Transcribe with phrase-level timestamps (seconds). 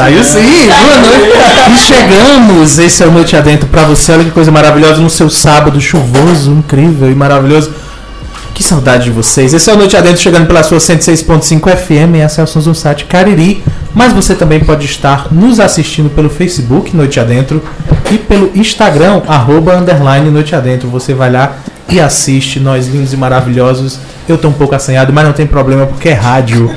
[0.00, 0.40] Saiu sim,
[0.80, 1.74] boa noite.
[1.74, 4.12] E chegamos, esse é o Noite Adentro pra você.
[4.12, 7.70] Olha que coisa maravilhosa no seu sábado chuvoso, incrível e maravilhoso.
[8.54, 9.52] Que saudade de vocês.
[9.52, 13.62] Esse é o Noite Adentro chegando pela sua 106.5 FM e acessos no site Cariri.
[13.94, 17.62] Mas você também pode estar nos assistindo pelo Facebook Noite Adentro
[18.10, 20.88] e pelo Instagram, arroba, underline Noite Adentro.
[20.88, 21.56] Você vai lá
[21.90, 23.98] e assiste, nós lindos e maravilhosos.
[24.26, 26.74] Eu tô um pouco assanhado, mas não tem problema porque é rádio.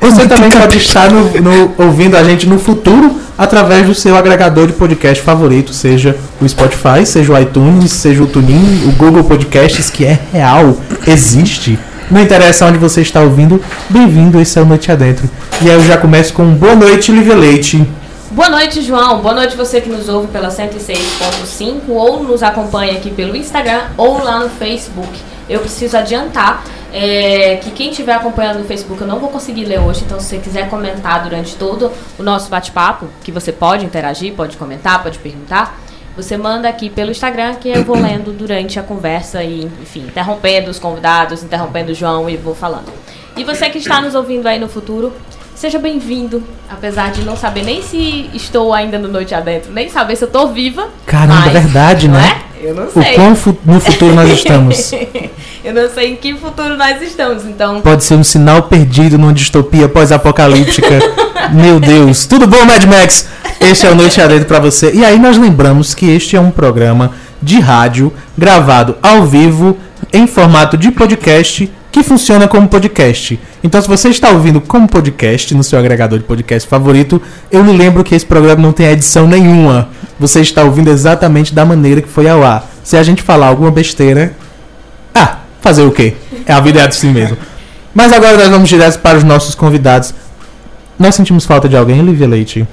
[0.00, 4.66] Você também pode estar no, no- ouvindo a gente no futuro através do seu agregador
[4.66, 9.90] de podcast favorito, seja o Spotify, seja o iTunes, seja o TuneIn, o Google Podcasts,
[9.90, 11.78] que é real, existe.
[12.10, 15.28] Não interessa onde você está ouvindo, bem-vindo, esse é o Noite Adentro.
[15.60, 17.84] E aí eu já começo com boa noite, Lívia Leite.
[18.30, 19.20] Boa noite, João.
[19.20, 24.22] Boa noite você que nos ouve pela 106.5 ou nos acompanha aqui pelo Instagram ou
[24.22, 25.08] lá no Facebook.
[25.48, 26.62] Eu preciso adiantar
[26.96, 30.28] é, que quem estiver acompanhando no Facebook eu não vou conseguir ler hoje, então se
[30.28, 35.18] você quiser comentar durante todo o nosso bate-papo, que você pode interagir, pode comentar, pode
[35.18, 35.78] perguntar,
[36.16, 40.70] você manda aqui pelo Instagram que eu vou lendo durante a conversa e, enfim, interrompendo
[40.70, 42.90] os convidados, interrompendo o João e vou falando.
[43.36, 45.12] E você que está nos ouvindo aí no futuro,
[45.54, 46.42] seja bem-vindo.
[46.70, 50.30] Apesar de não saber nem se estou ainda no Noite Adentro, nem saber se eu
[50.30, 50.88] tô viva.
[51.04, 52.40] Caramba, mas, verdade, não né?
[52.42, 52.45] É?
[52.66, 53.14] Eu não O sei.
[53.14, 54.92] quão fu- no futuro nós estamos?
[55.64, 57.80] eu não sei em que futuro nós estamos, então.
[57.80, 60.98] Pode ser um sinal perdido numa distopia pós-apocalíptica.
[61.54, 62.26] Meu Deus.
[62.26, 63.28] Tudo bom, Mad Max?
[63.60, 64.92] Este é o Noite Adentro pra você.
[64.92, 69.76] E aí nós lembramos que este é um programa de rádio gravado ao vivo
[70.12, 73.38] em formato de podcast que funciona como podcast.
[73.64, 77.72] Então, se você está ouvindo como podcast no seu agregador de podcast favorito, eu lhe
[77.72, 79.88] lembro que esse programa não tem edição nenhuma.
[80.18, 82.64] Você está ouvindo exatamente da maneira que foi ao ar.
[82.82, 84.32] Se a gente falar alguma besteira,
[85.14, 86.14] ah, fazer o quê?
[86.46, 87.36] É a vida é assim mesmo.
[87.94, 90.14] Mas agora nós vamos direto para os nossos convidados.
[90.98, 92.66] Nós sentimos falta de alguém, Lívia Leite?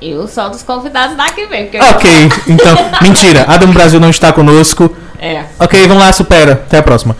[0.00, 2.10] Eu sou dos convidados daqui eu- Ok,
[2.46, 3.44] então, mentira.
[3.48, 4.94] Adam Brasil não está conosco.
[5.20, 5.44] É.
[5.58, 6.52] Ok, vamos lá, supera.
[6.52, 7.16] Até a próxima.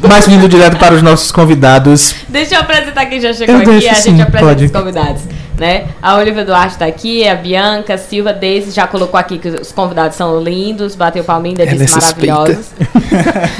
[0.00, 2.14] Mas vindo direto para os nossos convidados.
[2.28, 4.64] Deixa eu apresentar quem já chegou Eu aqui deixo a sim, gente apresenta pode.
[4.66, 5.22] os convidados.
[5.58, 5.88] Né?
[6.00, 10.16] A Olivia Duarte está aqui, a Bianca Silva, Deise já colocou aqui que os convidados
[10.16, 12.34] são lindos, bateu palminha, é disse suspeita.
[12.34, 12.70] maravilhosos.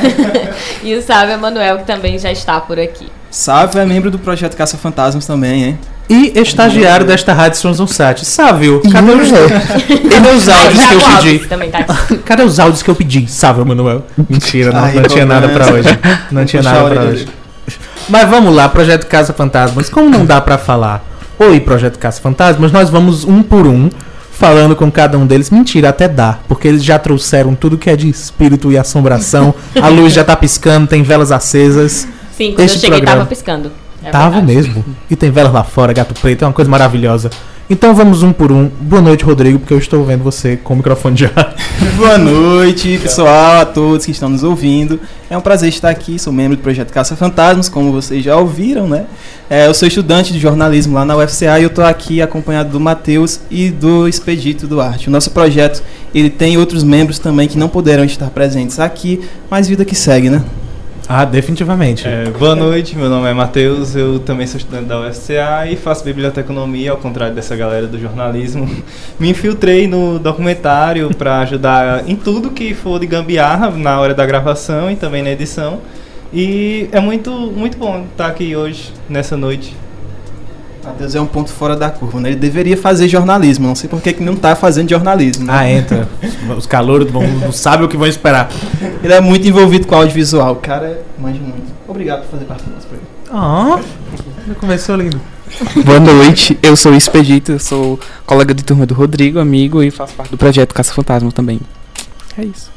[0.83, 3.09] e o Sávio Emanuel, que também já está por aqui.
[3.31, 5.79] Sávio é membro do projeto Caça Fantasmas também, hein?
[6.11, 8.25] E estagiário desta Rádio Sons Sat.
[8.27, 9.31] Sávio, cadê os,
[10.11, 11.39] cadê os áudios que eu pedi?
[11.49, 11.85] Também tá.
[12.25, 13.31] Cadê os áudios que eu pedi?
[13.31, 14.05] Sávio, Manuel.
[14.29, 15.89] Mentira, não, Ai, não tinha nada pra cobrança.
[15.89, 15.99] hoje.
[16.33, 17.29] Não tinha nada a pra orelha hoje.
[18.09, 19.89] Mas vamos lá, Projeto Casa Fantasmas.
[19.89, 21.05] Como não dá pra falar
[21.39, 23.89] Oi, Projeto Casa Fantasmas, nós vamos um por um
[24.33, 25.49] falando com cada um deles.
[25.49, 29.55] Mentira, até dá, porque eles já trouxeram tudo que é de espírito e assombração.
[29.81, 32.09] A luz já tá piscando, tem velas acesas.
[32.37, 33.19] Sim, quando Este eu cheguei programa.
[33.19, 33.71] tava piscando.
[34.03, 34.53] É Tava verdade.
[34.55, 34.85] mesmo.
[35.11, 37.31] E tem velas lá fora, gato preto, é uma coisa maravilhosa.
[37.73, 38.69] Então vamos um por um.
[38.69, 41.31] Boa noite, Rodrigo, porque eu estou vendo você com o microfone já.
[41.97, 44.99] Boa noite, pessoal, a todos que estão nos ouvindo.
[45.31, 48.89] É um prazer estar aqui, sou membro do projeto Caça Fantasmas, como vocês já ouviram,
[48.89, 49.07] né?
[49.49, 52.81] É, eu sou estudante de jornalismo lá na UFCA e eu estou aqui acompanhado do
[52.81, 55.07] Matheus e do Expedito Duarte.
[55.07, 55.81] O nosso projeto,
[56.13, 60.29] ele tem outros membros também que não puderam estar presentes aqui, mas vida que segue,
[60.29, 60.43] né?
[61.13, 62.07] Ah, definitivamente.
[62.07, 66.05] É, boa noite, meu nome é Matheus, eu também sou estudante da UFCA e faço
[66.05, 68.71] biblioteconomia, ao contrário dessa galera do jornalismo.
[69.19, 74.25] Me infiltrei no documentário para ajudar em tudo que for de gambiarra na hora da
[74.25, 75.81] gravação e também na edição.
[76.33, 79.75] E é muito, muito bom estar aqui hoje, nessa noite.
[80.83, 82.31] Matheus é um ponto fora da curva, né?
[82.31, 85.45] Ele deveria fazer jornalismo, não sei por que que não está fazendo jornalismo.
[85.45, 85.53] né?
[85.55, 86.09] Ah, entra.
[86.57, 88.49] Os calouros vão, não sabem o que vão esperar.
[89.03, 91.71] Ele é muito envolvido com audiovisual, o cara manja muito.
[91.87, 93.07] Obrigado por fazer parte do nosso projeto.
[93.31, 93.79] Ah,
[94.59, 95.21] começou lindo.
[95.85, 99.91] Boa noite, eu sou o Expedito, eu sou colega de turma do Rodrigo, amigo, e
[99.91, 101.61] faço parte do projeto Caça Fantasma também.
[102.39, 102.71] É isso.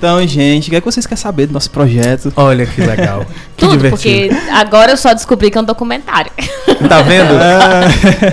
[0.00, 2.32] Então, gente, o que, é que vocês querem saber do nosso projeto?
[2.34, 3.26] Olha que legal.
[3.54, 4.34] Que Tudo, divertido.
[4.34, 6.32] porque agora eu só descobri que é um documentário.
[6.88, 7.34] Tá vendo?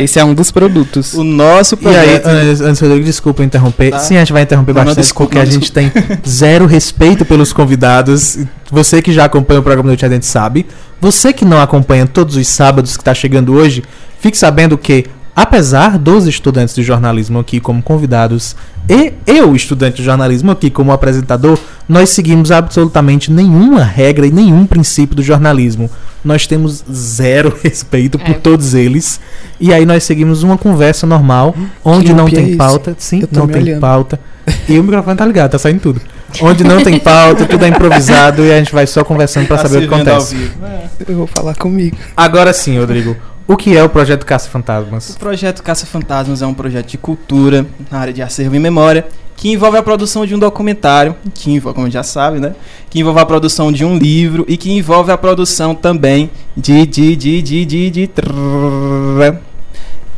[0.01, 1.13] Esse é um dos produtos.
[1.15, 2.61] O nosso E aí, projeto.
[2.63, 3.91] antes, Rodrigo, desculpa interromper.
[3.91, 3.99] Tá.
[3.99, 5.91] Sim, a gente vai interromper Não, não, bastante desculpa, porque a não, gente tem
[6.25, 8.37] zero respeito pelos convidados.
[8.71, 10.65] Você que já acompanha o programa Noite Adentro sabe.
[11.01, 13.83] Você que não acompanha todos os sábados que está chegando hoje,
[14.21, 15.05] fique sabendo que,
[15.37, 18.55] apesar dos estudantes de jornalismo aqui como convidados
[18.89, 24.65] e eu, estudante de jornalismo aqui como apresentador, nós seguimos absolutamente nenhuma regra e nenhum
[24.65, 25.89] princípio do jornalismo.
[26.25, 28.33] Nós temos zero respeito por É.
[28.33, 29.19] todos eles.
[29.59, 31.55] E aí nós seguimmes uma conversa normal,
[31.85, 32.57] onde Que não é tem esse?
[32.57, 32.95] pauta.
[32.97, 33.79] Sim, Eu não tem olhando.
[33.81, 34.19] pauta.
[34.67, 36.01] E o microfone tá ligado, tá saindo tudo.
[36.41, 39.63] Onde não tem pauta, tudo é improvisado e a gente vai só conversando pra Tá
[39.67, 40.35] saber o que acontece.
[40.35, 40.65] vivo.
[40.65, 40.87] É.
[41.07, 41.97] Eu vou falar comigo.
[42.15, 43.15] Agora sim, Rodrigo.
[43.47, 45.11] O que é o projeto Caça Fantasmas?
[45.11, 49.05] O projeto Caça Fantasmas é um projeto de cultura na área de acervo e memória
[49.37, 52.55] que envolve a produção de um documentário, que envolve, como já sabe, né?
[52.89, 57.15] Que envolve a produção de um livro e que envolve a produção também de de
[57.15, 58.09] de de de de,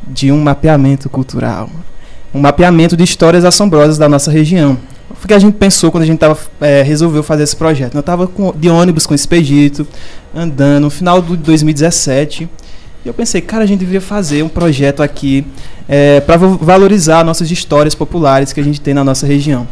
[0.07, 1.69] de um mapeamento cultural,
[2.33, 4.77] um mapeamento de histórias assombrosas da nossa região.
[5.27, 7.94] Que a gente pensou quando a gente tava, é, resolveu fazer esse projeto.
[7.94, 9.86] Eu estava de ônibus com o Expedito,
[10.33, 12.50] andando no final de 2017.
[13.06, 15.45] E eu pensei, cara, a gente deveria fazer um projeto aqui
[16.25, 19.68] para valorizar nossas histórias populares que a gente tem na nossa região.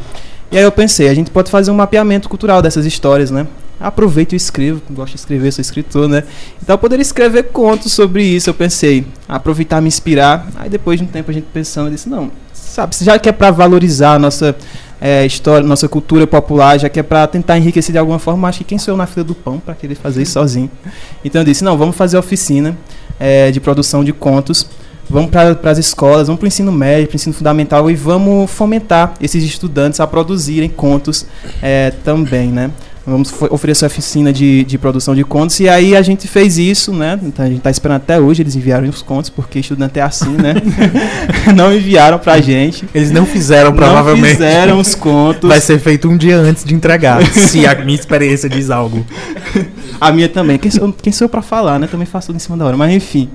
[0.52, 3.46] E aí eu pensei, a gente pode fazer um mapeamento cultural dessas histórias, né?
[3.80, 6.24] Aproveito e escrevo, gosto de escrever, sou escritor, né?
[6.64, 10.48] Então eu poderia escrever contos sobre isso, eu pensei, aproveitar, me inspirar.
[10.56, 13.32] Aí depois de um tempo a gente pensando, eu disse, não, sabe, já que é
[13.32, 14.56] para valorizar a nossa
[15.00, 18.60] é, história, nossa cultura popular, já que é para tentar enriquecer de alguma forma, acho
[18.60, 20.70] que quem sou eu na fila do pão para querer fazer isso sozinho.
[21.24, 22.78] Então eu disse, não, vamos fazer oficina
[23.20, 24.68] é, de produção de contos,
[25.10, 28.50] vamos para as escolas, vamos para o ensino médio, para o ensino fundamental e vamos
[28.50, 31.26] fomentar esses estudantes a produzirem contos
[31.62, 32.72] é, também, né?
[33.07, 37.18] Vamos oferecer oficina de, de produção de contos e aí a gente fez isso, né?
[37.24, 40.31] Então a gente está esperando até hoje eles enviaram os contos porque estudante é assim,
[40.31, 40.56] né?
[41.56, 42.86] Não enviaram pra gente.
[42.94, 44.24] Eles não fizeram, provavelmente.
[44.24, 45.48] Não fizeram os contos.
[45.48, 49.06] Vai ser feito um dia antes de entregar, se a minha experiência diz algo.
[50.01, 50.57] A minha também.
[50.57, 51.88] Quem sou, quem sou eu pra falar, né?
[51.88, 52.75] Também faço tudo em cima da hora.
[52.75, 53.30] Mas enfim.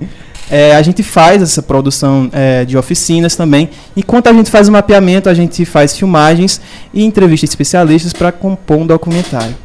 [0.51, 3.69] É, a gente faz essa produção é, de oficinas também.
[3.95, 6.59] Enquanto a gente faz o mapeamento, a gente faz filmagens
[6.93, 9.55] e entrevistas de especialistas para compor um documentário.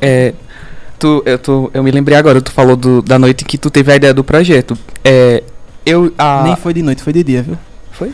[0.00, 0.34] É,
[0.98, 3.92] tu, eu, tô, eu me lembrei agora, tu falou do- da noite que tu teve
[3.92, 4.76] a ideia do projeto.
[5.04, 5.42] É,
[5.84, 7.58] eu, a, Nem foi de noite, foi de dia, viu?
[7.92, 8.12] Foi?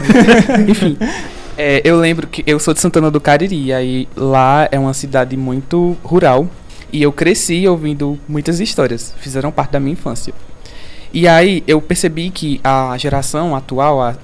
[0.68, 0.96] Enfim.
[1.56, 5.36] é, eu lembro que eu sou de Santana do Cariri, aí lá é uma cidade
[5.36, 6.48] muito rural.
[6.92, 10.32] E eu cresci ouvindo muitas histórias, fizeram parte da minha infância.
[11.18, 14.16] E aí eu percebi que a geração atual, há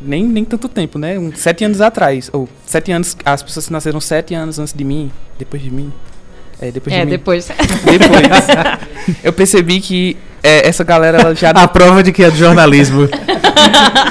[0.00, 1.18] nem, nem tanto tempo, né?
[1.18, 4.84] Uns sete anos atrás, ou sete anos, as pessoas que nasceram sete anos antes de
[4.84, 5.92] mim, depois de mim.
[6.60, 7.10] É, depois É, de mim.
[7.10, 7.48] depois.
[7.84, 8.28] Depois.
[9.24, 13.08] eu percebi que é, essa galera ela já A prova de que é de jornalismo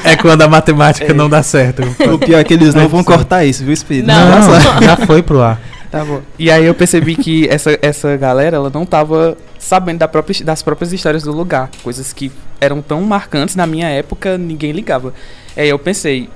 [0.04, 1.13] é quando a matemática É.
[1.13, 1.83] não dá certo.
[2.13, 4.07] O pior é que eles não É vão cortar isso, viu, Espírito?
[4.07, 4.42] Não.
[4.42, 5.62] Não, já foi pro ar.
[5.91, 6.21] Tá bom.
[6.38, 10.62] E aí eu percebi que essa, essa galera, ela não tava sabendo da própria, das
[10.62, 11.69] próprias histórias do lugar.
[11.81, 12.31] Coisas que
[12.62, 15.13] eram tão marcantes na minha época, ninguém ligava.
[15.57, 16.30] Aí eu pensei,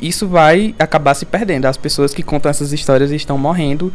[0.00, 1.66] isso vai acabar se perdendo.
[1.66, 3.92] As pessoas que contam essas histórias estão morrendo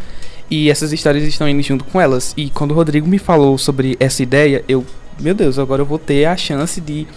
[0.49, 2.33] e essas histórias estão indo junto com elas.
[2.35, 4.85] E quando o Rodrigo me falou sobre essa ideia, eu,
[5.19, 7.07] meu Deus, agora eu vou ter a chance de,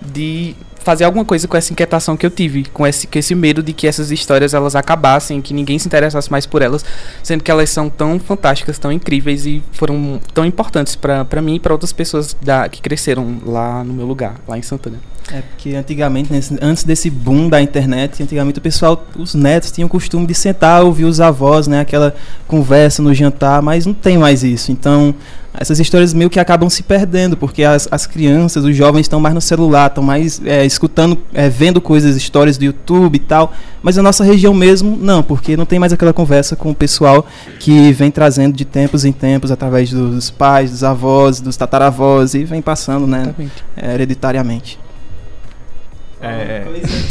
[0.00, 3.62] de fazer alguma coisa com essa inquietação que eu tive, com esse, com esse medo
[3.62, 6.84] de que essas histórias elas acabassem, que ninguém se interessasse mais por elas,
[7.22, 11.60] sendo que elas são tão fantásticas, tão incríveis e foram tão importantes pra mim e
[11.60, 14.98] pra outras pessoas da, que cresceram lá no meu lugar, lá em Santana.
[15.32, 19.86] É porque antigamente, nesse- antes desse boom da internet, antigamente o pessoal, os netos tinham
[19.86, 22.14] o costume de sentar, ouvir os avós, né, aquela
[22.48, 24.72] conversa no jantar, mas não tem mais isso.
[24.72, 25.14] Então,
[25.52, 29.34] essas histórias meio que acabam se perdendo, porque as, as crianças, os jovens estão mais
[29.34, 33.52] no celular, estão mais é, escutando, é, vendo coisas, histórias do YouTube e tal,
[33.82, 37.26] mas a nossa região mesmo, não, porque não tem mais aquela conversa com o pessoal
[37.58, 42.44] que vem trazendo de tempos em tempos, através dos pais, dos avós, dos tataravós, e
[42.44, 43.34] vem passando, né,
[43.76, 44.78] é, hereditariamente.
[46.22, 46.64] É,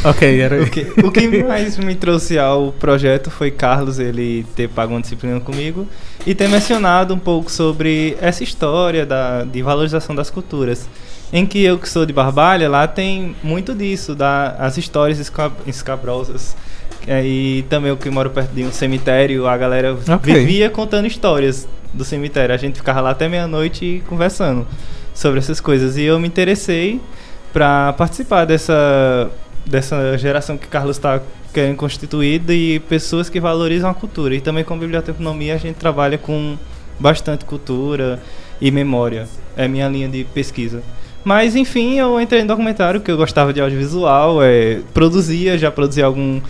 [0.04, 4.70] Ok, era o, que, o que mais me trouxe ao projeto foi Carlos ele ter
[4.70, 5.88] pago uma disciplina comigo
[6.28, 10.88] e ter mencionado um pouco sobre essa história da, de valorização das culturas.
[11.34, 15.52] Em que eu que sou de Barbalha, lá tem muito disso, da, as histórias esca-
[15.66, 16.56] escabrosas.
[17.08, 20.34] É, e também eu que moro perto de um cemitério, a galera Ok.
[20.34, 22.54] vivia contando histórias do cemitério.
[22.54, 24.68] A gente ficava lá até meia-noite conversando
[25.14, 25.98] sobre essas coisas.
[25.98, 27.00] E eu me interessei
[27.52, 29.30] para participar dessa,
[29.66, 31.22] dessa geração que Carlos está
[31.54, 34.36] querendo constituir e pessoas que valorizam a cultura.
[34.36, 36.58] E também com biblioteconomia a gente trabalha com
[37.00, 38.20] bastante cultura
[38.62, 39.28] e memória.
[39.56, 40.84] É minha linha de pesquisa.
[41.24, 46.02] Mas enfim, eu entrei no documentário que eu gostava de audiovisual, é, produzia, já produzi
[46.02, 46.42] algum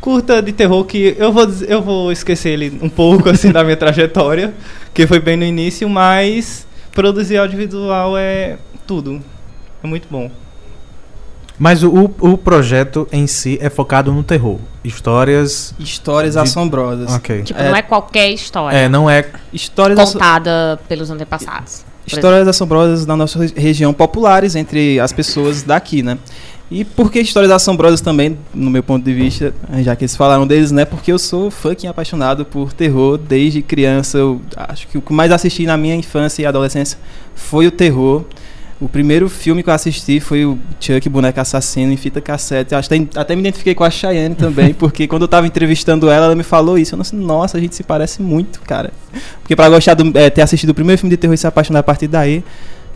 [0.00, 3.76] curta de terror que eu vou eu vou esquecer ele um pouco assim da minha
[3.76, 4.54] trajetória,
[4.92, 9.22] que foi bem no início, mas produzir audiovisual é tudo.
[9.82, 10.30] É muito bom.
[11.58, 14.58] Mas o, o projeto em si é focado no terror.
[14.82, 15.74] Histórias.
[15.78, 17.12] Histórias De- assombrosas.
[17.14, 17.42] Ok.
[17.42, 17.68] Tipo, É.
[17.68, 19.24] não é qualquer história É, não é.
[19.52, 21.84] Histórias contada pelos antepassados.
[22.06, 26.18] histórias assombrosas da nossa região populares entre as pessoas daqui, né?
[26.70, 30.46] E por que histórias assombrosas também, no meu ponto de vista, já que eles falaram
[30.46, 30.84] deles, né?
[30.84, 34.18] Porque eu sou fucking apaixonado por terror desde criança.
[34.18, 36.98] Eu acho que o que mais assisti na minha infância e adolescência
[37.34, 38.24] foi o terror.
[38.80, 42.72] O primeiro filme que eu assisti foi o Chuck Boneco Assassino em fita cassete.
[42.72, 46.10] Eu acho que até me identifiquei com a Cheyenne também, porque quando eu tava entrevistando
[46.10, 46.94] ela, ela me falou isso.
[46.94, 48.90] Eu não sei, nossa, a gente se parece muito, cara.
[49.40, 51.78] Porque pra gostar do, é, ter assistido o primeiro filme de terror e se apaixonar
[51.80, 52.44] a partir daí.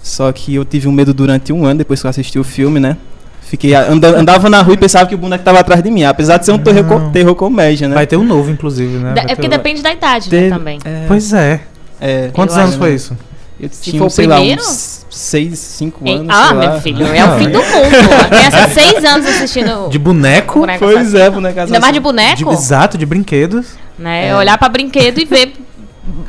[0.03, 2.81] Só que eu tive um medo durante um ano depois que eu assisti o filme,
[2.81, 2.97] né?
[3.43, 6.37] Fiquei anda, andava na rua e pensava que o boneco estava atrás de mim, apesar
[6.37, 7.95] de ser um terror, co- terror comédia, né?
[7.95, 9.15] Vai ter um novo, inclusive, né?
[9.15, 10.79] Da- é porque depende da idade, né, também.
[10.85, 11.61] É, Pois é.
[12.01, 13.17] é, Quantos Eu anos acho, foi isso?
[13.61, 14.63] Eu Se tinha, sei lá, primeiro?
[14.63, 16.19] uns 6, 5 Hein?
[16.19, 16.29] anos.
[16.37, 16.71] Ah, sei lá.
[16.73, 18.15] meu filho, é o fim do mundo.
[18.21, 20.61] A criança de seis anos assistindo De boneco?
[20.61, 21.19] boneco Pois assassino.
[21.21, 22.01] é, boneco Ainda mais de assassino.
[22.03, 23.67] boneco, De, exato, de brinquedos.
[23.99, 24.29] né?
[24.29, 24.37] É.
[24.37, 25.53] Olhar pra brinquedo e ver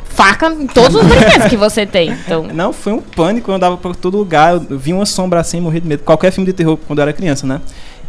[0.04, 2.10] faca em todos os brinquedos que você tem.
[2.10, 5.60] Então, Não, foi um pânico, eu andava por todo lugar, eu vi uma sombra assim,
[5.60, 6.02] morri de medo.
[6.02, 7.60] Qualquer filme de terror quando eu era criança, né?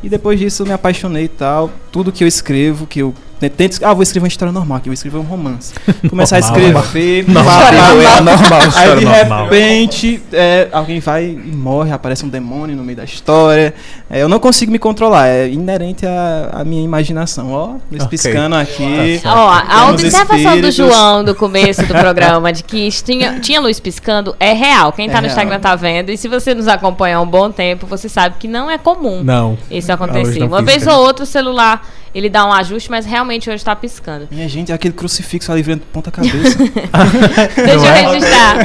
[0.04, 1.70] E depois disso eu me apaixonei e tal.
[1.92, 3.14] Tudo que eu escrevo, que eu
[3.50, 3.84] tento.
[3.84, 5.74] Ah, vou escrever uma história normal, que eu vou escrever um romance.
[6.10, 7.28] Começar a Normal, escrever.
[7.28, 8.22] Normal, é pá.
[8.22, 9.44] normal, Aí de normal.
[9.50, 13.74] repente é, alguém vai e morre, aparece um demônio no meio da história.
[14.10, 17.52] É, eu não consigo me controlar, é inerente à, à minha imaginação.
[17.52, 18.18] Ó, eles Ok.
[18.18, 19.20] piscando aqui.
[19.24, 20.72] Tá ó, a observação do.
[20.72, 24.92] João do começo do programa de que tinha, tinha luz piscando é real.
[24.94, 25.32] Quem tá É no real.
[25.32, 26.10] Instagram tá vendo.
[26.12, 29.22] E se você nos acompanha há um bom tempo, você sabe que não é comum
[29.24, 29.58] Não.
[29.70, 30.40] isso A acontecer.
[30.40, 30.94] não Uma vez pisca.
[30.96, 34.28] ou outra o celular ele dá um ajuste, mas realmente hoje tá piscando.
[34.32, 36.58] Minha gente, é aquele crucifixo ali virando de ponta cabeça.
[37.56, 38.02] Deixa eu é?
[38.12, 38.56] registrar.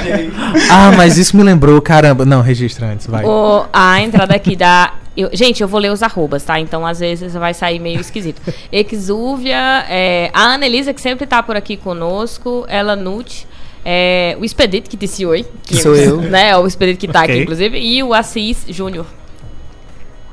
[0.70, 2.24] Ah, mas isso me lembrou, caramba.
[2.24, 3.24] Não, registra antes, vai.
[3.24, 4.94] O- a entrada aqui da.
[5.16, 6.58] eu- gente, eu vou ler os arrobas, tá?
[6.60, 8.40] Então, às vezes, vai sair meio esquisito.
[8.72, 13.46] Exúvia, é, a Anelisa, que sempre tá por aqui conosco, ela Nute,
[13.84, 15.46] é, o Expedito, que disse oi.
[15.62, 16.20] Que sou eu.
[16.20, 17.34] Né, o Expedito que tá Ok.
[17.34, 19.06] aqui, inclusive, e o Assis Júnior.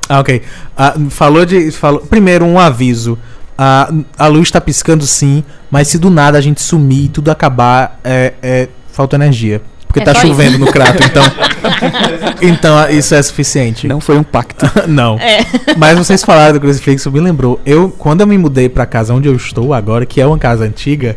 [0.08, 0.42] Ah, ok.
[0.76, 1.70] Ah, falou de.
[1.70, 3.18] Falou, primeiro, um aviso.
[3.56, 7.30] Ah, a luz tá piscando sim, mas se do nada a gente sumir e tudo
[7.30, 9.62] acabar, é, é- falta energia.
[9.86, 11.22] Porque É tá chovendo no crato, então.
[12.42, 13.86] então ah, isso é suficiente.
[13.86, 14.66] Não foi um pacto.
[14.88, 15.16] Não.
[15.20, 15.46] É.
[15.76, 17.60] Mas vocês falaram do crucifixo, me lembrou.
[17.64, 20.64] Eu, quando eu me mudei pra casa onde eu estou agora, que é uma casa
[20.64, 21.16] antiga,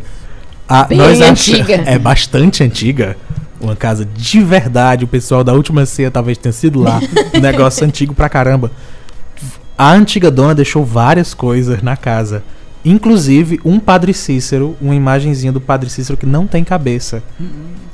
[0.68, 1.82] a, Bem nós ach- antiga.
[1.86, 3.16] É bastante antiga.
[3.60, 5.04] Uma casa de verdade.
[5.04, 7.00] O pessoal da última ceia talvez tenha sido lá.
[7.34, 8.70] um negócio antigo pra caramba.
[9.76, 12.42] A antiga dona deixou várias coisas na casa.
[12.84, 17.22] Inclusive um Padre Cícero, uma imagenzinha do Padre Cícero que não tem cabeça.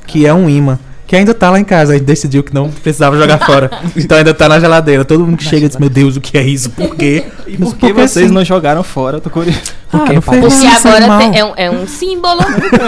[0.07, 0.79] Que é um imã.
[1.07, 1.93] Que ainda tá lá em casa.
[1.93, 3.69] A gente decidiu que não precisava jogar fora.
[3.95, 5.05] Então ainda tá na geladeira.
[5.05, 6.69] Todo mundo que chega diz: Meu Deus, o que é isso?
[6.71, 7.25] Por quê?
[7.47, 8.33] E por que vocês assim?
[8.33, 9.17] não jogaram fora?
[9.17, 9.59] Eu tô curioso.
[9.93, 12.41] Ah, Porque Porque agora tem- é, um, é um símbolo,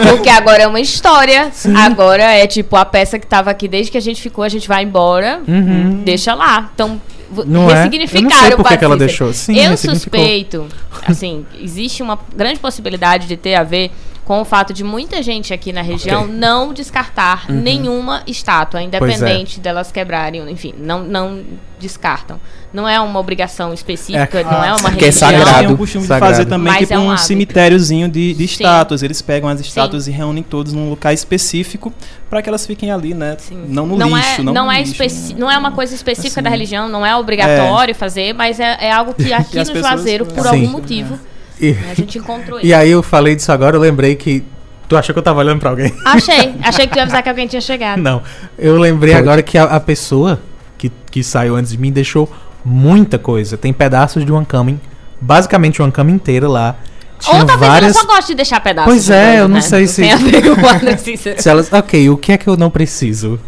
[0.10, 1.52] porque agora é uma história.
[1.76, 4.68] Agora é tipo a peça que tava aqui desde que a gente ficou, a gente
[4.68, 6.02] vai embora, Uhum.
[6.04, 6.70] deixa lá.
[6.74, 7.00] Então,
[7.46, 7.74] Não é?
[7.74, 9.32] Eu ressignificaram não sei o por que que ela deixou.
[9.32, 10.66] Sim, Eu suspeito,
[11.06, 13.92] assim, existe uma grande possibilidade de ter a ver
[14.28, 16.34] com o fato de muita gente aqui na região Ok.
[16.36, 17.62] não descartar Uhum.
[17.62, 18.84] nenhuma estátua, é.
[18.84, 21.44] independente delas quebrarem, enfim, não, não
[21.80, 22.38] descartam.
[22.74, 25.12] Não é uma obrigação específica, não é uma que é religião.
[25.14, 25.48] sagrado.
[25.50, 26.26] Eles têm o costume Sagrado.
[26.34, 28.54] de fazer também Mas tipo é um um, cemitériozinho de, de Sim.
[28.56, 29.02] estátuas.
[29.02, 31.94] Eles pegam as estátuas e reúnem todos num local específico
[32.30, 33.38] para que elas fiquem ali, né?
[33.40, 33.64] Sim.
[33.70, 34.42] Não no não lixo.
[34.42, 36.44] é, não, não, no é lixo, especi- não é uma coisa específica Assim.
[36.44, 40.44] da religião, não é obrigatório fazer, mas é, é algo que aqui no Juazeiro, por
[40.44, 40.50] Sim.
[40.50, 41.18] algum motivo,
[41.60, 42.76] E, a gente encontrou e isso.
[42.76, 44.44] aí eu falei disso agora, eu lembrei que.
[44.88, 45.94] Tu achou que eu tava olhando pra alguém?
[46.06, 48.00] Achei, achei que tu ia avisar que alguém tinha chegado.
[48.02, 48.22] Não.
[48.58, 49.24] Eu lembrei Pode.
[49.24, 50.40] agora que a, a pessoa
[50.78, 52.32] que, que saiu antes de mim deixou
[52.64, 53.58] muita coisa.
[53.58, 54.80] Tem pedaços de uma cama,
[55.20, 56.76] basicamente uma cama inteira lá.
[57.20, 57.96] Tinha Ou talvez várias.
[57.96, 58.90] ela só goste de deixar pedaços.
[58.92, 59.62] Pois de é, coisa, eu não né?
[59.62, 61.42] sei se- Tem a ver com o Padre Cícero.
[61.42, 63.40] Se elas, ok, o que é que eu não preciso?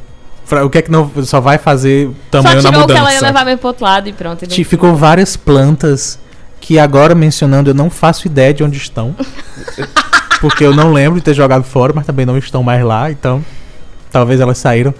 [0.65, 2.99] O que é que não só vai fazer Só tamanho na tirou o que ela
[3.01, 3.25] ia mudança?
[3.27, 4.49] levar mesmo pro outro lado e pronto.
[4.65, 6.19] Ficou várias plantas
[6.69, 9.15] que agora mencionando eu não faço ideia de onde estão.
[10.39, 13.43] porque eu não lembro de ter jogado fora, mas também não estão mais lá, então
[14.11, 14.93] talvez elas saíram.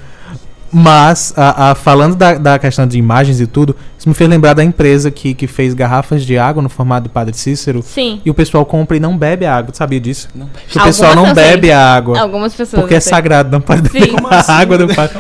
[0.72, 4.54] Mas, a, a- falando da, da questão de imagens e tudo, isso me fez lembrar
[4.56, 7.84] da empresa que, que fez garrafas de água no formato do Padre Cícero.
[7.84, 8.20] Sim.
[8.26, 9.72] E o pessoal compra e não bebe a água.
[9.72, 10.28] Tu sabia disso?
[10.34, 10.66] Não bebe.
[10.70, 11.56] Que o pessoal Algumas não eu sei.
[11.56, 12.20] bebe a água.
[12.20, 12.82] Algumas pessoas.
[12.82, 13.12] Porque é sei.
[13.12, 13.94] sagrado, não pode Sim.
[14.00, 15.18] beber Como a água do Padre.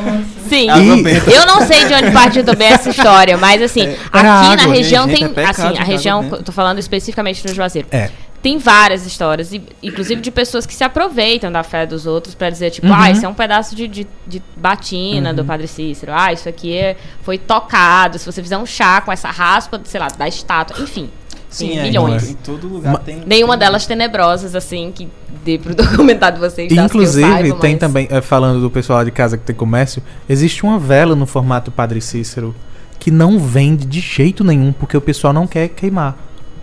[0.49, 0.67] Sim.
[0.69, 1.33] E-.
[1.33, 4.73] Eu não sei de onde partiu também essa história, mas assim, era aqui na água,
[4.73, 5.25] região gente, tem.
[5.25, 7.87] é pecado assim, a região, eu tô falando especificamente no Juazeiro.
[7.91, 8.09] É.
[8.41, 9.51] Tem várias histórias,
[9.83, 12.93] inclusive de pessoas que se aproveitam da fé dos outros pra dizer, tipo, Uhum.
[12.95, 16.13] ah, isso é um pedaço de, de, de batina do Padre Cícero.
[16.15, 18.17] Ah, isso aqui é- foi tocado.
[18.17, 20.81] Se você fizer um chá com essa raspa, sei lá, da estátua.
[20.81, 21.09] Enfim.
[21.57, 22.29] Tem é, milhões.
[22.29, 23.23] Em todo lugar Ma- tem.
[23.25, 25.07] Nenhuma delas tenebrosas, assim, que
[25.43, 26.71] dê pro documentário de vocês.
[26.71, 30.01] Inclusive, saiba, tem mas- também, eh, falando do pessoal lá de casa que tem comércio,
[30.29, 32.55] existe uma vela no formato Padre Cícero
[32.99, 36.17] que não vende de jeito nenhum, porque o pessoal não quer queimar.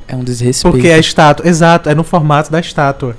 [0.07, 0.73] É um desrespeito.
[0.75, 3.17] Porque é a estátua, exato, é no formato da estátua.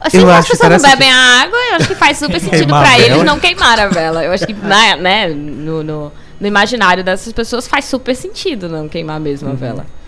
[0.00, 2.38] Assim, Eu como as acho pessoas não bebem a água, eu acho que faz super
[2.40, 3.14] sentido Queimar a pra vela.
[3.14, 4.22] eles não queimar a vela.
[4.24, 8.86] Eu acho que, na- né, no, no, no imaginário dessas pessoas faz super sentido não
[8.88, 9.86] queimar mesmo a vela.
[9.88, 10.03] Ah,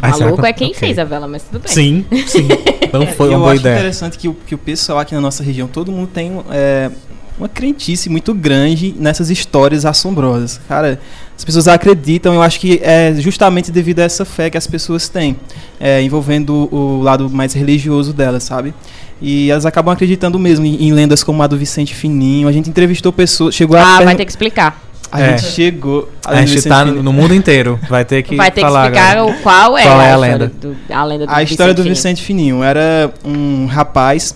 [0.00, 0.78] Maluco é quem ok.
[0.78, 1.72] fez a vela, mas tudo bem.
[1.72, 2.48] Sim, sim.
[2.92, 3.74] Não foi uma eu boa acho ideia.
[3.74, 6.90] interessante que o, que o pessoal aqui na nossa região, todo mundo tem é,
[7.38, 10.60] uma crentice muito grande nessas histórias assombrosas.
[10.68, 11.00] Cara,
[11.36, 15.08] as pessoas acreditam, eu acho que é justamente devido a essa fé que as pessoas
[15.08, 15.36] têm,
[15.80, 18.74] é, envolvendo o, lado mais religioso delas, sabe?
[19.20, 22.48] E elas acabam acreditando mesmo em, em lendas como a do Vicente Fininho.
[22.48, 24.91] A gente entrevistou pessoas, chegou a Ah, vai ter que explicar.
[25.12, 25.36] A É.
[25.36, 26.08] gente chegou.
[26.26, 27.02] A gente Vicente tá Fininho.
[27.02, 27.78] no mundo inteiro.
[27.88, 29.32] Vai ter que vai ter que falar explicar agora.
[29.36, 30.52] o qual é, Qual é a história lenda?
[30.60, 31.94] Do, a lenda do A história do Fininho.
[31.94, 34.34] Vicente Fininho era um rapaz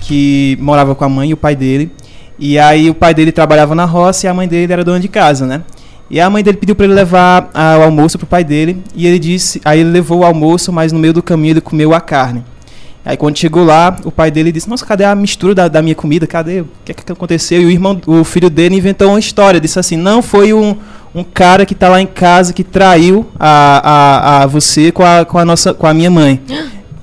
[0.00, 1.90] que morava com a mãe e o pai dele.
[2.38, 5.08] E aí o pai dele trabalhava na roça e a mãe dele era dona de
[5.08, 5.62] casa, né?
[6.10, 9.06] E a mãe dele pediu para ele levar ah, o almoço pro pai dele e
[9.06, 12.00] ele disse, aí ele levou o almoço, mas no meio do caminho ele comeu a
[12.00, 12.44] carne.
[13.08, 15.94] Aí quando chegou lá, o pai dele disse: "Nossa, cadê a mistura da, da minha
[15.94, 16.26] comida?
[16.26, 16.60] Cadê?
[16.60, 19.78] O que, é que aconteceu?" E o irmão, o filho dele inventou uma história, disse
[19.78, 20.76] assim: "Não, foi um
[21.14, 25.24] um cara que tá lá em casa que traiu a, a, a você com a,
[25.24, 26.38] com a nossa com a minha mãe.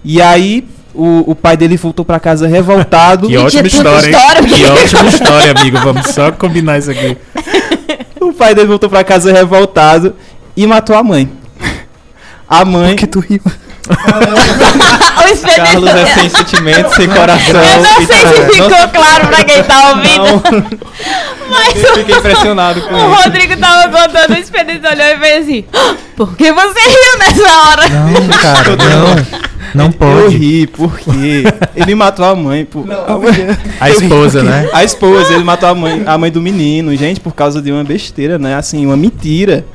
[0.03, 3.27] E aí o, o pai dele voltou para casa revoltado.
[3.27, 4.15] Que ótima história, hein?
[4.15, 5.79] história, Que ótima história, amigo.
[5.79, 7.17] Vamos só combinar isso aqui.
[8.21, 10.15] O pai dele voltou pra casa revoltado
[10.57, 11.29] e matou a mãe.
[12.49, 12.95] A mãe.
[12.95, 13.39] que tu riu?
[15.23, 17.61] o espelho Carlos é sem sentimento, sem coração.
[17.63, 20.79] Eu não sei se ficou Nossa, claro pra quem tá ouvindo,
[21.49, 23.13] mas eu fiquei impressionado com o.
[23.15, 27.59] Rodrigo tava contando, o Expedito olhou e fez assim, "Ah, por que você riu nessa
[27.69, 27.89] hora?
[27.89, 29.45] Não, cara, não.
[29.73, 30.37] Não Eu pode.
[30.37, 31.43] ri, porque
[31.75, 32.63] ele matou a mãe.
[32.63, 32.85] Por...
[33.81, 34.69] A esposa, né?
[34.71, 37.83] A esposa, ele matou a mãe, a mãe do menino, gente, por causa de uma
[37.83, 38.55] besteira, né?
[38.55, 39.65] Assim, uma mentira.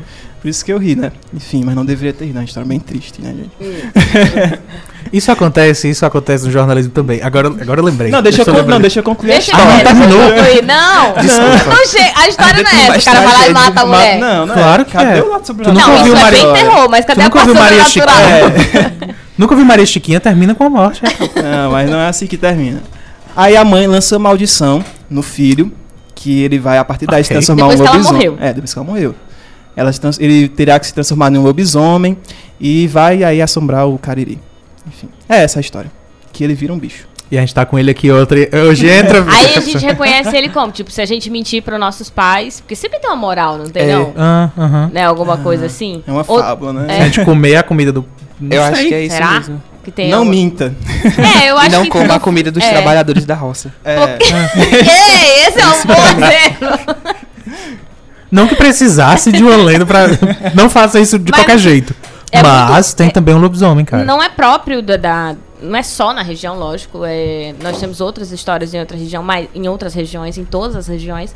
[0.40, 1.12] Por isso que eu ri, né?
[1.34, 3.50] Enfim, mas não deveria ter rido, é uma história bem triste, né, gente?
[5.12, 7.20] Isso acontece, isso acontece no jornalismo também.
[7.22, 8.12] Agora, agora eu lembrei.
[8.12, 8.66] Não, deixa eu, lembrei.
[8.66, 9.94] não, deixa eu concluir Deixa a eu Ah, história.
[9.94, 10.22] ver, terminou.
[10.22, 10.62] eu concluir.
[10.62, 11.64] Não, Desculpa.
[11.64, 14.18] não a história não é essa, o cara vai lá e mata a mulher.
[14.20, 14.84] Não, não Claro é.
[14.84, 15.22] que Cadê é.
[15.22, 15.88] o lado Tu sobrenatural?
[15.88, 17.62] nunca Não, ouviu isso é bem Maria- terror, mas cadê Tu a nunca parte ouviu
[17.64, 19.08] Maria sobrenatural?
[19.10, 19.14] É.
[19.40, 21.00] Nunca vi Maria Chiquinha, termina com a morte.
[21.02, 22.80] Não, mas não é assim que termina.
[23.34, 25.72] Aí a mãe lança maldição no filho,
[26.14, 27.36] que ele vai, a partir daí, se Ok.
[27.38, 28.28] transformar em um que ela lobisomem.
[28.28, 28.38] morreu.
[28.46, 29.14] É, depois que ela morreu.
[29.80, 32.16] Ela ele terá que se transformar em um lobisomem
[32.60, 34.38] e vai aí assombrar o Cariri.
[34.86, 35.90] Enfim, é essa a história.
[36.32, 37.08] Que ele vira um bicho.
[37.30, 38.36] E a gente tá com ele aqui outra.
[38.68, 39.24] Hoje entra.
[39.30, 40.72] Aí a gente reconhece ele como?
[40.72, 43.84] Tipo, se a gente mentir pros nossos pais, porque sempre tem uma moral, não tem
[43.88, 43.94] É.
[43.94, 44.12] não?
[44.16, 44.90] Ah, aham.
[44.92, 46.02] Né, alguma coisa assim?
[46.06, 46.96] É uma Ou- fábula, né?
[46.96, 48.04] Se a gente comer a comida do.
[48.40, 48.88] Não Eu acho sei.
[48.88, 49.32] que é isso Será?
[49.34, 49.62] mesmo.
[49.84, 50.74] Que tem Não alguma- minta.
[51.40, 51.90] É, eu acho E não que...
[51.90, 52.70] coma a comida dos é.
[52.70, 53.72] trabalhadores da roça.
[53.84, 54.18] É,
[54.58, 56.96] Ei, esse é um bom exemplo.
[58.30, 60.06] Não que precisasse de uma lenda pra.
[60.54, 61.94] Não faça isso de Mas qualquer jeito.
[62.30, 64.04] é Mas muito- tem é- também um lobisomem, cara.
[64.04, 67.02] Não é próprio da, da- Não é só na região, lógico.
[67.04, 70.86] É, nós temos outras histórias em outra região, mais, em outras regiões, em todas as
[70.86, 71.34] regiões.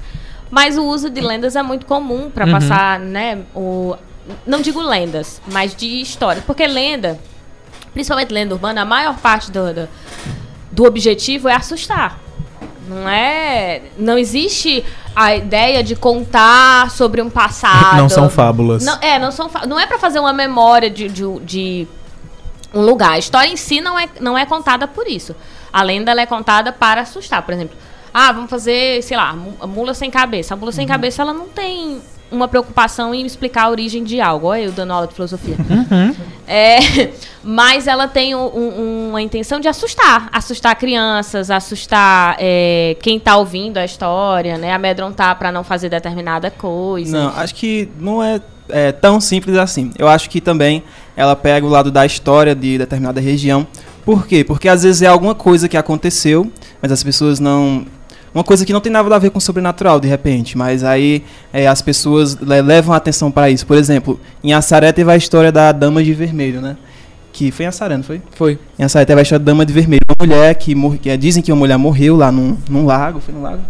[0.51, 2.53] Mas o uso de lendas é muito comum para Uhum.
[2.53, 3.39] passar, né?
[3.55, 3.97] O,
[4.47, 6.45] não digo lendas, mas de histórias.
[6.45, 7.19] Porque lenda,
[7.93, 9.89] principalmente lenda urbana, a maior parte do, do,
[10.71, 12.19] do objetivo é assustar.
[12.89, 13.83] Não é.
[13.97, 17.97] Não existe a ideia de contar sobre um passado.
[17.97, 18.85] Não são fábulas.
[18.85, 21.89] Não, é, não são Não é pra fazer uma memória de, de, de
[22.75, 23.13] um lugar.
[23.13, 25.35] A história em si não é, não é contada por isso.
[25.73, 27.43] A lenda é contada para assustar.
[27.43, 27.77] Por exemplo,
[28.13, 30.55] ah, vamos fazer, sei lá, mula sem cabeça.
[30.55, 30.77] A mula Uhum.
[30.77, 34.49] sem cabeça ela não tem uma preocupação em explicar a origem de algo.
[34.49, 35.57] Olha eu dando aula de filosofia.
[35.71, 36.15] Uhum.
[36.47, 36.79] É,
[37.43, 40.29] mas ela tem um- um- uma intenção de assustar.
[40.33, 44.73] Assustar crianças, assustar é, quem está ouvindo a história, né?
[44.73, 47.17] Amedrontar para não fazer determinada coisa.
[47.17, 49.93] Não, acho que não é, é, tão simples assim.
[49.99, 50.83] Eu acho que também
[51.17, 53.67] ela pega o lado da história de determinada região.
[54.05, 54.45] Por quê?
[54.45, 56.51] Porque às vezes é alguma coisa que aconteceu,
[56.83, 57.87] mas as pessoas não.
[58.35, 61.23] Uma coisa que não tem nada a ver com o sobrenatural, de repente, mas aí
[61.53, 63.65] é, as pessoas le- levam atenção para isso.
[63.67, 66.77] Por exemplo, em Assaré teve a história da Dama de Vermelho, né?
[67.33, 68.21] Que foi em Assaré, não foi?
[68.33, 68.59] Foi.
[68.79, 71.17] Em Assaré teve a história da Dama de Vermelho, uma mulher que, mor- que é,
[71.17, 73.63] dizem que uma mulher morreu lá num, num lago, foi no lago?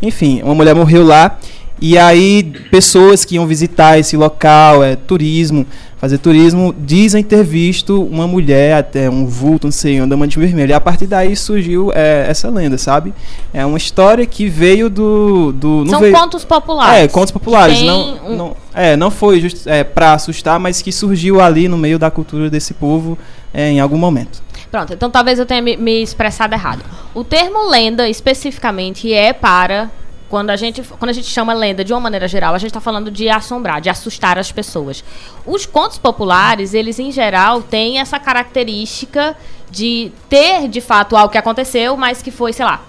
[0.00, 1.38] Enfim, uma mulher morreu lá
[1.82, 5.66] E aí, pessoas que iam visitar esse local, é, turismo,
[6.00, 10.70] fazer turismo, dizem ter visto uma mulher, até um vulto, não sei, dama de vermelho.
[10.70, 13.12] E a partir daí surgiu é, essa lenda, sabe?
[13.52, 15.52] É uma história que veio do.
[15.52, 17.04] do São veio, contos populares.
[17.04, 17.82] é, contos populares.
[17.82, 21.76] Não, um- não, é, não foi just, é, para assustar, mas que surgiu ali no
[21.76, 23.18] meio da cultura desse povo
[23.52, 24.42] é, em algum momento.
[24.70, 26.82] Pronto, então talvez eu tenha me, me expressado errado.
[27.12, 29.90] O termo lenda, especificamente, é para.
[30.30, 32.80] Quando a, gente, quando a gente chama lenda de uma maneira geral, a gente está
[32.80, 35.02] falando de assombrar, de assustar as pessoas.
[35.44, 39.36] Os contos populares, eles em geral têm essa característica
[39.70, 42.80] de ter de fato algo que aconteceu, mas que foi, sei lá,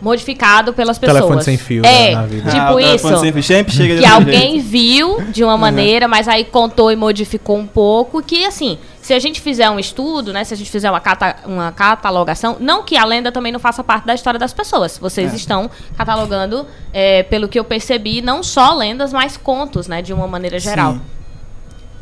[0.00, 1.18] modificado pelas pessoas.
[1.20, 2.50] Telefone sem fio É, na vida.
[2.50, 3.24] tipo Ah, o telefone isso.
[3.24, 4.66] Sempre, sempre chega que alguém jeito.
[4.68, 8.22] viu de uma maneira, mas aí contou e modificou um pouco.
[8.22, 10.44] Que assim, se a gente fizer um estudo, né?
[10.44, 13.84] Se a gente fizer uma, cata- uma catalogação, não que a lenda também não faça
[13.84, 14.96] parte da história das pessoas.
[14.96, 15.36] Vocês É.
[15.36, 20.00] estão catalogando, é, pelo que eu percebi, não só lendas, mas contos, né?
[20.00, 20.94] De uma maneira geral.
[20.94, 21.00] Sim.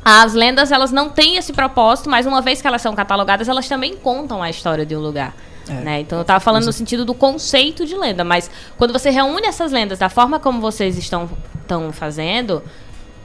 [0.04, 3.68] As lendas, elas não têm esse propósito, mas uma vez que elas são catalogadas, elas
[3.68, 5.34] também contam a história de um lugar.
[5.68, 5.72] É.
[5.74, 6.00] né?
[6.00, 9.70] Então eu tava falando no sentido do conceito de lenda, mas quando você reúne essas
[9.72, 11.28] lendas da forma como vocês estão,
[11.60, 12.62] estão fazendo,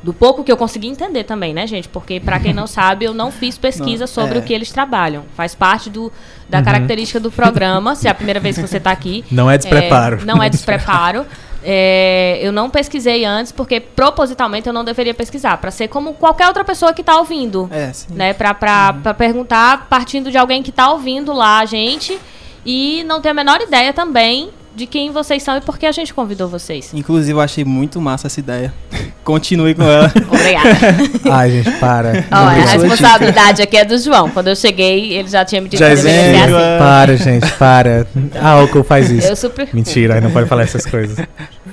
[0.03, 1.89] do pouco que eu consegui entender também, né, gente?
[1.89, 4.39] Porque, pra quem não sabe, eu não fiz pesquisa Não, sobre é.
[4.39, 5.23] o que eles trabalham.
[5.35, 6.11] Faz parte do,
[6.47, 6.63] da Uhum.
[6.63, 9.25] característica do programa, se é a primeira vez que você tá aqui.
[9.31, 10.19] Não é despreparo.
[10.21, 11.25] É, não é despreparo.
[11.63, 16.47] É, eu não pesquisei antes, porque propositalmente eu não deveria pesquisar, para ser como qualquer
[16.47, 17.67] outra pessoa que tá ouvindo.
[17.71, 18.13] É, sim.
[18.13, 22.17] Né, pra, pra perguntar partindo de alguém que tá ouvindo lá a gente
[22.65, 25.91] e não ter a menor ideia também de quem vocês são e por que a
[25.91, 26.93] gente convidou vocês.
[26.93, 28.71] Inclusive, eu achei muito massa essa ideia.
[29.23, 30.13] Continue com ela.
[30.31, 30.95] Obrigada.
[31.31, 32.23] Ai, gente, para.
[32.31, 34.29] Ó, a responsabilidade aqui é do João.
[34.29, 36.77] Quando eu cheguei, ele já tinha me dito Já que deveria assim.
[36.77, 38.07] Para, gente, para.
[38.39, 39.27] A álcool faz isso.
[39.27, 39.67] Eu super.
[39.73, 41.17] Mentira, aí não pode falar essas coisas.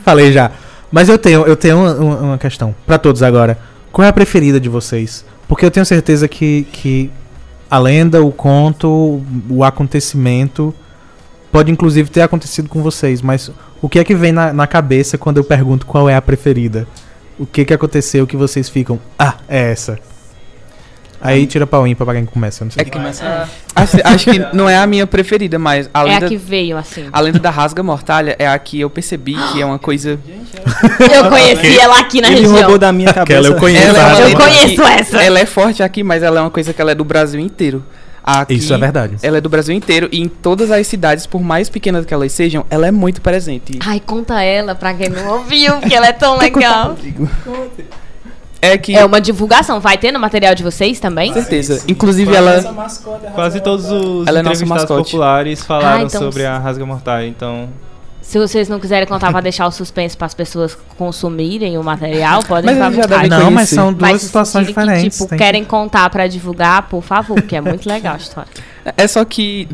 [0.02, 0.50] Falei já.
[0.90, 3.58] Mas eu tenho, eu tenho uma, uma- questão pra todos agora.
[3.92, 5.26] Qual é a preferida de vocês?
[5.46, 7.10] Porque eu tenho certeza que, que
[7.70, 10.74] a lenda, o conto, o acontecimento
[11.54, 13.48] pode inclusive ter acontecido com vocês, mas
[13.80, 16.84] o que é que vem na, na cabeça quando eu pergunto qual é a preferida?
[17.38, 19.96] O que que aconteceu que vocês ficam, ah, é essa.
[21.20, 22.82] Aí tira pau ímpar pra quem começa, eu não sei.
[22.82, 26.26] É que, acho, acho que não é a minha preferida, mas a É a lenda,
[26.28, 27.06] que veio, assim.
[27.12, 30.18] a lenda da rasga mortalha é a que eu percebi que é uma coisa.
[31.14, 32.56] Eu conheci ela aqui na Ele região.
[32.56, 33.38] roubou da minha cabeça.
[33.38, 33.86] Aquela eu conheço.
[33.86, 35.22] Ela é uma Eu lenda conheço que- essa.
[35.22, 37.82] Ela é forte aqui, mas ela é uma coisa que ela é do Brasil inteiro.
[38.26, 39.16] Aqui, Isso é verdade.
[39.22, 42.32] Ela é do Brasil inteiro e em todas as cidades, por mais pequenas que elas
[42.32, 43.78] sejam, ela é muito presente.
[43.84, 46.96] Ai, conta ela pra quem não ouviu, porque ela é tão legal.
[48.62, 48.96] É que.
[48.96, 49.78] É uma divulgação.
[49.78, 51.28] Vai ter no material de vocês também?
[51.34, 51.84] Com certeza.
[51.86, 52.62] Inclusive, ela.
[53.34, 55.04] Quase todos os Ela é entrevistados mascote.
[55.10, 57.68] populares falaram Ah, então sobre a rasga mortal, então
[58.24, 62.42] Se vocês não quiserem contar pra deixar o suspense para as pessoas consumirem o material,
[62.42, 63.08] podem Mas vontade.
[63.08, 63.74] devem Não, mas conhecer.
[63.74, 65.02] são duas Mas situações diferentes.
[65.02, 68.48] Que, tipo, tem querem contar pra divulgar, por favor, que é muito legal a história.
[68.96, 69.68] É só que,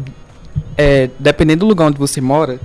[0.77, 2.59] é, dependendo do lugar onde você mora,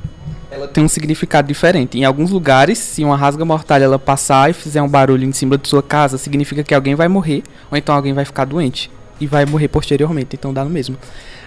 [0.49, 1.99] ela tem um significado diferente.
[1.99, 5.55] Em alguns lugares, se uma rasga mortalha ela passar e fizer um barulho em cima
[5.55, 8.89] de sua casa, significa que alguém vai morrer, ou então alguém vai ficar doente
[9.21, 10.97] e vai morrer posteriormente, então dá no mesmo.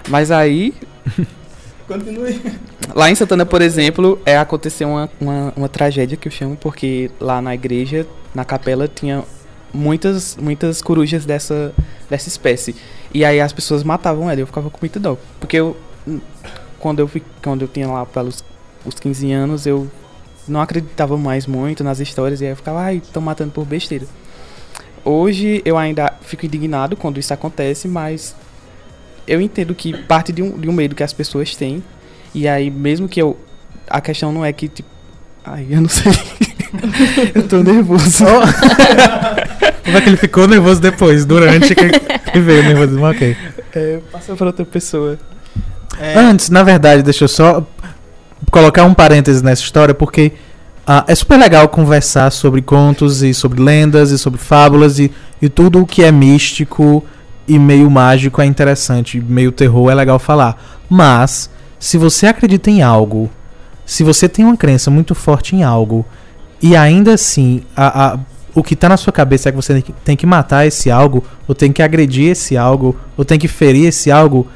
[0.08, 0.72] Mas aí,
[1.88, 2.40] Continue.
[2.94, 7.10] lá em Santana, por exemplo, é aconteceu uma, uma, uma tragédia que eu chamo, porque
[7.18, 9.24] lá na igreja, na capela, tinha
[9.72, 11.74] muitas muitas corujas dessa,
[12.08, 12.76] dessa espécie.
[13.12, 15.16] E aí as pessoas matavam ela e eu ficava com muita dó.
[15.40, 15.76] Porque eu,
[16.78, 17.10] quando eu,
[17.42, 18.44] quando eu tinha lá pelos
[18.84, 19.90] os 15 anos, eu
[20.46, 24.06] não acreditava mais muito nas histórias e aí eu ficava, ai, estão matando por besteira.
[25.04, 28.34] Hoje eu ainda fico indignado quando isso acontece, mas
[29.28, 31.84] eu entendo que parte de um, de um medo que as pessoas têm.
[32.34, 33.38] E aí, mesmo que eu.
[33.88, 34.88] A questão não é que, tipo.
[35.44, 36.12] Ai, eu não sei.
[37.34, 38.24] eu tô nervoso.
[39.84, 43.06] Como é que ele ficou nervoso depois, durante que, veio o nervosismo?
[43.06, 43.36] Ok.
[43.74, 45.18] É, passa pra outra pessoa.
[45.98, 47.66] É, Antes, na verdade, deixa eu só
[48.50, 50.32] colocar um parêntese nessa história, porque
[50.86, 55.10] ah, é super legal conversar sobre contos e sobre lendas e sobre fábulas e,
[55.40, 57.04] e tudo o que é místico
[57.48, 60.62] e meio mágico é interessante, meio terror é legal falar.
[60.88, 63.30] Mas, se você acredita em algo,
[63.86, 66.04] se você tem uma crença muito forte em algo,
[66.62, 68.18] e ainda assim a, a-
[68.54, 71.54] o que tá na sua cabeça é que você tem que, matar esse algo, ou
[71.54, 74.46] tem que agredir esse algo, ou tem que ferir esse algo,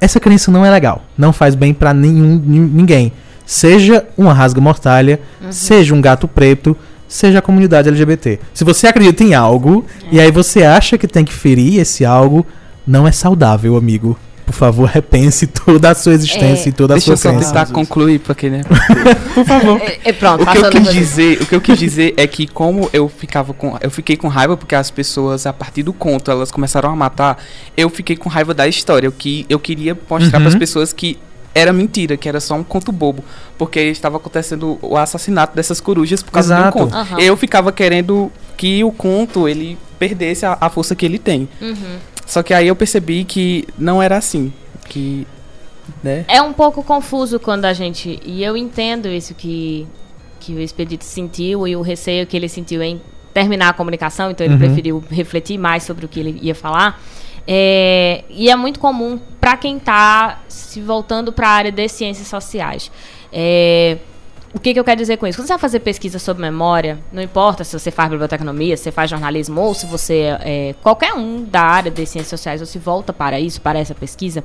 [0.00, 1.02] essa crença não é legal.
[1.16, 3.12] Não faz bem pra nenhum nin- ninguém.
[3.44, 6.76] Seja uma rasga mortalha, seja um gato preto,
[7.08, 8.38] seja a comunidade LGBT.
[8.54, 12.46] Se você acredita em algo e aí você acha que tem que ferir esse algo,
[12.86, 14.16] não é saudável, amigo.
[14.46, 16.70] por favor, repense toda a sua existência É.
[16.70, 17.46] e toda a Deixa sua eu só crença.
[17.52, 18.62] tentar concluir, porque, né?
[19.34, 19.78] Por favor.
[19.82, 22.46] É, é, pronto, O que eu quis dizer, o que eu quis dizer é que
[22.46, 26.30] como eu ficava com, eu fiquei com raiva porque as pessoas a partir do conto
[26.30, 27.36] elas começaram a matar,
[27.76, 30.44] eu fiquei com raiva da história, o que eu queria mostrar Uhum.
[30.44, 31.18] para as pessoas que
[31.54, 33.24] era mentira, que era só um conto bobo,
[33.56, 36.78] porque estava acontecendo o assassinato dessas corujas por causa Exato.
[36.78, 36.94] de um conto.
[36.96, 37.20] Aham.
[37.20, 41.48] Eu ficava querendo que o conto ele perdesse a, a força que ele tem.
[41.60, 41.96] Uhum.
[42.26, 44.52] Só que aí eu percebi que não era assim,
[44.88, 45.26] que
[46.02, 46.24] né?
[46.28, 48.20] É um pouco confuso quando a gente.
[48.24, 49.86] E eu entendo isso que,
[50.38, 53.00] que o Expedito sentiu e o receio que ele sentiu em
[53.32, 54.60] terminar a comunicação, então ele Uhum.
[54.60, 57.00] preferiu refletir mais sobre o que ele ia falar.
[57.50, 62.28] É, e é muito comum para quem está se voltando para a área de ciências
[62.28, 62.92] sociais.
[63.32, 63.96] É,
[64.52, 65.38] o que, que eu quero dizer com isso?
[65.38, 68.92] Quando você vai fazer pesquisa sobre memória, não importa se você faz biblioteconomia, se você
[68.92, 72.78] faz jornalismo ou se você é qualquer um da área de ciências sociais ou se
[72.78, 74.44] volta para isso, para essa pesquisa,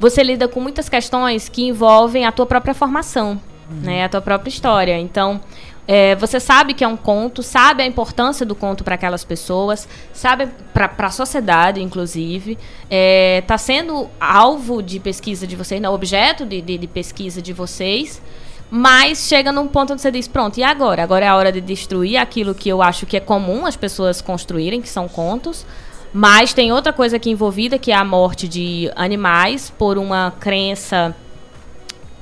[0.00, 4.48] você lida com muitas questões que envolvem a tua própria formação, né, a tua própria
[4.50, 4.98] história.
[4.98, 5.40] Então,
[5.86, 9.88] é, você sabe que é um conto, sabe a importância do conto para aquelas pessoas,
[10.12, 12.56] sabe para a sociedade, inclusive,
[12.88, 18.22] está sendo alvo de pesquisa de vocês, não, objeto de, de, de pesquisa de vocês.
[18.74, 21.02] Mas chega num ponto onde você diz, pronto, e agora?
[21.02, 24.22] Agora é a hora de destruir aquilo que eu acho que é comum as pessoas
[24.22, 25.66] construírem, que são contos.
[26.10, 31.14] Mas tem outra coisa aqui envolvida, que é a morte de animais por uma crença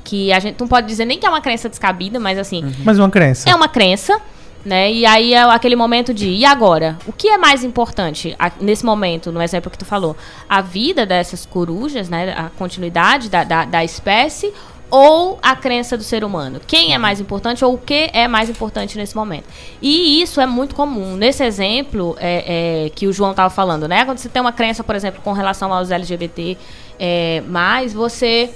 [0.04, 2.98] que a gente não pode dizer nem que é uma crença descabida, mas assim, Mais
[2.98, 3.48] uma crença.
[3.48, 4.20] é uma crença,
[4.64, 4.92] né?
[4.92, 6.98] E aí é aquele momento de, e agora?
[7.06, 10.16] O que é mais importante a- nesse momento, no exemplo que tu falou?
[10.48, 12.34] A vida dessas corujas, né?
[12.36, 14.52] A continuidade da, da, da espécie
[14.90, 16.60] ou a crença do ser humano?
[16.66, 19.44] Quem é mais importante ou o que é mais importante nesse momento?
[19.80, 21.14] E isso é muito comum.
[21.14, 24.04] Nesse exemplo é, é, que o João estava falando, né?
[24.04, 26.58] Quando você tem uma crença, por exemplo, com relação aos LGBT,
[26.98, 28.50] é, mais você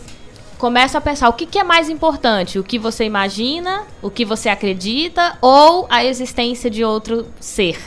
[0.64, 4.24] começa a pensar o que, que é mais importante, o que você imagina, o que
[4.24, 7.78] você acredita ou a existência de outro ser.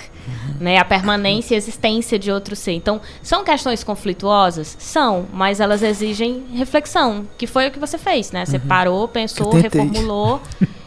[0.59, 2.73] Né, a permanência e a existência de outro ser.
[2.73, 4.75] Então, são questões conflituosas?
[4.79, 8.45] São, mas elas exigem reflexão, que foi o que você fez, né?
[8.45, 10.41] Você parou, pensou, reformulou.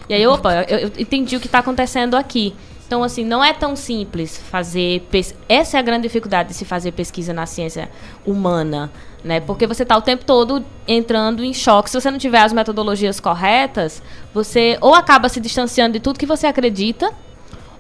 [0.09, 2.55] e aí, opa, eu, eu entendi o que está acontecendo aqui.
[2.87, 5.09] Então, assim, não é tão simples fazer.
[5.49, 7.89] Essa é a grande dificuldade de se fazer pesquisa na ciência
[8.27, 8.91] humana,
[9.25, 9.41] né?
[9.41, 11.91] Porque você está o tempo todo entrando em choque.
[11.91, 14.03] Se você não tiver as metodologias corretas,
[14.33, 17.13] você ou acaba se distanciando de tudo que você acredita,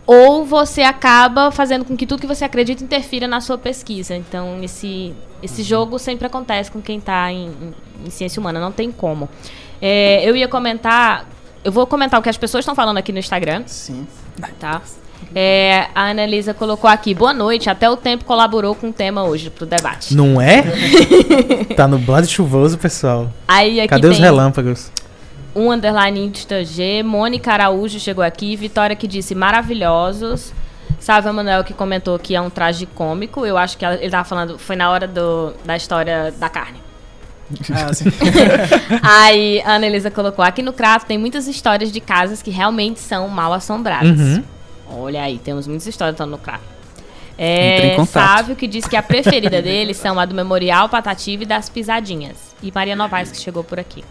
[0.06, 4.16] ou você acaba fazendo com que tudo que você acredita interfira na sua pesquisa.
[4.16, 7.74] Então, esse, esse jogo sempre acontece com quem está em, em-
[8.06, 9.28] em ciência humana, não tem como.
[9.80, 11.26] É, eu ia comentar.
[11.62, 14.06] Eu vou comentar o que as pessoas estão falando aqui no Instagram Sim.
[14.58, 14.80] tá?
[15.34, 19.50] É, a Annalisa colocou aqui, boa noite, até o tempo colaborou com o tema hoje
[19.50, 20.14] pro debate.
[20.14, 20.62] Não é?
[21.76, 23.30] tá nublado e chuvoso, pessoal.
[23.46, 24.90] Aí aqui Cadê os relâmpagos?
[25.54, 30.52] um underline Insta G, Mônica Araújo chegou aqui, Vitória que disse maravilhosos.
[30.98, 33.46] Sávia Manuel que comentou que é um traje cômico.
[33.46, 36.78] Eu acho que ele tava falando, foi na hora do, da história da carne.
[37.72, 38.04] Ah, sim.
[39.02, 43.28] Aí a Annelisa colocou, aqui no Crato tem muitas histórias de casas que realmente são
[43.28, 44.18] mal assombradas.
[44.18, 44.44] Uhum.
[44.92, 46.40] Olha aí, temos muitas histórias então no em
[47.38, 48.04] É.
[48.04, 52.36] Sávio que diz que a preferida dele são a do Memorial Patativa e das Pisadinhas.
[52.62, 54.04] E Maria Novaes que chegou por aqui.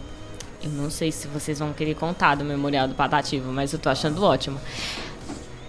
[0.62, 3.88] Eu não sei se vocês vão querer contar do Memorial do Patativo, mas eu tô
[3.88, 4.58] achando ótimo.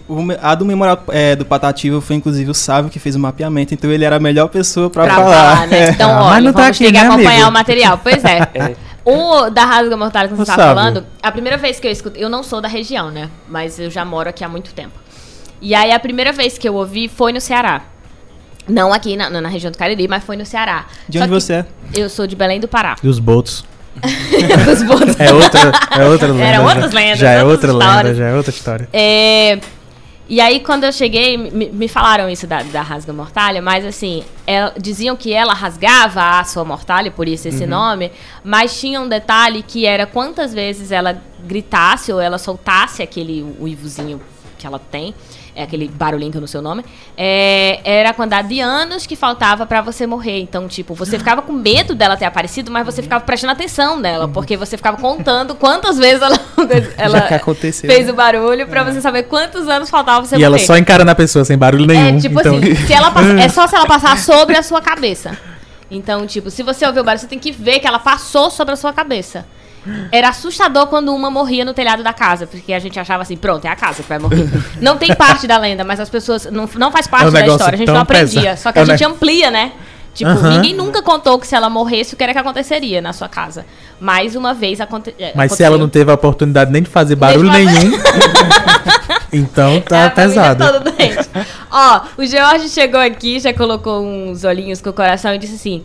[0.07, 3.73] O a do Memorial é, do Patativo foi inclusive o Sávio que fez o mapeamento,
[3.73, 5.55] então ele era a melhor pessoa pra, Pra falar.
[5.55, 5.89] falar, né?
[5.91, 7.49] Então, Ah, mas olha, não tá vamos aqui, ter que né, acompanhar amigo?
[7.49, 7.97] o material.
[8.01, 8.75] Pois é.
[9.03, 10.75] O da Rasga Mortalha que você estava Sávio.
[10.75, 13.31] falando, a primeira vez que eu escuto, eu não sou da região, né?
[13.49, 14.93] Mas eu já moro aqui há muito tempo.
[15.61, 17.83] E aí a primeira vez que eu ouvi foi no Ceará.
[18.67, 20.85] Não aqui na, na região do Cariri, mas foi no Ceará.
[21.07, 21.65] De Só onde você é?
[21.93, 22.95] Eu sou de Belém do Pará.
[23.03, 23.63] E os botos?
[24.65, 25.19] Dos botos.
[25.19, 26.43] É outra, é outra lenda.
[26.45, 26.69] Eram já.
[26.73, 28.17] outras lendas, Já é outras outra lenda, histórias.
[28.17, 28.89] já é outra história.
[28.93, 29.59] É,
[30.29, 34.23] e aí, quando eu cheguei, me, me falaram isso da, da rasga mortalha, mas assim,
[34.47, 37.53] ela- diziam que ela rasgava a sua mortalha, por isso Uhum.
[37.53, 38.11] esse nome,
[38.43, 44.21] mas tinha um detalhe que era quantas vezes ela gritasse ou ela soltasse aquele uivozinho
[44.57, 45.13] que ela tem,
[45.55, 46.83] é aquele barulhinho que eu não sei o nome,
[47.17, 50.39] é, era a quantidade de anos que faltava pra você morrer.
[50.39, 54.27] Então, tipo, você ficava com medo dela ter aparecido, mas você ficava prestando atenção nela,
[54.27, 56.39] porque você ficava contando quantas vezes ela,
[56.97, 57.27] ela
[57.73, 60.65] fez o barulho pra você saber quantos anos faltava pra você E ela morrer.
[60.65, 62.17] só encarando a pessoa sem barulho nenhum.
[62.17, 62.55] É tipo então...
[62.55, 63.11] assim, se ela
[63.41, 65.37] é só se ela passar sobre a sua cabeça.
[65.89, 68.73] Então, tipo, se você ouvir o barulho, você tem que ver que ela passou sobre
[68.73, 69.45] a sua cabeça.
[70.11, 73.65] Era assustador quando uma morria no telhado da casa, porque a gente achava assim, pronto,
[73.65, 74.47] é a casa que vai morrer.
[74.79, 76.45] Não tem parte da lenda, mas as pessoas.
[76.45, 78.41] Não, não faz parte É um da história, a gente não aprendia.
[78.41, 78.59] pesado.
[78.59, 79.71] Só que É a gente ne- amplia, né?
[80.13, 83.29] Tipo, ninguém nunca contou que se ela morresse, o que era que aconteceria na sua
[83.29, 83.65] casa.
[83.99, 87.15] Mais uma vez aconte é, Mas se ela não teve a oportunidade nem de fazer
[87.15, 87.91] barulho fazer- nenhum.
[89.31, 90.63] então É, tá família pesado.
[91.71, 95.83] Ó, o George chegou aqui, já colocou uns olhinhos com o coração e disse assim: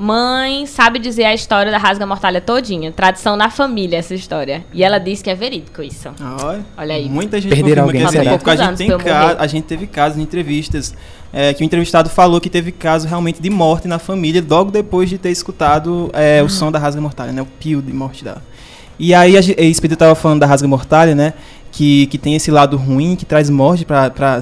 [0.00, 2.90] Mãe sabe dizer a história da rasga mortalha todinha.
[2.90, 4.64] Tradição na família, essa história.
[4.72, 6.08] E ela disse que é verídico isso.
[6.42, 7.06] Olha, Olha aí.
[7.06, 8.48] Muita gente Perderam alguém, que é verídico.
[8.48, 8.90] A gente, tem
[9.38, 10.94] a gente teve casos em entrevistas
[11.30, 15.10] é, que o entrevistado falou que teve caso realmente de morte na família logo depois
[15.10, 17.42] de ter escutado é, o som da rasga mortalha, né?
[17.42, 18.42] O pio de morte dela.
[18.98, 21.34] E aí, a, a Expedito estava falando da rasga mortalha, né?
[21.70, 24.40] Que, que tem esse lado ruim, que traz morte para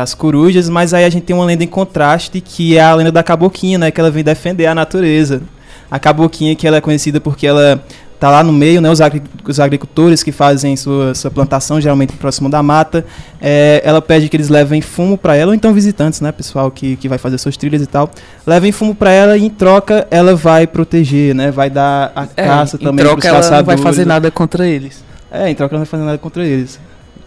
[0.00, 3.12] as corujas, mas aí a gente tem uma lenda em contraste, que é a lenda
[3.12, 3.90] da caboquinha, né?
[3.90, 5.42] Que ela vem defender a natureza.
[5.90, 7.82] A caboquinha que ela é conhecida porque ela
[8.18, 8.88] tá lá no meio, né?
[8.88, 13.04] Os, agri- os agricultores que fazem sua, sua plantação, geralmente próximo da mata,
[13.40, 16.30] é, ela pede que eles levem fumo para ela, ou então visitantes, né?
[16.30, 18.08] Pessoal que, que vai fazer suas trilhas e tal,
[18.46, 21.50] levem fumo para ela e em troca ela vai proteger, né?
[21.50, 23.82] Vai dar a É, caça em também troca pros ela não vai caçadores.
[23.82, 25.02] fazer nada contra eles.
[25.30, 26.78] É, em troca ela não vai fazer nada contra eles.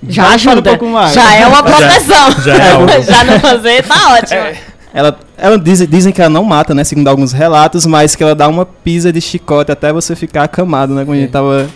[0.09, 0.59] Já ajuda.
[0.59, 1.13] um pouco mais.
[1.13, 2.31] Já é uma proteção.
[2.43, 2.87] já é algo.
[3.03, 4.75] Já não fazer, tá ótimo.
[4.93, 6.83] Ela, ela diz, dizem que ela não mata, né?
[6.83, 10.93] Segundo alguns relatos, mas que ela dá uma pisa de chicote até você ficar acamado,
[10.93, 11.03] né?
[11.03, 11.67] Quando a gente tava.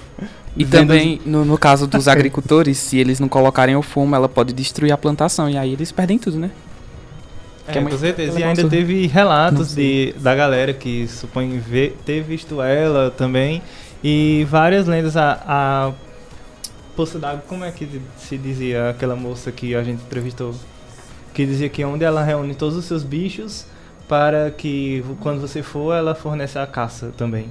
[0.55, 4.53] E também, no, no caso dos agricultores, se eles não colocarem o fumo, ela pode
[4.53, 5.49] destruir a plantação.
[5.49, 6.49] E aí eles perdem tudo, né?
[7.67, 8.39] É, Que é com certeza.
[8.39, 13.61] E ainda gosta- teve relatos de, da galera que supõe ver, ter visto ela também.
[14.03, 15.15] E várias lendas.
[15.17, 15.91] A, a
[16.99, 20.53] Poça d'Água, como é que se dizia aquela moça que a gente entrevistou?
[21.33, 23.65] Que dizia que onde ela reúne todos os seus bichos
[24.05, 27.49] para que quando você for, ela fornece a caça também.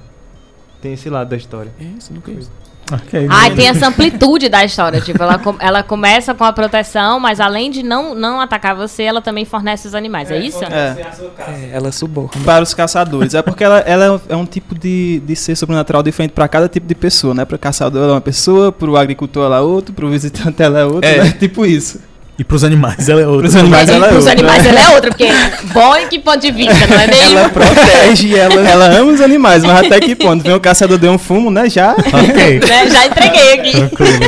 [0.79, 1.73] Tem esse lado da história.
[1.79, 2.51] É, isso não conheço.
[2.91, 3.27] Ok.
[3.29, 4.99] Ai, tem essa amplitude da história.
[5.01, 9.03] Tipo, ela, com- ela começa com a proteção, mas além de não, não atacar você,
[9.03, 10.31] ela também fornece os animais.
[10.31, 10.63] É, isso?
[10.63, 10.95] É.
[11.39, 12.31] É, ela suborna.
[12.43, 13.33] Para os caçadores.
[13.33, 16.47] É porque ela, ela é um- é um tipo de, de ser sobrenatural diferente para
[16.47, 17.45] cada tipo de pessoa, né?
[17.45, 20.09] Para o caçador ela é uma pessoa, para o agricultor ela é outro, para o
[20.09, 21.23] visitante ela é outro, É.
[21.23, 21.31] né?
[21.39, 21.99] Tipo isso.
[22.39, 23.41] E pros animais ela é outra.
[23.41, 24.31] Pros animais E ela é pros outra.
[24.39, 25.27] animais ela é outra, porque
[25.73, 27.37] bom em que ponto de vista, não é mesmo?
[27.37, 30.41] Ela protege, ela, ela ama os animais, mas até que ponto?
[30.43, 31.69] Vem o caçador deu um fumo, né?
[31.69, 31.91] Já.
[31.93, 32.59] Ok.
[32.69, 32.89] Né?
[32.89, 33.71] Já entreguei aqui.
[33.71, 34.19] Tranquilo.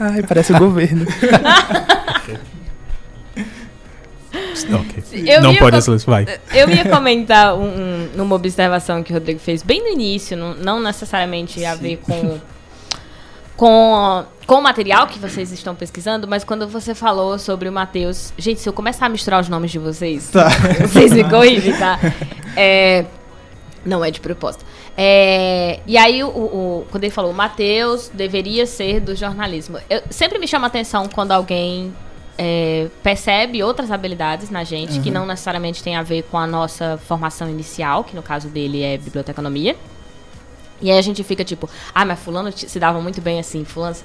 [0.00, 1.06] Ai, parece o governo.
[4.74, 5.02] ok.
[5.26, 6.26] Eu Não pode co- essa lista, vai.
[6.52, 10.54] Eu ia comentar um, um- uma observação que o Rodrigo fez bem no início, não,
[10.54, 12.38] não necessariamente a ver com,
[13.56, 18.32] com, com o material que vocês estão pesquisando, mas quando você falou sobre o Matheus.
[18.36, 20.48] Gente, se eu começar a misturar os nomes de vocês, Tá.
[20.82, 21.98] vocês me corrigem, tá?
[22.56, 23.04] É,
[23.84, 24.64] não é de propósito.
[24.96, 29.78] É, e aí, o, o- quando ele falou, o Matheus deveria ser do jornalismo.
[29.88, 31.94] Eu, sempre me chama a atenção quando alguém
[32.36, 36.98] é, percebe outras habilidades na gente, que não necessariamente tem a ver com a nossa
[37.06, 39.76] formação inicial, que no caso dele é biblioteconomia.
[40.80, 43.96] E aí a gente fica tipo, ah, mas fulano se dava muito bem assim, fulano...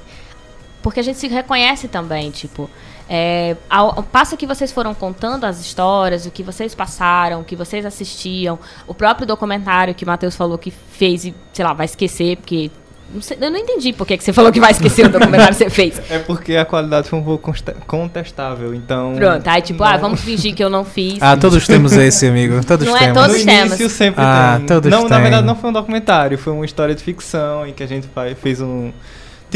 [0.77, 2.69] se-" Porque a gente se reconhece também, tipo...
[3.09, 7.43] É, ao, ao passo que vocês foram contando as histórias, o que vocês passaram, o
[7.45, 11.71] que vocês assistiam, o próprio documentário que o Matheus falou que fez e, sei lá,
[11.71, 12.69] vai esquecer, porque...
[13.13, 15.63] não sei- eu não entendi por que você falou que vai esquecer o documentário que
[15.63, 16.01] você fez.
[16.11, 17.49] É porque a qualidade foi um pouco
[17.87, 19.13] contestável, então...
[19.15, 21.17] Pronto, aí tipo, não- ah, vamos fingir que eu não fiz.
[21.21, 22.59] Ah, todos temos esse, amigo.
[22.67, 23.21] Todos Não é temos.
[23.23, 23.67] todos no temas.
[23.67, 24.65] início sempre Ah, tem.
[24.67, 27.83] todos não, na verdade não foi um documentário, foi uma história de ficção em que
[27.83, 28.05] a gente
[28.41, 28.91] fez um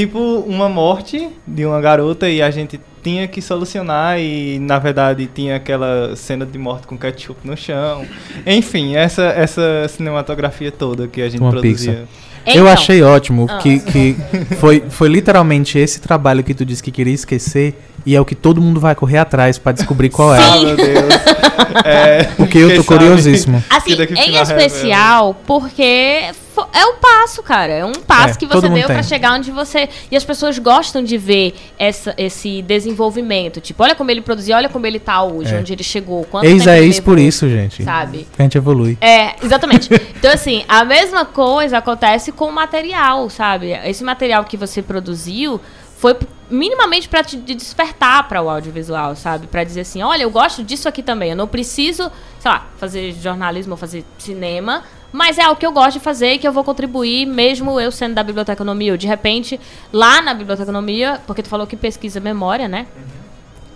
[0.06, 5.28] tipo uma morte de uma garota e a gente tinha que solucionar e na verdade
[5.34, 8.06] tinha aquela cena de morte com ketchup no chão.
[8.46, 12.06] Enfim, essa essa cinematografia toda que a gente Uma produzia.
[12.46, 13.60] Eu Então, achei ótimo Ah.
[13.60, 14.16] que, que
[14.60, 18.36] foi, foi literalmente esse trabalho que tu disse que queria esquecer e é o que
[18.36, 20.40] todo mundo vai correr atrás pra descobrir qual é.
[20.40, 21.14] Ah, meu Deus.
[21.86, 23.64] É, Porque eu tô curiosíssimo.
[23.70, 27.72] Assim, Que daqui pro em especial, porque fo- é o passo, cara.
[27.72, 29.04] É um passo É, que você deu pra tem.
[29.04, 29.88] chegar onde você.
[30.12, 33.62] E as pessoas gostam de ver essa, esse desenvolvimento.
[33.62, 35.60] Tipo, olha como ele produziu, olha como ele tá hoje, É.
[35.60, 36.26] onde ele chegou.
[36.26, 37.84] Quanto Eis tempo é ele isso por isso, gente.
[37.84, 38.28] Sabe?
[38.36, 38.98] Que a gente evolui.
[39.00, 39.90] É, exatamente.
[40.22, 43.72] Então, assim, a mesma coisa acontece com o material, sabe?
[43.86, 45.60] Esse material que você produziu
[45.98, 46.16] foi
[46.52, 49.48] minimamente para te de despertar para o audiovisual, sabe?
[49.48, 51.32] Para dizer assim, olha, eu gosto disso aqui também.
[51.32, 55.72] Eu não preciso, sei lá, fazer jornalismo ou fazer cinema, mas é algo que eu
[55.72, 58.92] gosto de fazer e que eu vou contribuir, mesmo eu sendo da biblioteconomia.
[58.92, 59.60] Ou de repente,
[59.92, 62.88] lá na biblioteconomia, porque tu falou que pesquisa memória, né?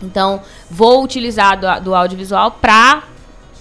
[0.01, 3.03] Então, vou utilizar do, do audiovisual para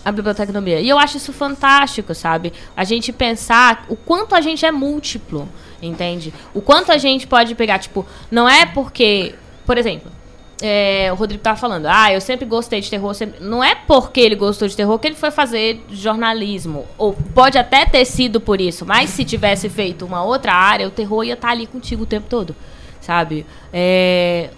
[0.04, 0.80] a biblioteconomia.
[0.80, 2.52] E eu acho isso fantástico, sabe?
[2.76, 5.48] A gente pensar o quanto a gente é múltiplo,
[5.80, 6.32] entende?
[6.52, 9.34] O quanto a gente pode pegar, tipo, não é porque,
[9.64, 10.10] por exemplo,
[10.62, 13.12] é, o Rodrigo tava falando, ah, eu sempre gostei de terror.
[13.14, 16.86] sempre- Não é porque ele gostou de terror que ele foi fazer jornalismo.
[16.96, 20.90] Ou pode até ter sido por isso, mas se tivesse feito uma outra área, o
[20.90, 22.54] terror ia estar ali contigo o tempo todo,
[23.00, 23.44] sabe?
[23.72, 24.50] É,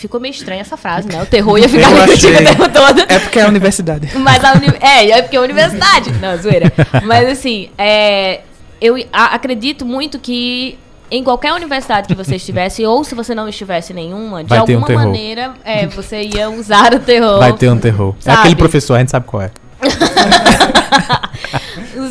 [0.00, 1.22] Ficou meio estranha essa frase, né?
[1.22, 3.00] O terror ia ficar contigo o tempo todo.
[3.10, 4.10] É porque é a universidade.
[4.18, 4.66] Mas a uni...
[4.80, 6.10] É, é porque é universidade.
[6.20, 6.72] Não, zoeira.
[7.04, 8.40] Mas assim, é,
[8.80, 10.78] eu a- acredito muito que
[11.10, 14.62] em qualquer universidade que você estivesse, ou se você não estivesse nenhuma, de Vai um
[14.62, 15.02] alguma terror.
[15.04, 17.38] maneira, é, você ia usar o terror.
[17.40, 18.14] Vai ter um terror.
[18.20, 18.38] É Sabe?
[18.38, 19.50] aquele professor, a gente sabe qual é.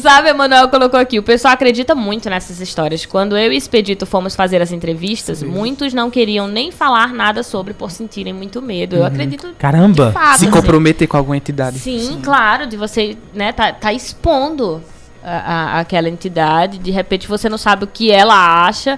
[0.02, 3.06] Sabe, Emanuel colocou aqui, o pessoal acredita muito nessas histórias.
[3.06, 7.74] Quando eu e Expedito fomos fazer as entrevistas, muitos não queriam nem falar nada sobre
[7.74, 8.96] por sentirem muito medo.
[8.96, 10.12] Eu acredito Caramba!
[10.12, 10.40] fato.
[10.40, 10.52] Se assim.
[10.52, 11.80] comprometer com alguma entidade.
[11.80, 14.82] Sim, claro, de você, né, tá, tá expondo
[15.24, 15.32] a,
[15.78, 18.98] a- aquela entidade, de repente você não sabe o que ela acha,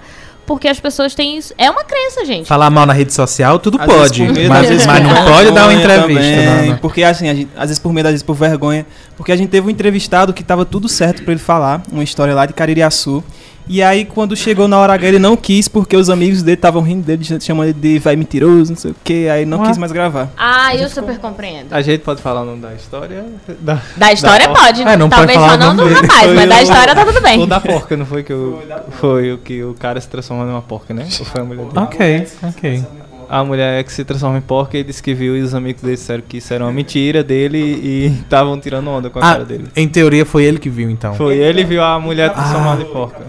[0.51, 1.53] porque as pessoas têm isso.
[1.57, 2.45] É uma crença, gente.
[2.45, 4.21] Falar mal na rede social, tudo Às pode.
[4.23, 6.21] medo, mas às vezes mas não pode dar uma entrevista.
[6.21, 6.77] também, não, não.
[6.77, 8.85] Porque assim, a gente- às vezes por medo, às vezes por vergonha.
[9.15, 12.35] Porque a gente teve um entrevistado que tava tudo certo pra ele falar, uma história
[12.35, 13.23] lá de Caririaçu.
[13.67, 16.81] E aí, quando chegou na hora H, ele não quis, porque os amigos dele estavam
[16.81, 19.29] rindo dele, chamando ele de vai mentiroso, não sei o que.
[19.29, 19.67] Aí não Ué.
[19.67, 20.29] quis mais gravar.
[20.37, 21.71] Ah, eu super compreendo.
[21.71, 23.23] A gente pode falar o nome da história?
[23.61, 25.95] Da, Da história da- pode, É, não pode talvez falar só não do dele.
[25.95, 27.39] rapaz, Foi mas da o- história tá tudo bem.
[27.39, 28.59] Ou da porca, não foi que o.
[28.99, 31.07] Foi o que o cara se transformou numa porca, né?
[31.19, 31.79] Ou foi a mulher dele?
[31.79, 32.83] Ok, ok.
[33.29, 35.95] A mulher que se transforma em porca e disse que viu e os amigos dele
[35.95, 39.45] disseram que isso era uma mentira dele e estavam tirando onda com a Ah, cara
[39.45, 39.67] dele.
[39.73, 41.13] em teoria foi ele que viu, então.
[41.13, 43.21] Foi ele viu a mulher transformada em porca.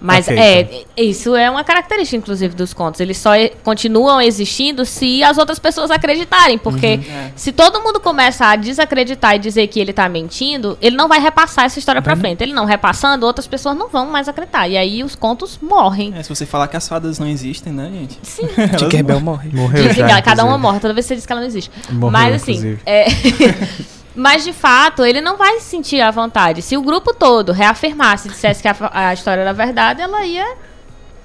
[0.00, 3.00] Mas Ok, é, isso é uma característica, inclusive, dos contos.
[3.00, 6.56] Eles só e- continuam existindo se as outras pessoas acreditarem.
[6.56, 7.00] Porque
[7.34, 11.18] se todo mundo começa a desacreditar e dizer que ele tá mentindo, ele não vai
[11.20, 12.42] repassar essa história pra frente.
[12.42, 14.68] Ele não repassando, outras pessoas não vão mais acreditar.
[14.68, 16.14] E aí os contos morrem.
[16.16, 18.18] É, se você falar que as fadas não existem, né, gente?
[18.22, 18.46] Sim.
[18.78, 19.50] Tinkerbell morre.
[19.52, 20.22] Morreu já.
[20.22, 21.70] Cada uma morre, toda vez que você diz que ela não existe.
[21.90, 22.80] Morreu, Mas assim, inclusive.
[22.86, 23.06] é,
[24.18, 26.60] mas de fato, ele não vai se sentir à vontade.
[26.60, 30.56] Se o grupo todo reafirmasse, dissesse que a, a história era verdade, ela ia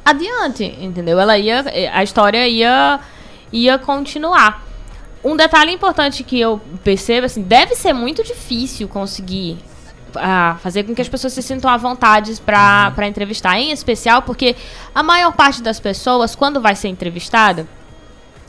[0.06, 1.20] adiante, entendeu?
[1.20, 3.00] Ela ia, a história ia,
[3.52, 4.64] ia continuar.
[5.24, 9.58] Um detalhe importante que eu percebo, assim, deve ser muito difícil conseguir
[10.16, 14.22] ah, fazer com que as pessoas se sintam à vontade para para entrevistar, em especial
[14.22, 14.56] porque
[14.94, 17.68] a maior parte das pessoas, quando vai ser entrevistada,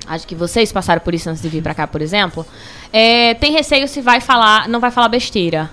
[0.06, 2.46] acho que vocês passaram por isso antes de vir pra cá, por exemplo,
[2.92, 5.70] é, tem receio se vai falar, não vai falar besteira.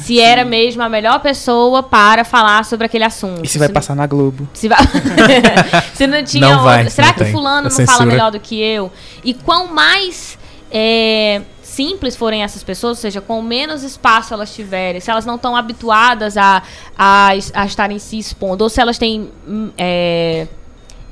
[0.00, 3.44] se era mesmo a melhor pessoa para falar sobre aquele assunto.
[3.44, 4.48] E se vai não- passar na Globo?
[4.52, 4.78] se, vai...
[5.94, 7.32] se não tinha Não vai, outra- Será não que tem.
[7.32, 8.06] fulano A não fala censura.
[8.06, 8.90] melhor do que eu?
[9.22, 10.36] E quão mais
[10.72, 15.36] é, simples forem essas pessoas, ou seja, com menos espaço elas tiverem, se elas não
[15.36, 16.62] estão habituadas a,
[16.98, 19.30] a, a estarem se expondo, ou se elas têm.
[19.46, 20.48] hum, é,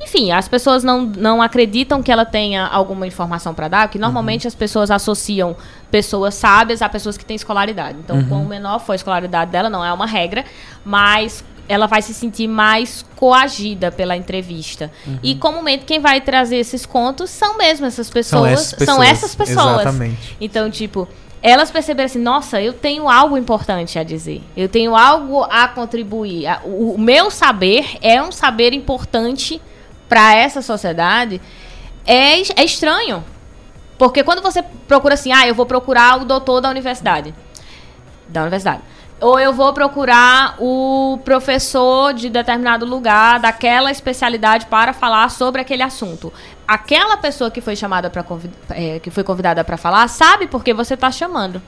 [0.00, 4.46] enfim, as pessoas não, não acreditam que ela tenha alguma informação para dar, porque normalmente
[4.46, 5.56] as pessoas associam
[5.90, 7.98] pessoas sábias a pessoas que têm escolaridade.
[7.98, 10.44] Então, quanto menor for a escolaridade dela, não é uma regra,
[10.84, 14.90] mas ela vai se sentir mais coagida pela entrevista.
[15.22, 19.80] E comumente quem vai trazer esses contos são mesmo essas pessoas, são essas pessoas.
[19.80, 20.36] Exatamente.
[20.40, 21.06] Então, tipo,
[21.42, 24.42] elas perceberam assim, nossa, eu tenho algo importante a dizer.
[24.56, 26.46] Eu tenho algo a contribuir.
[26.64, 29.60] O meu saber é um saber importante
[30.08, 31.40] para essa sociedade.
[32.06, 33.24] É, é estranho.
[33.98, 37.34] Porque quando você procura assim, ah, eu vou procurar o doutor da universidade.
[38.28, 38.82] Da universidade.
[39.20, 45.82] Ou eu vou procurar o professor de determinado lugar, daquela especialidade, para falar sobre aquele
[45.82, 46.32] assunto.
[46.66, 48.24] Aquela pessoa que foi chamada para
[49.02, 51.60] que foi convidada para falar, sabe por que você está chamando.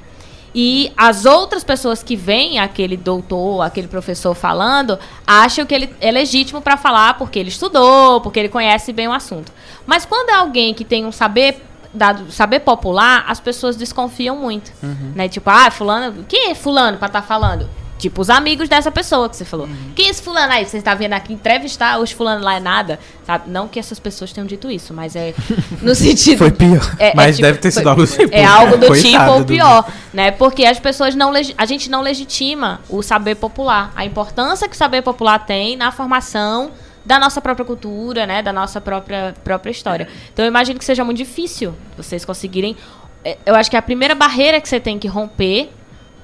[0.55, 6.11] E as outras pessoas que veem aquele doutor, aquele professor falando, acham que ele é
[6.11, 9.53] legítimo para falar porque ele estudou, porque ele conhece bem o assunto.
[9.87, 14.73] Mas quando é alguém que tem um saber dado saber popular, as pessoas desconfiam muito,
[15.15, 15.29] né?
[15.29, 17.69] Tipo, ah, fulano, quem é fulano para estar falando?
[18.01, 19.69] Tipo, os amigos dessa pessoa que você falou.
[19.95, 20.65] Quem é esse fulano aí?
[20.65, 23.51] Você está vendo aqui entrevistar os fulano lá é nada, sabe?
[23.51, 25.35] Não que essas pessoas tenham dito isso, mas é
[25.83, 26.97] no sentido Foi pior.
[26.99, 28.35] é- é Mas tipo- deve ter sido foi- algo do tipo.
[28.35, 30.31] É algo do tipo ou do- pior, né?
[30.31, 34.79] Porque as pessoas não a gente não legitima o saber popular, a importância que o
[34.79, 36.71] saber popular tem na formação
[37.05, 40.09] da nossa própria cultura, né, da nossa própria própria história.
[40.33, 42.77] Então eu imagino que seja muito difícil vocês conseguirem
[43.25, 45.71] é, eu acho que a primeira barreira que você tem que romper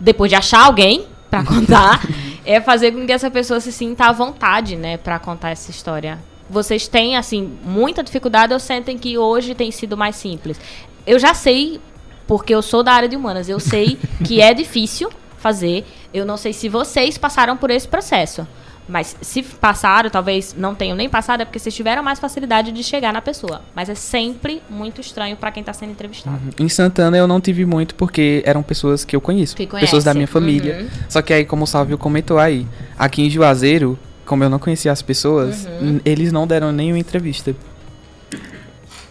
[0.01, 1.07] depois de achar alguém
[1.37, 2.01] pra contar
[2.45, 6.19] é fazer com que essa pessoa se sinta à vontade, né, Pra contar essa história.
[6.49, 10.61] Vocês têm assim muita dificuldade ou sentem que hoje tem sido mais simples?
[11.05, 11.81] Eu já sei
[12.27, 15.85] porque eu sou da área de humanas, eu sei que é difícil fazer.
[16.15, 18.47] Eu não sei se vocês passaram por esse processo,
[18.89, 22.83] Mas se passaram, talvez não tenham nem passado, é porque vocês tiveram mais facilidade de
[22.85, 23.63] chegar na pessoa.
[23.75, 26.39] Mas é sempre muito estranho pra quem tá sendo entrevistado.
[26.59, 29.57] Em Santana eu não tive muito porque eram pessoas que eu conheço.
[29.57, 30.83] Que pessoas da minha família.
[30.83, 30.89] Uhum.
[31.09, 32.67] Só que aí, como o Sávio comentou aí,
[32.99, 36.01] aqui em Juazeiro, como eu não conhecia as pessoas, Uhum.
[36.05, 37.55] eles não deram nenhuma entrevista.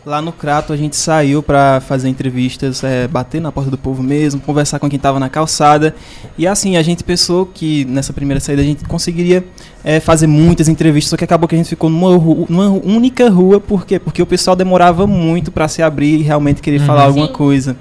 [0.05, 4.03] Lá no Crato a gente saiu pra fazer entrevistas, é, bater na porta do povo
[4.03, 5.95] mesmo, conversar com quem tava na calçada.
[6.37, 9.43] E assim, a gente pensou que nessa primeira saída a gente conseguiria
[9.83, 13.27] é, fazer muitas entrevistas, só que acabou que a gente ficou numa, ru- numa única
[13.31, 13.97] rua, por quê?
[13.97, 16.85] Porque o pessoal demorava muito pra se abrir e realmente querer Uhum.
[16.85, 17.33] falar alguma Sim.
[17.33, 17.75] coisa.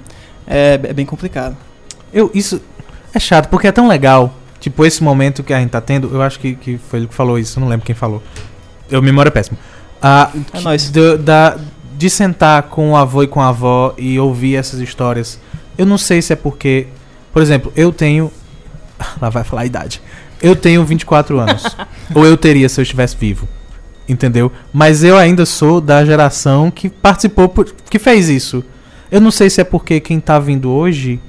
[0.47, 1.55] É, é bem complicado.
[2.11, 2.59] Eu, isso
[3.13, 4.33] é chato, porque é tão legal.
[4.59, 7.13] Tipo, esse momento que a gente tá tendo, eu acho que, que foi ele que
[7.13, 8.23] falou isso, eu não lembro quem falou.
[8.89, 9.59] Eu, memória é péssima.
[10.01, 10.89] Ah, É nóis.
[10.89, 11.57] do- da,
[11.97, 15.39] de sentar com o avô e com a avó e ouvir essas histórias.
[15.77, 16.87] Eu não sei se é porque.
[17.31, 18.31] Por exemplo, eu tenho.
[19.21, 20.01] Lá vai falar a idade.
[20.41, 21.63] Eu tenho 24 anos.
[22.13, 23.47] ou eu teria se eu estivesse vivo.
[24.07, 24.51] Entendeu?
[24.71, 28.63] Mas eu ainda sou da geração que participou, por- que fez isso.
[29.11, 31.19] Eu não sei se é porque quem tá vindo hoje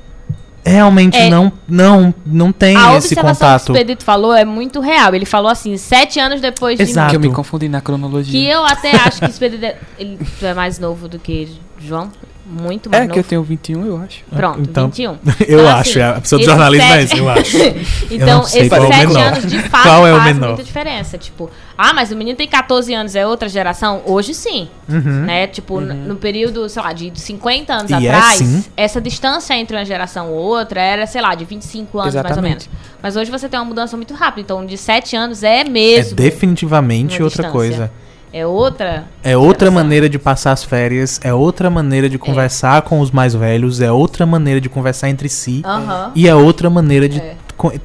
[0.71, 1.31] realmente É.
[1.31, 3.65] não, não, não tem A esse observação contato.
[3.67, 5.15] que o Expedito falou é muito real.
[5.15, 7.11] Ele falou assim, sete anos depois de Exato.
[7.11, 8.33] Que eu me confundi na cronologia.
[8.33, 11.49] Que eu até acho que o Expedito é, ele, tu é mais novo do que
[11.79, 12.11] João.
[12.49, 13.19] Muito mais É, que novo.
[13.21, 14.23] eu tenho 21, eu acho.
[14.31, 15.19] Pronto, Então, 21.
[15.49, 17.57] Eu Então, acho, assim, a pessoa do jornalismo é sete- isso, eu acho.
[18.15, 19.23] Então, sei esses é o sete menor.
[19.23, 20.47] anos de fato Qual é o faz menor?
[20.51, 21.19] muita diferença.
[21.19, 24.01] Tipo, ah, mas o menino tem 14 anos, é outra geração?
[24.07, 24.69] Hoje sim.
[24.89, 25.25] Uhum.
[25.25, 25.49] Né?
[25.49, 28.65] Tipo, n- no período, sei lá, de 50 anos E é atrás, sim.
[28.77, 32.31] essa distância entre uma geração ou outra era, sei lá, de 25 anos mais ou
[32.31, 32.69] Exatamente.
[32.71, 32.87] menos.
[33.03, 34.43] Mas hoje você tem uma mudança muito rápida.
[34.43, 36.15] Então, de 7 anos é É mesmo.
[36.15, 37.51] definitivamente uma outra distância.
[37.53, 37.93] coisa.
[38.33, 39.05] É outra.
[39.23, 43.35] É outra maneira de passar as férias, é outra maneira de conversar com os mais
[43.35, 46.13] velhos, é outra maneira de conversar entre si Aham.
[46.15, 47.37] e é outra maneira de É.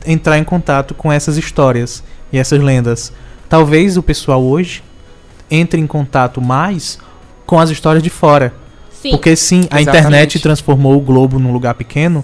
[0.06, 3.14] entrar em contato com essas histórias e essas lendas.
[3.48, 4.84] Talvez o pessoal hoje
[5.50, 6.98] entre em contato mais
[7.46, 8.54] com as histórias de fora.
[8.92, 9.12] Sim.
[9.12, 9.90] Porque sim, a Exatamente.
[9.90, 12.24] internet transformou o globo num lugar pequeno,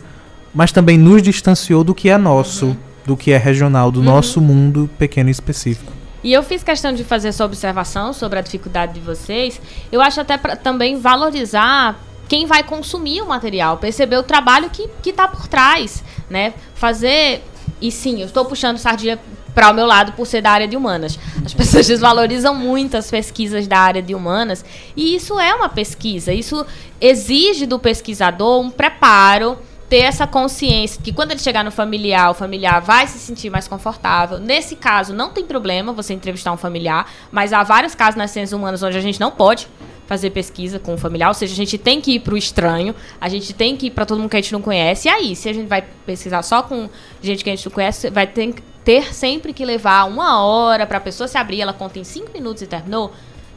[0.53, 2.75] mas também nos distanciou do que é nosso, Uhum.
[3.05, 5.91] do que é regional, do nosso mundo pequeno e específico.
[6.23, 9.61] E eu fiz questão de fazer essa observação sobre a dificuldade de vocês.
[9.91, 14.89] Eu acho até pra também valorizar quem vai consumir o material, perceber o trabalho que,
[15.01, 16.53] que tá por trás, né?
[16.75, 17.43] Fazer.
[17.79, 19.19] E sim, eu estou puxando sardinha
[19.53, 21.17] para o meu lado por ser da área de humanas.
[21.45, 24.63] As pessoas desvalorizam muito as pesquisas da área de humanas.
[24.95, 26.33] E isso é uma pesquisa.
[26.33, 26.65] Isso
[26.99, 29.57] exige do pesquisador um preparo
[29.89, 33.67] ter essa consciência que quando ele chegar no familiar, o familiar vai se sentir mais
[33.67, 34.37] confortável.
[34.37, 38.57] Nesse caso, não tem problema você entrevistar um familiar, mas há vários casos nas ciências
[38.57, 39.67] humanas onde a gente não pode
[40.05, 42.95] fazer pesquisa com o familiar, ou seja, a gente tem que ir para o estranho,
[43.19, 45.07] a gente tem que ir para todo mundo que a gente não conhece.
[45.07, 46.89] E aí, se a gente vai pesquisar só com
[47.21, 50.97] gente que a gente não conhece, vai ter, ter sempre que levar uma hora para
[50.97, 53.11] a pessoa se abrir, ela conta em cinco minutos e terminou?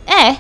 [0.05, 0.39] É.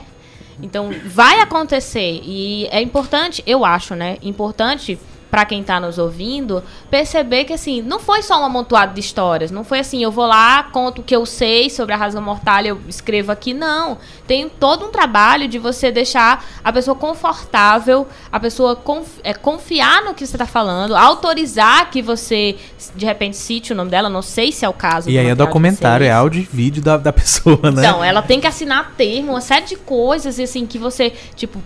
[0.60, 2.20] Então, vai acontecer.
[2.24, 4.18] E é importante, eu acho, né?
[4.20, 4.98] Importante
[5.30, 9.50] para quem tá nos ouvindo perceber que assim, não foi só um amontoado de histórias,
[9.50, 12.68] não foi assim, eu vou lá, conto o que eu sei sobre a rasga mortalha,
[12.70, 13.98] eu escrevo aqui, não.
[14.26, 20.02] Tem todo um trabalho de você deixar a pessoa confortável, a pessoa conf- é, confiar
[20.04, 22.56] no que você tá falando, autorizar que você
[22.94, 25.08] de repente cite o nome dela, não sei se é o caso.
[25.08, 27.80] E do aí é documentário, é áudio e vídeo da, da pessoa, né?
[27.86, 31.62] Então, ela tem que assinar termo, uma série de coisas, assim, que você, tipo,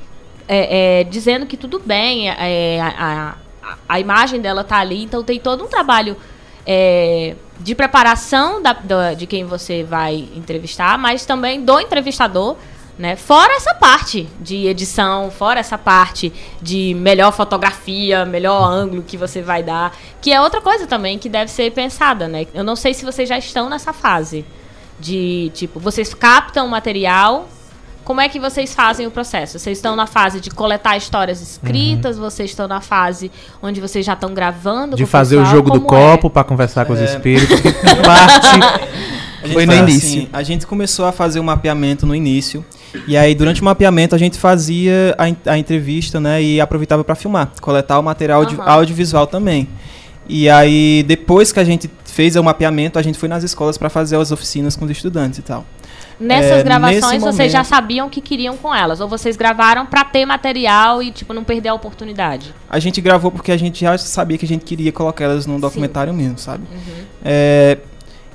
[0.47, 3.35] é, é, dizendo que tudo bem, é, a, a,
[3.89, 6.17] a imagem dela tá ali, então tem todo um trabalho
[6.67, 12.57] é, de preparação da, da- de quem você vai entrevistar, mas também do entrevistador,
[12.99, 13.17] né?
[13.17, 19.43] Fora essa parte de edição, fora essa parte de melhor fotografia, melhor ângulo que você
[19.43, 22.47] vai dar, que é outra coisa também que deve ser pensada, né?
[22.55, 24.45] Eu não sei se vocês já estão nessa fase
[25.01, 27.49] de tipo, vocês captam o material,
[28.05, 29.59] como é que vocês fazem o processo?
[29.59, 33.31] Vocês estão na fase de coletar histórias escritas, vocês estão na fase
[33.63, 35.89] onde vocês já estão gravando De fazer o jogo do é?
[35.89, 37.05] copo pra conversar com os É.
[37.05, 37.61] espíritos.
[38.05, 38.47] parte.
[39.43, 40.09] A gente Foi no faz início.
[40.21, 42.65] assim, a gente começou a fazer o mapeamento no início.
[43.07, 46.43] E aí, durante o mapeamento, a gente fazia a, a entrevista, né?
[46.43, 48.63] E aproveitava para filmar, coletar o material Aham.
[48.65, 49.69] audiovisual também.
[50.27, 53.91] E aí, depois que a gente fez o mapeamento, a gente foi nas escolas para
[53.91, 55.67] fazer as oficinas com os estudantes e tal.
[56.19, 60.05] Nessas É, gravações vocês já sabiam o que queriam com elas, ou vocês gravaram pra
[60.05, 62.55] ter material e tipo não perder a oportunidade.
[62.71, 65.59] A gente gravou porque a gente já sabia que a gente queria colocar elas num
[65.59, 66.63] documentário mesmo, sabe?
[66.73, 67.05] Uhum.
[67.25, 67.79] É,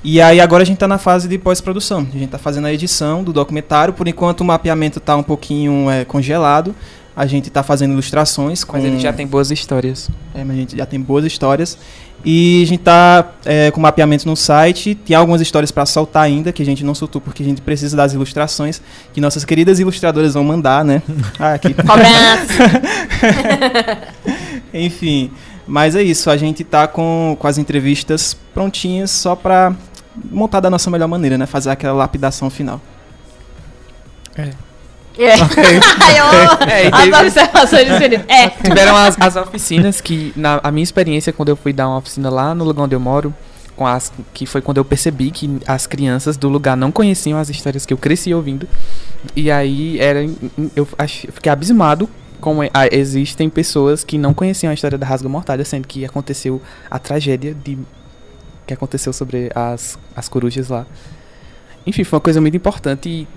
[0.04, 2.06] e aí agora a gente tá na fase de pós-produção.
[2.12, 3.92] A gente tá fazendo a edição do documentário.
[3.92, 6.74] Por enquanto o mapeamento tá um pouquinho é, congelado.
[7.14, 8.78] A gente tá fazendo ilustrações com...
[8.78, 10.08] Mas ele já tem boas histórias.
[10.34, 11.76] É, mas a gente já tem boas histórias.
[12.24, 14.94] E a gente tá é, com mapeamento no site.
[14.94, 17.96] Tem algumas histórias para soltar ainda, que a gente não soltou porque a gente precisa
[17.96, 21.02] das ilustrações que nossas queridas ilustradoras vão mandar, né?
[21.38, 21.72] Ah, aqui.
[21.72, 22.82] Cobrança!
[24.74, 25.30] Enfim,
[25.66, 26.28] mas é isso.
[26.30, 29.74] A gente tá com, com as entrevistas prontinhas só pra
[30.30, 31.46] montar da nossa melhor maneira, né?
[31.46, 32.80] Fazer aquela lapidação final.
[34.36, 34.50] É.
[36.70, 38.24] É, e as teve- observações de Felipe.
[38.32, 38.48] É.
[38.50, 42.30] Tiveram as, as oficinas que, na a minha experiência, quando eu fui dar uma oficina
[42.30, 43.34] lá no lugar onde eu moro,
[43.76, 47.48] com as, que foi quando eu percebi que as crianças do lugar não conheciam as
[47.48, 48.68] histórias que eu cresci ouvindo.
[49.34, 50.22] E aí era,
[50.76, 52.08] eu ach- eu fiquei abismado
[52.40, 56.04] como é- ah, existem pessoas que não conheciam a história da Rasga Mortalha, sendo que
[56.04, 56.60] aconteceu
[56.90, 57.78] a tragédia de
[58.66, 60.86] que aconteceu sobre as, as corujas lá.
[61.86, 63.28] Enfim, foi uma coisa muito importante e,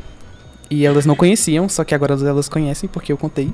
[0.73, 3.53] e elas não conheciam, só que agora elas conhecem porque eu contei.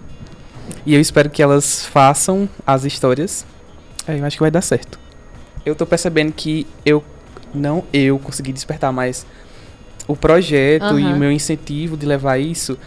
[0.86, 3.45] E eu espero que elas façam as histórias.
[4.07, 4.97] É, eu acho que vai dar certo.
[5.65, 7.03] Eu tô percebendo que eu
[7.53, 9.26] não eu consegui despertar mais
[10.07, 11.15] o projeto e Aham.
[11.15, 12.78] o meu incentivo de levar isso.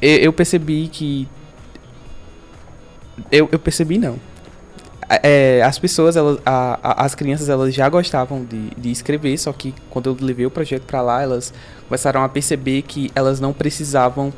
[0.00, 1.28] Eu, eu percebi que
[3.32, 4.16] eu, eu percebi não.
[5.14, 9.36] A- é, as pessoas, elas, a- a- as crianças, elas já gostavam de, de escrever,
[9.38, 11.52] só que quando eu levei o projeto pra lá, elas
[11.86, 14.32] começaram a perceber que elas não precisavam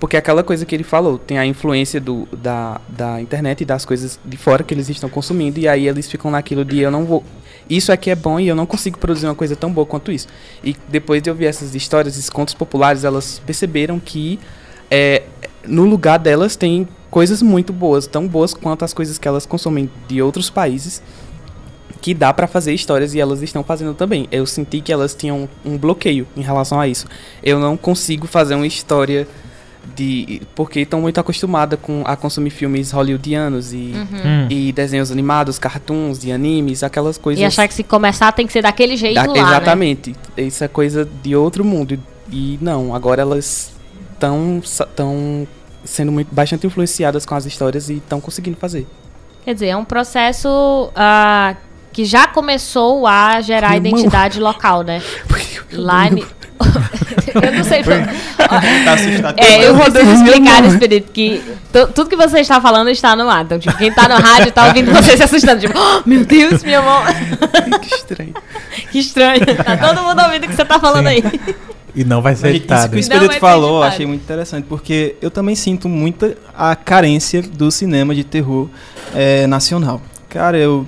[0.00, 3.64] porque é aquela coisa que ele falou, tem a influência do, da, da internet e
[3.64, 6.90] das coisas de fora que eles estão consumindo, e aí eles ficam naquilo de eu
[6.90, 7.24] não vou.
[7.68, 10.28] Isso aqui é bom e eu não consigo produzir uma coisa tão boa quanto isso.
[10.62, 14.38] E depois de ouvir essas histórias, esses contos populares, elas perceberam que
[14.88, 15.24] é,
[15.66, 19.90] no lugar delas tem coisas muito boas, tão boas quanto as coisas que elas consomem
[20.06, 21.02] de outros países,
[22.00, 24.28] que dá pra fazer histórias e elas estão fazendo também.
[24.30, 27.06] Eu senti que elas tinham um bloqueio em relação a isso.
[27.42, 29.26] Eu não consigo fazer uma história
[29.96, 34.46] de porque estão muito acostumadas com a consumir filmes hollywoodianos e, Hum.
[34.50, 38.52] e desenhos animados, cartoons de animes, aquelas coisas E achar que se começar tem que
[38.52, 39.40] ser daquele jeito da- lá, né?
[39.40, 40.14] exatamente.
[40.36, 41.98] Isso é coisa de outro mundo.
[42.30, 43.72] E não, agora elas
[44.12, 44.60] estão
[44.94, 45.48] tão
[45.84, 48.86] sendo muito, bastante influenciadas com as histórias e estão conseguindo fazer.
[49.44, 51.54] Quer dizer, é um processo ah,
[51.92, 53.92] que já começou a gerar Irmão.
[53.92, 55.02] identidade local, né?
[55.72, 56.24] Lá em...
[57.34, 57.82] eu não sei.
[57.84, 59.38] Tá assustado.
[59.38, 60.64] É, eu preciso Meu explicar.
[60.64, 63.44] Espírito, que tu- tudo que você está falando está no ar.
[63.44, 65.60] Então, tipo, quem tá no rádio tá ouvindo você se assustando.
[65.60, 67.02] Tipo, "Oh, meu Deus, minha mão.
[67.80, 68.34] que estranho.
[68.90, 69.46] que estranho.
[69.64, 71.22] Tá todo mundo ouvindo o que você tá falando aí.
[71.98, 72.94] E não vai ser Mas, Isso que editado.
[72.94, 73.92] o Espírito falou, eu editado.
[73.92, 78.68] achei muito interessante, porque eu também sinto muita a carência do cinema de terror
[79.12, 80.00] eh, nacional.
[80.28, 80.86] Cara, eu.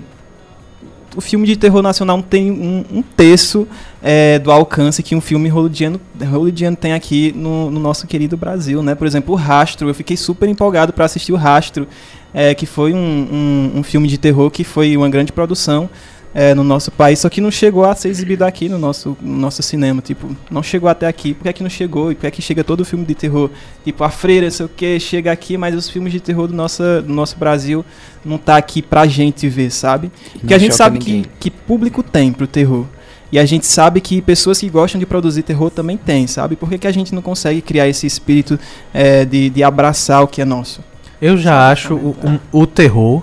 [1.16, 3.66] O filme de terror nacional não tem um, um terço
[4.00, 8.80] eh, do alcance que um filme hollywoodiano, hollywoodiano tem aqui no, no nosso querido Brasil,
[8.80, 8.94] né?
[8.94, 9.88] Por exemplo, o Rastro.
[9.90, 11.88] Eu fiquei super empolgado para assistir o Rastro,
[12.32, 15.90] eh, que foi um, um, um filme de terror que foi uma grande produção
[16.34, 19.36] é, no nosso país, só que não chegou a ser exibido aqui no nosso, no
[19.36, 22.12] nosso cinema, tipo, não chegou até aqui, por que é que não chegou?
[22.12, 23.50] E por que é que chega todo filme de terror?
[23.84, 26.82] Tipo, a Freira, sei o que, chega aqui, mas os filmes de terror do nosso,
[27.02, 27.84] do nosso Brasil
[28.24, 30.10] não tá aqui pra gente ver, sabe?
[30.32, 32.86] Porque Não a gente sabe que, que público tem pro terror.
[33.32, 36.56] E a gente sabe que pessoas que gostam de produzir terror também tem, sabe?
[36.56, 38.58] Por que, que a gente não consegue criar esse espírito
[38.92, 40.80] é, de, de abraçar o que é nosso?
[41.22, 43.22] Eu já acho o, um- o terror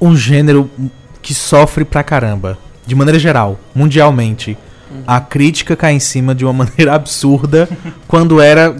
[0.00, 0.70] um gênero
[1.26, 2.56] que sofre pra caramba.
[2.86, 4.56] De maneira geral, mundialmente.
[5.04, 7.68] A crítica cai em cima de uma maneira absurda
[8.06, 8.76] quando era.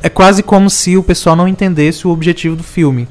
[0.00, 3.08] É quase como se o pessoal não entendesse o objetivo do filme.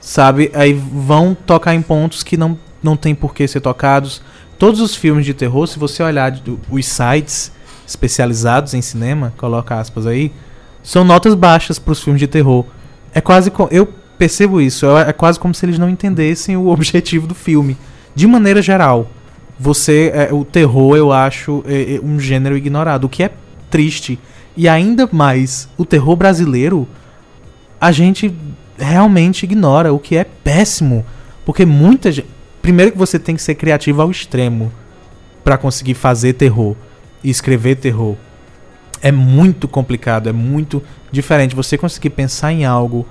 [0.00, 0.52] Sabe?
[0.54, 4.22] Aí vão tocar em pontos que não, não tem por que ser tocados.
[4.56, 6.32] Todos os filmes de terror, se você olhar
[6.70, 7.50] os sites
[7.84, 10.32] especializados em cinema, coloca aspas aí,
[10.80, 12.64] são notas baixas para os filmes de terror.
[13.12, 17.26] É quase eu percebo isso, é é quase como se eles não entendessem o objetivo
[17.26, 17.76] do filme.
[18.14, 19.10] De maneira geral,
[19.58, 23.30] você é, o terror eu acho é, é um gênero ignorado, o que é
[23.70, 24.18] triste.
[24.56, 26.86] E ainda mais, o terror brasileiro
[27.80, 28.32] a gente
[28.78, 31.04] realmente ignora, o que é péssimo,
[31.44, 32.28] porque muita gente,
[32.60, 34.72] primeiro que você tem que ser criativo ao extremo
[35.42, 36.76] para conseguir fazer terror
[37.24, 38.16] e escrever terror.
[39.00, 43.06] É muito complicado, é muito diferente você conseguir pensar em algo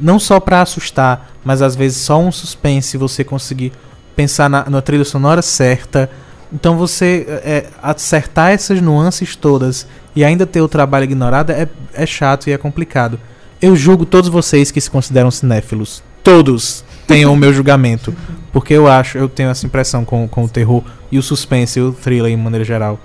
[0.00, 3.72] não só pra assustar, mas às vezes só um suspense, você conseguir
[4.14, 6.10] pensar na, na trilha sonora certa.
[6.52, 12.06] Então você é, acertar essas nuances todas e ainda ter o trabalho ignorado é, é
[12.06, 13.18] chato e é complicado.
[13.60, 16.02] Eu julgo todos vocês que se consideram cinéfilos.
[16.22, 18.14] Todos tenham o meu julgamento.
[18.52, 21.82] Porque eu acho, eu tenho essa impressão com, com o terror e o suspense e
[21.82, 23.00] o thriller em maneira geral.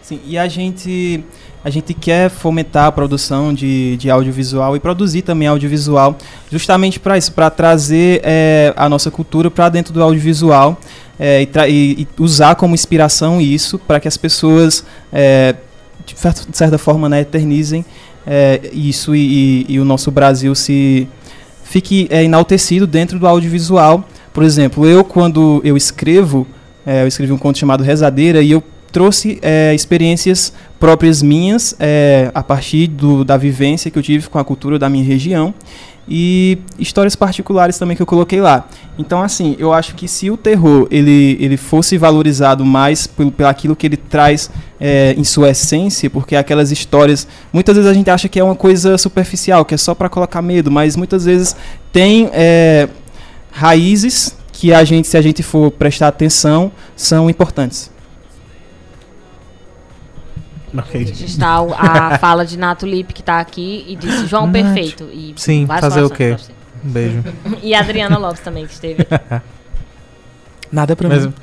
[0.00, 1.24] Sim, e a gente,
[1.64, 6.18] a gente quer fomentar a produção de, de audiovisual e produzir também audiovisual,
[6.52, 10.78] justamente para isso, para trazer é, a nossa cultura para dentro do audiovisual
[11.18, 15.54] é, e, e, e, usar como inspiração isso para que as pessoas, é,
[16.04, 16.14] de,
[16.52, 17.82] certa forma, né, eternizem
[18.26, 21.08] é, isso e, e, o nosso Brasil se
[21.62, 24.04] fique é, enaltecido dentro do audiovisual.
[24.34, 26.46] Por exemplo, eu quando eu escrevo,
[26.84, 28.62] é, eu escrevi um conto chamado Rezadeira e eu
[28.94, 34.38] trouxe é, experiências próprias minhas é, a partir do, da vivência que eu tive com
[34.38, 35.52] a cultura da minha região
[36.08, 38.68] e histórias particulares também que eu coloquei lá.
[38.96, 43.48] Então, assim, eu acho que se o terror ele, ele fosse valorizado mais pelo, pelo
[43.48, 48.10] aquilo que ele traz é, em sua essência, porque aquelas histórias, muitas vezes a gente
[48.10, 51.56] acha que é uma coisa superficial, que é só para colocar medo, mas muitas vezes
[51.92, 52.88] tem é,
[53.50, 57.93] raízes que a gente, se a gente for prestar atenção, são importantes.
[60.76, 61.02] Okay.
[61.02, 64.52] Está a fala de Nato Lip que está aqui e disse João Nath.
[64.52, 65.08] Perfeito.
[65.12, 66.36] E Sim, fazer o quê?
[66.84, 67.22] Um beijo.
[67.62, 69.06] e a Adriana Lopes também, que esteve
[70.72, 71.34] Nada pra Mas, mim.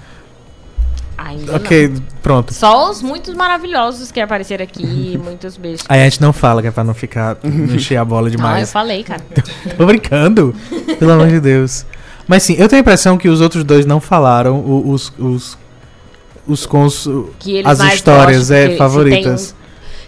[1.17, 2.01] Ainda ok, não.
[2.21, 2.53] pronto.
[2.53, 5.85] Só os muitos maravilhosos que apareceram aqui, muitos beijos.
[5.87, 8.57] Aí a gente não fala, que é pra não ficar, não encher a bola demais.
[8.57, 9.21] Ah, eu falei, cara.
[9.77, 10.53] Tô brincando,
[10.99, 11.85] pelo amor de Deus.
[12.27, 15.57] Mas sim, eu tenho a impressão que os outros dois não falaram os, os
[16.47, 17.07] os cons
[17.65, 19.55] as histórias é, favoritas.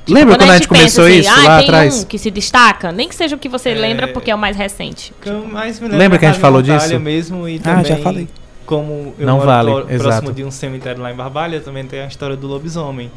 [0.05, 2.03] Tipo, Lembra quando, a gente, começou assim, isso ah, lá atrás?
[2.03, 3.73] Um que se destaca, nem que seja o que você é...
[3.73, 5.13] lembra, porque é o mais recente.
[5.21, 6.99] Que mais me Lembra que a gente falou disso?
[6.99, 8.27] mesmo e ah, já falei.
[8.65, 10.33] Como eu não moro vale, próximo exato.
[10.33, 13.09] de um cemitério lá em Barbalha, também tem a história do lobisomem.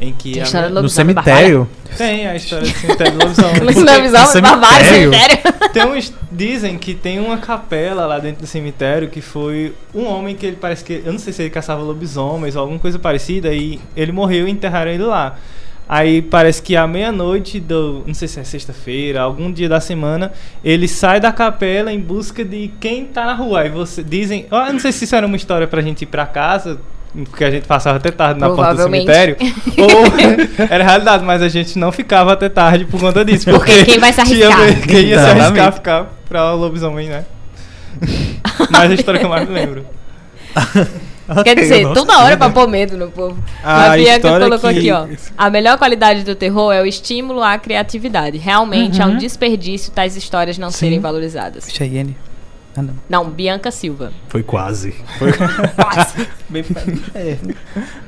[0.00, 1.68] Em que a a no cemitério?
[1.96, 4.02] Tem a história do cemitério do lobisomem.
[4.02, 5.38] Visão, Barbalha, cemitério.
[5.72, 10.34] Tem uns, dizem que tem uma capela lá dentro do cemitério que foi um homem
[10.34, 11.02] que ele parece que.
[11.04, 14.50] Eu não sei se ele caçava lobisomens ou alguma coisa parecida, e ele morreu e
[14.50, 15.36] enterraram ele lá.
[15.88, 18.02] Aí parece que à meia-noite do.
[18.06, 20.32] Não sei se é sexta-feira, algum dia da semana,
[20.64, 23.60] ele sai da capela em busca de quem tá na rua.
[23.60, 24.46] Aí você dizem.
[24.50, 26.80] Eu não sei se isso era uma história pra gente ir pra casa,
[27.22, 29.36] porque a gente passava até tarde na porta do cemitério.
[29.78, 33.44] ou era realidade, mas a gente não ficava até tarde por conta disso.
[33.50, 34.66] Porque, porque quem vai se arriscar?
[34.66, 37.24] Tinha, quem ia se arriscar ficar pra lobisomem, né?
[38.70, 39.86] mas a história que eu mais me lembro.
[41.26, 43.42] Okay, Quer dizer, toda hora pra pôr medo no povo.
[43.62, 44.78] Ah, a Bianca colocou que...
[44.78, 45.06] aqui, ó.
[45.38, 48.36] A melhor qualidade do terror é o estímulo à criatividade.
[48.36, 49.08] Realmente uhum.
[49.08, 50.78] é um desperdício tais histórias não Sim.
[50.78, 51.66] serem valorizadas.
[51.72, 52.14] Cheyenne.
[52.76, 52.94] Ah, não.
[53.08, 54.12] Não, Bianca Silva.
[54.28, 54.94] Foi quase.
[55.18, 55.32] Foi
[55.76, 56.28] quase.
[57.14, 57.38] é.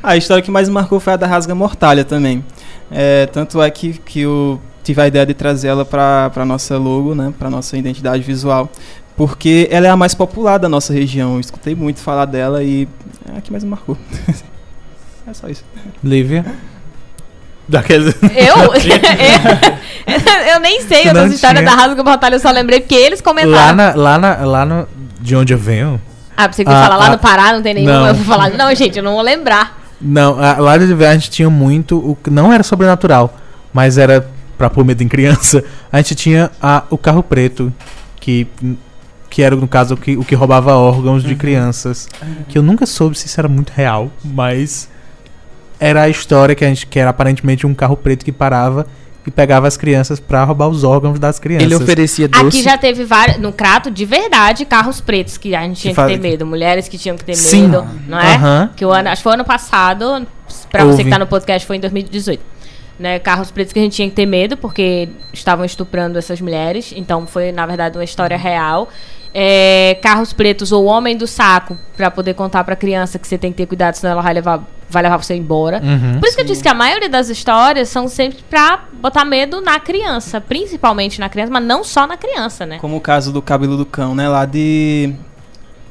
[0.03, 2.45] A história que mais marcou foi a da Rasga Mortalha também.
[2.91, 6.79] É, tanto é que, que eu tive a ideia de trazer ela para a nossa
[6.79, 8.71] logo, né, para nossa identidade visual,
[9.17, 11.35] porque ela é a mais popular da nossa região.
[11.35, 12.89] Eu escutei muito falar dela e
[13.33, 13.97] é a que mais me marcou.
[15.27, 15.65] é só isso.
[16.03, 16.45] Lívia?
[17.69, 18.15] Daqueles...
[18.23, 18.57] Eu?
[20.47, 20.55] eu?
[20.55, 23.55] eu nem sei das histórias da Rasga Batalha, eu só lembrei porque eles comentaram.
[23.55, 24.89] Lá, na, lá, na, lá no,
[25.21, 26.01] de onde eu venho.
[26.37, 27.87] Ah, você que ah, falar lá ah, no Pará, não tem nenhum.
[27.87, 28.07] Não.
[28.07, 29.81] Eu vou falar, não, gente, eu não vou lembrar.
[30.01, 31.97] Não, a, lá de a gente tinha muito.
[31.97, 33.35] O, não era sobrenatural,
[33.73, 35.65] mas era pra pôr medo em criança.
[35.91, 37.73] A gente tinha a, o carro preto,
[38.21, 38.47] que
[39.29, 41.29] que era no caso o que, o que roubava órgãos uhum.
[41.29, 42.09] de crianças.
[42.23, 42.37] Uhum.
[42.49, 44.89] Que eu nunca soube se isso era muito real, mas
[45.79, 48.87] era a história que a gente que era aparentemente um carro preto que parava
[49.27, 51.67] e pegava as crianças para roubar os órgãos das crianças.
[51.67, 52.59] Ele oferecia doce.
[52.59, 56.01] Aqui já teve vários, no Crato, de verdade, carros pretos que a gente tinha que,
[56.01, 57.63] que ter medo, mulheres que tinham que ter Sim.
[57.63, 58.37] medo, não é?
[58.37, 58.69] Uhum.
[58.77, 60.27] Que o ano, acho que foi ano passado,
[60.71, 62.57] para você que tá no podcast, foi em 2018.
[62.99, 66.95] Né, carros pretos que a gente tinha que ter medo porque estavam estuprando essas mulheres,
[66.97, 68.89] então foi na verdade uma história real
[69.39, 73.51] é, carros pretos ou homem do saco para poder contar para criança que você tem
[73.51, 75.83] que ter cuidado, senão ela vai levar, vai levar você embora.
[75.85, 76.19] Uhum.
[76.19, 79.61] Por isso que eu disse que a maioria das histórias são sempre para botar medo
[79.61, 82.79] na criança, principalmente na criança, mas não só na criança, né?
[82.79, 84.27] Como o caso do cabelo do cão, né?
[84.27, 85.13] Lá de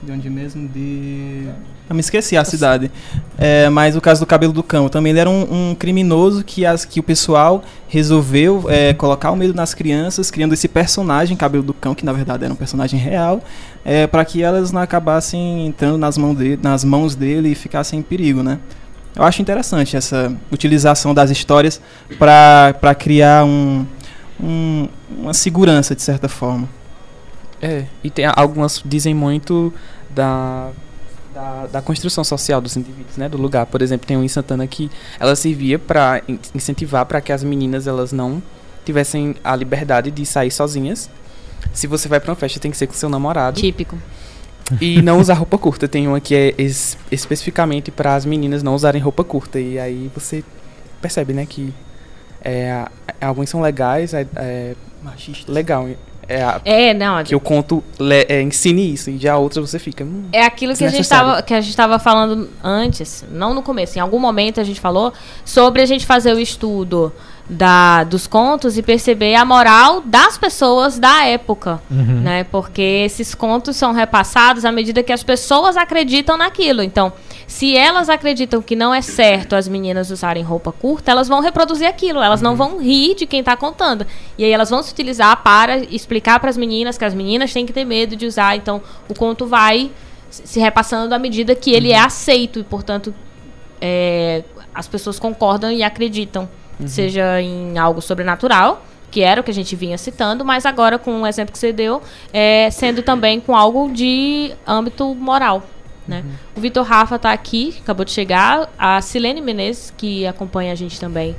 [0.05, 0.67] de onde mesmo?
[0.67, 1.49] De
[1.87, 2.91] eu me esqueci a cidade.
[3.37, 6.65] É, mas o caso do cabelo do cão também ele era um, um criminoso que,
[6.65, 11.63] as, que o pessoal resolveu é, colocar o medo nas crianças, criando esse personagem, cabelo
[11.63, 13.43] do cão, que na verdade era um personagem real,
[13.83, 17.99] é, para que elas não acabassem entrando nas, mãos dele, nas mãos dele e ficassem
[17.99, 18.59] em perigo, né?
[19.15, 21.79] Eu acho interessante essa utilização das histórias
[22.17, 23.85] para criar um,
[24.41, 26.67] um, uma segurança, de certa forma.
[27.61, 29.73] É, e tem algumas dizem muito
[30.15, 30.71] da
[31.33, 33.65] da, da construção social dos indivíduos, né, do lugar.
[33.65, 34.89] Por exemplo, tem um em Santana que
[35.19, 36.21] ela servia para
[36.53, 38.41] incentivar para que as meninas elas não
[38.85, 41.09] tivessem a liberdade de sair sozinhas.
[41.73, 43.59] Se você vai para uma festa, tem que ser com seu namorado.
[43.59, 43.97] Típico.
[44.79, 45.89] E não usar roupa curta.
[45.89, 49.59] Tem uma que é es especificamente para as meninas não usarem roupa curta.
[49.59, 50.41] E aí você
[51.01, 51.73] percebe, né, que
[52.41, 52.89] é, a-
[53.27, 55.51] alguns são legais, é, é Machista.
[55.51, 55.89] legal.
[56.27, 59.77] É, a- É, não, que o conto le- é, ensine isso, e já outras você
[59.79, 60.03] fica.
[60.03, 63.61] hum, É aquilo que a, gente tava, que a gente tava falando antes, não no
[63.61, 65.13] começo, em algum momento a gente falou
[65.43, 67.13] sobre a gente fazer o estudo
[67.47, 72.21] da, dos contos e perceber a moral das pessoas da época, Uhum.
[72.21, 72.43] né?
[72.45, 76.81] Porque esses contos são repassados à medida que as pessoas acreditam naquilo.
[76.81, 77.13] Então,
[77.45, 81.87] se elas acreditam que não é certo as meninas usarem roupa curta, elas vão reproduzir
[81.87, 84.07] aquilo, elas não vão rir de quem está contando.
[84.37, 87.65] E aí elas vão se utilizar para explicar para as meninas que as meninas têm
[87.65, 88.55] que ter medo de usar.
[88.55, 89.91] Então, o conto vai
[90.31, 93.13] se repassando à medida que ele é aceito e, portanto,
[93.79, 94.43] é,
[94.73, 96.49] as pessoas concordam e acreditam,
[96.85, 101.21] seja em algo sobrenatural, que era o que a gente vinha citando, mas agora com
[101.21, 102.01] o exemplo que você deu,
[102.33, 105.63] é, sendo também com algo de âmbito moral.
[106.07, 106.23] Né?
[106.55, 108.69] O Vitor Rafa está aqui, acabou de chegar.
[108.77, 111.35] A Silene Menezes, que acompanha a gente também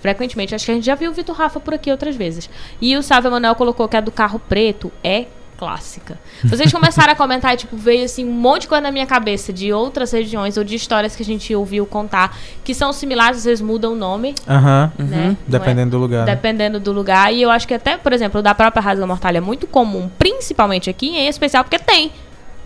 [0.00, 0.54] frequentemente.
[0.54, 2.50] Acho que a gente já viu o Vitor Rafa por aqui outras vezes.
[2.80, 5.26] E o Sávio Emanuel colocou que a do carro preto é
[5.60, 6.18] clássica.
[6.42, 9.52] Vocês começaram a comentar e, tipo, veio assim um monte de coisa na minha cabeça
[9.52, 12.34] de outras regiões ou de histórias que a gente ouviu contar
[12.64, 14.90] que são similares, às vezes mudam o nome, Aham.
[14.98, 15.06] né?
[15.06, 15.36] Não é?
[15.46, 16.24] Dependendo do lugar.
[16.24, 16.34] né?
[16.34, 17.30] Dependendo do lugar.
[17.34, 20.10] E eu acho que até, por exemplo, o da própria rasga mortalha é muito comum,
[20.18, 22.10] principalmente aqui, em especial porque tem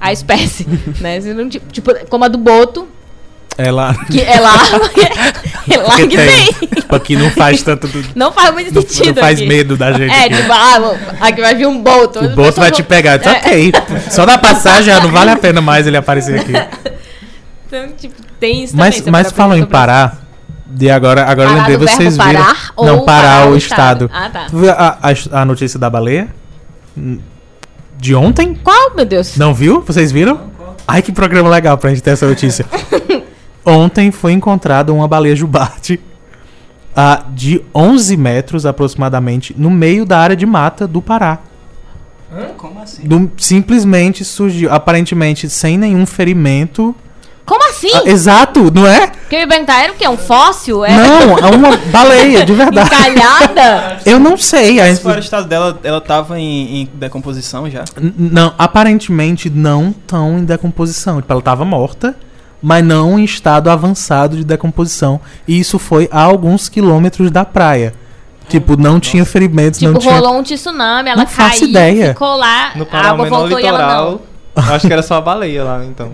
[0.01, 0.64] a espécie,
[1.03, 1.18] né?
[1.51, 2.86] Tipo, tipo, como a do boto,
[3.57, 3.94] É lá.
[4.11, 4.55] que é lá,
[5.70, 6.52] é lá que tem.
[6.52, 7.88] Tipo, aqui não faz tanto.
[8.14, 9.48] Não faz muito Não, sentido não faz aqui.
[9.48, 10.12] medo da gente.
[10.12, 10.36] É, aqui.
[10.36, 12.18] tipo, ah, aqui vai vir um boto.
[12.24, 13.16] O Boto vai te pegar.
[13.16, 13.72] Então, ok.
[14.11, 16.52] Só da passagem já não vale a pena mais ele aparecer aqui.
[17.66, 19.12] Então, tipo, tem isso Mas, também.
[19.12, 20.18] mas falam em parar.
[20.66, 22.32] De agora, agora eu Parar lembrei, vocês viram.
[22.42, 24.07] parar não, parar, parar o estado.
[24.07, 24.11] estado?
[24.12, 24.46] Ah, tá.
[24.50, 26.28] Tu viu a, a, a notícia da baleia?
[27.96, 28.55] De ontem?
[28.62, 29.36] Qual, meu Deus?
[29.36, 29.80] Não viu?
[29.82, 30.50] Vocês viram?
[30.86, 32.66] Ai, que programa legal pra gente ter essa notícia.
[33.64, 35.98] Ontem foi encontrada uma baleia jubarte
[36.94, 41.38] ah, de 11 metros aproximadamente no meio da área de mata do Pará.
[42.56, 43.06] Como assim?
[43.06, 46.94] Do- simplesmente surgiu, aparentemente sem nenhum ferimento.
[47.46, 47.90] Como assim?
[47.94, 49.06] Ah, exato, não é?
[49.06, 50.08] Porque eu ia perguntar, era o quê?
[50.08, 50.82] Um fóssil?
[50.84, 52.88] É Não, é uma baleia, de verdade.
[52.94, 53.98] encalhada?
[54.06, 54.80] Eu não sei.
[54.80, 57.84] a- Mas fora o estado dela, ela tava em, em decomposição já.
[58.00, 61.20] N- Não, aparentemente não tão em decomposição.
[61.20, 62.16] Tipo, ela estava morta,
[62.64, 65.20] mas não em estado avançado de decomposição.
[65.46, 67.92] E isso foi a alguns quilômetros da praia.
[68.48, 70.14] Tipo, não tinha ferimentos, tipo, não tinha.
[70.14, 72.08] rolou um tsunami, ela Não faço caiu, ideia.
[72.08, 73.86] ficou lá, No a água voltou e ela não.
[74.12, 74.20] litoral.
[74.74, 76.10] Acho que era só a baleia lá, então.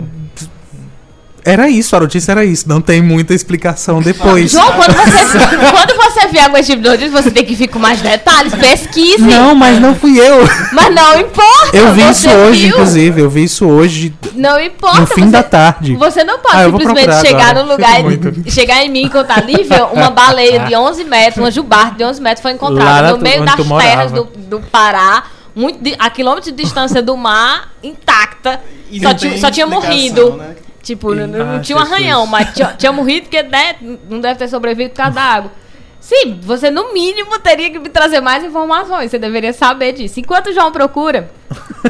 [1.43, 2.69] Era isso, a notícia era isso.
[2.69, 4.51] Não tem muita explicação depois.
[4.51, 7.67] João, quando você, quando você vier com esse tipo de notícia, você tem que vir
[7.67, 9.21] com mais detalhes, pesquise.
[9.23, 10.43] Não, mas não fui eu.
[10.71, 11.75] Mas não importa.
[11.75, 12.69] Eu vi você isso hoje, viu.
[12.69, 13.21] inclusive.
[13.21, 14.99] Eu vi isso hoje, Não importa.
[15.01, 15.95] no fim você, da tarde.
[15.95, 17.63] Você não pode Ah, simplesmente chegar agora.
[17.65, 17.99] no lugar,
[18.45, 22.03] e chegar em mim e contar, Lívia, uma baleia de 11 metros, uma jubarte de
[22.03, 25.23] 11 metros foi encontrada no tu- meio das terras do, do Pará,
[25.55, 28.61] muito di- a quilômetros de distância do mar, intacta.
[28.91, 30.33] E Só tem só tinha morrido.
[30.37, 30.55] né?
[30.81, 33.75] Tipo, não, não Ah, tinha um arranhão, mas tinha, tinha morrido porque né,
[34.09, 35.51] não deve ter sobrevivido por causa da água.
[35.99, 39.11] Sim, você no mínimo teria que me trazer mais informações.
[39.11, 40.19] Você deveria saber disso.
[40.19, 41.29] Enquanto o João procura,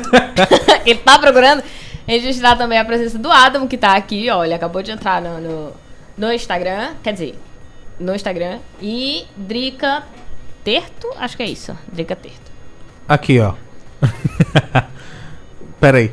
[0.85, 1.63] ele tá procurando,
[2.05, 4.43] registrar também a presença do Adam, que tá aqui, ó.
[4.43, 5.73] Ele acabou de entrar no, no,
[6.17, 6.89] no Instagram.
[7.01, 7.39] Quer dizer,
[7.97, 8.59] no Instagram.
[8.81, 10.03] E Drica
[10.61, 11.75] Terto, acho que é isso.
[11.87, 12.51] Drica Terto.
[13.07, 13.53] Aqui, ó.
[15.79, 16.11] Pera aí.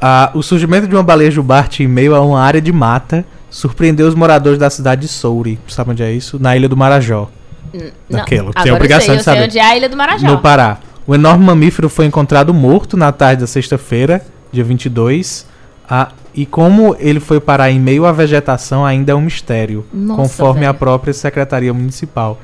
[0.00, 4.06] Ah, o surgimento de uma baleia jubarte em meio a uma área de mata surpreendeu
[4.08, 5.58] os moradores da cidade de Souri.
[5.68, 6.38] Sabe onde é isso?
[6.40, 7.28] Na ilha do Marajó,
[8.08, 9.42] Não, Daquilo, tem obrigação sei, de saber.
[9.44, 10.26] onde é a Ilha do Marajó.
[10.26, 10.78] no Pará.
[11.06, 14.22] O enorme mamífero foi encontrado morto na tarde da sexta-feira,
[14.52, 15.46] dia 22.
[15.88, 20.22] Ah, e como ele foi parar em meio à vegetação ainda é um mistério, Nossa,
[20.22, 22.38] conforme a própria Secretaria Municipal.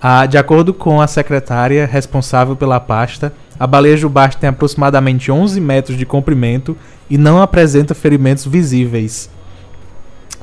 [0.00, 5.60] Ah, de acordo com a secretária responsável pela pasta, a baleia jubarte tem aproximadamente 11
[5.60, 6.76] metros de comprimento
[7.08, 9.30] e não apresenta ferimentos visíveis.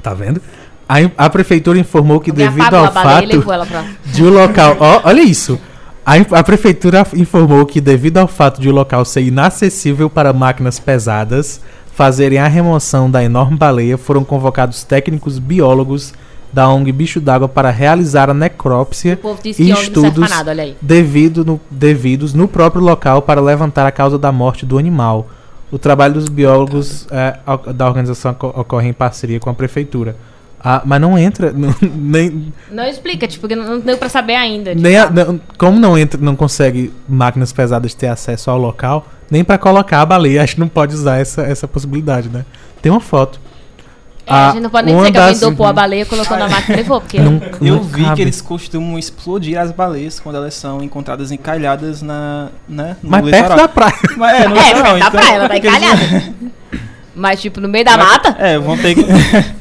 [0.02, 0.42] Tá vendo?
[0.88, 3.86] A, a prefeitura informou que devido ao fato pra...
[4.06, 4.78] de o local.
[4.80, 5.60] Ó, olha isso.
[6.06, 10.80] A, a prefeitura informou que, devido ao fato de o local ser inacessível para máquinas
[10.80, 11.62] pesadas
[11.94, 16.14] fazerem a remoção da enorme baleia, foram convocados técnicos biólogos
[16.54, 22.34] da ONG Bicho d'Água para realizar a necrópsia e serve estudos nada, devido no- devidos
[22.34, 25.28] no próprio local para levantar a causa da morte do animal.
[25.72, 27.38] O trabalho dos biólogos é,
[27.74, 30.16] da organização oco- ocorre em parceria com a prefeitura.
[30.64, 34.76] Ah, mas não entra, não- nem, Não explica, tipo, porque não deu pra saber ainda.
[34.76, 39.08] nem a- tipo, não- como não entra, não consegue máquinas pesadas ter acesso ao local,
[39.30, 42.46] nem para colocar a baleia, acho que não pode usar essa, essa possibilidade, né?
[42.82, 43.40] Tem uma foto.
[44.26, 46.48] É, a gente não pode nem dizer que alguém das- dopou a baleia, colocou na
[46.48, 47.20] máquina e levou, porque...
[47.20, 48.16] Não- Eu não vi cabe.
[48.16, 53.24] que eles costumam explodir as baleias quando elas são encontradas encalhadas na, né, no Mas
[53.24, 53.58] perto litoral.
[53.58, 53.94] da praia.
[54.18, 56.34] Mas é, no É, litoral, perto da então, praia, ela tá eles- encalhada.
[57.16, 59.02] Mas, tipo, no meio da Mas- mata, É, vão ter que...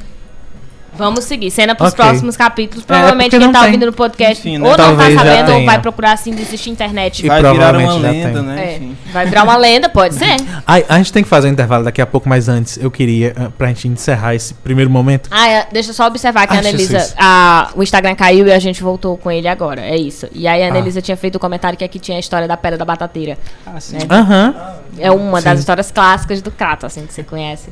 [1.01, 1.51] vamos seguir.
[1.51, 2.05] Cena pros Ok.
[2.05, 2.84] próximos capítulos.
[2.84, 3.68] É, Provavelmente porque quem não tá tem.
[3.68, 4.64] ouvindo no podcast Enfim, né?
[4.64, 7.24] ou não tá Talvez já sabendo ou vai procurar assim, desistir internet.
[7.24, 8.42] E vai virar uma lenda, tem.
[8.42, 8.62] né?
[8.62, 10.36] É, vai virar uma lenda, pode ser.
[10.66, 13.34] Ai, a gente tem que fazer um intervalo daqui a pouco, mas antes eu queria,
[13.36, 15.28] ah, pra gente encerrar esse primeiro momento.
[15.32, 17.14] Ah, é, deixa eu só observar que a Ah, Anelisa, Jesus.
[17.18, 19.80] a, o Instagram caiu e a gente voltou com ele agora.
[19.80, 20.28] É isso.
[20.32, 20.68] E aí a Ah.
[20.68, 23.38] Anelisa tinha feito o comentário que aqui tinha a história da pedra da batateira.
[23.66, 23.96] Ah, sim.
[23.96, 24.03] Né?
[24.11, 24.55] Aham.
[24.98, 25.61] É uma das Sim.
[25.61, 27.70] histórias clássicas do Crato, assim, que você conhece.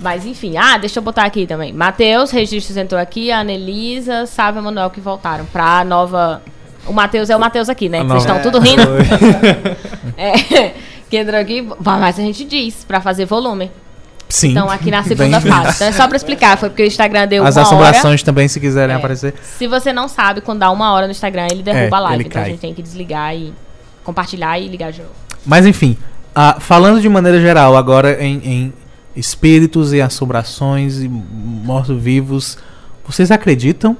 [0.00, 1.72] Mas enfim, ah, deixa eu botar aqui também.
[1.72, 6.40] Matheus, registros entrou aqui, a Anelisa, Sávio e Manuel que voltaram pra nova.
[6.86, 8.00] O Matheus é o Matheus aqui, né?
[8.00, 8.82] A vocês estão tudo rindo.
[10.16, 10.72] É,
[11.08, 13.70] que entrou aqui, mas a gente diz, pra fazer volume.
[14.28, 14.50] Sim.
[14.50, 15.76] Então aqui na segunda Bem- fase.
[15.76, 17.68] Então é só pra explicar, foi porque o Instagram deu As uma hora.
[17.68, 18.98] assombrações também, se quiserem É.
[18.98, 19.34] aparecer.
[19.58, 22.24] Se você não sabe, quando dá uma hora no Instagram, ele derruba É, a live.
[22.26, 22.50] Então a cai.
[22.52, 23.52] gente tem que desligar e
[24.04, 25.12] compartilhar e ligar de novo.
[25.44, 25.96] Mas enfim,
[26.34, 28.72] ah, falando de maneira geral, agora em, em
[29.16, 32.58] espíritos e assombrações e mortos-vivos,
[33.06, 33.96] vocês acreditam?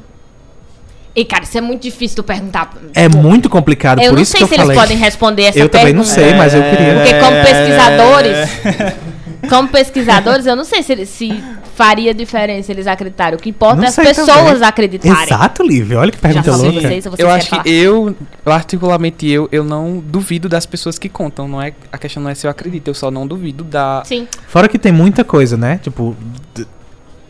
[1.15, 2.73] E, cara, isso é muito difícil tu perguntar.
[2.95, 4.71] É muito complicado, Eu por não isso sei que eu se falei.
[4.71, 5.79] eles podem responder essa eu pergunta.
[5.79, 6.95] também não sei, mas eu queria.
[6.95, 7.45] Porque como É.
[7.45, 8.37] pesquisadores,
[9.49, 13.39] como pesquisadores, eu não sei se, se faria diferença eles acreditarem.
[13.39, 14.63] O que importa Não é as pessoas também.
[14.65, 15.23] acreritarem.
[15.25, 15.99] Exato, Lívia.
[15.99, 16.81] Olha que pergunta louca.
[16.81, 17.67] vocês, ou vocês Eu acho que falar?
[17.67, 21.49] eu, particularmente eu, eu não duvido das pessoas que contam.
[21.49, 24.03] Não é, a questão não é se eu acredito, eu só não duvido da.
[24.05, 24.29] Sim.
[24.47, 25.79] Fora que tem muita coisa, né?
[25.83, 26.17] Tipo,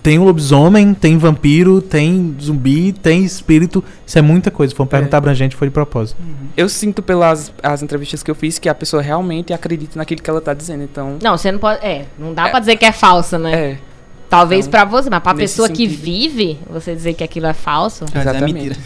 [0.02, 3.82] tem lobisomem, tem vampiro, tem zumbi, tem espírito.
[4.06, 4.74] Isso é muita coisa.
[4.74, 5.18] Foi uma pergunta É.
[5.18, 6.16] abrangente, foi de propósito.
[6.56, 10.30] Eu sinto pelas as entrevistas que eu fiz que a pessoa realmente acredita naquilo que
[10.30, 10.82] ela tá dizendo.
[10.84, 11.18] Então.
[11.22, 11.84] Não, você não pode.
[11.84, 13.52] É, não dá pra dizer que é falsa, né?
[13.72, 13.78] É.
[14.28, 16.02] Talvez Então, pra você, mas pra pessoa que sentido.
[16.02, 18.04] vive, você dizer que aquilo é falso.
[18.14, 18.54] Mas é Exatamente.
[18.54, 18.76] mentira.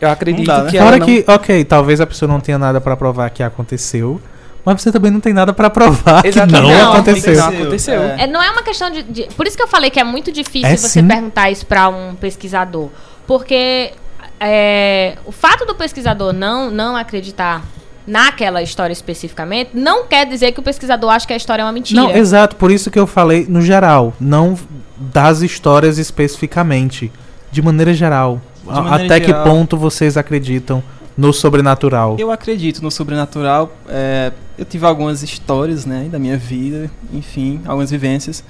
[0.00, 0.70] Eu acredito Não dá, né?
[0.70, 1.06] que ela Fora não...
[1.06, 4.18] que, ok, talvez a pessoa não tenha nada pra provar que aconteceu,
[4.66, 7.36] mas você também não tem nada pra provar que não, Não, aconteceu.
[7.36, 8.02] Não aconteceu.
[8.02, 8.24] É.
[8.24, 10.32] É, não é uma questão de, de- Por isso que eu falei que é muito
[10.32, 11.06] difícil É você sim.
[11.06, 12.90] perguntar isso pra um pesquisador.
[13.28, 13.92] Porque
[14.40, 17.62] é, o fato do pesquisador não, não acreditar
[18.06, 21.72] naquela história especificamente não quer dizer que o pesquisador acha que a história é uma
[21.72, 22.00] mentira.
[22.02, 24.56] Não, exato, por isso que eu falei no geral, não
[24.96, 27.10] das histórias especificamente,
[27.50, 28.40] de maneira geral.
[28.64, 29.42] De maneira Até geral.
[29.44, 30.82] que ponto vocês acreditam
[31.16, 32.16] no sobrenatural?
[32.18, 33.72] Eu acredito no sobrenatural.
[33.88, 38.42] é, eu tive algumas histórias, né, da minha vida, enfim, algumas vivências.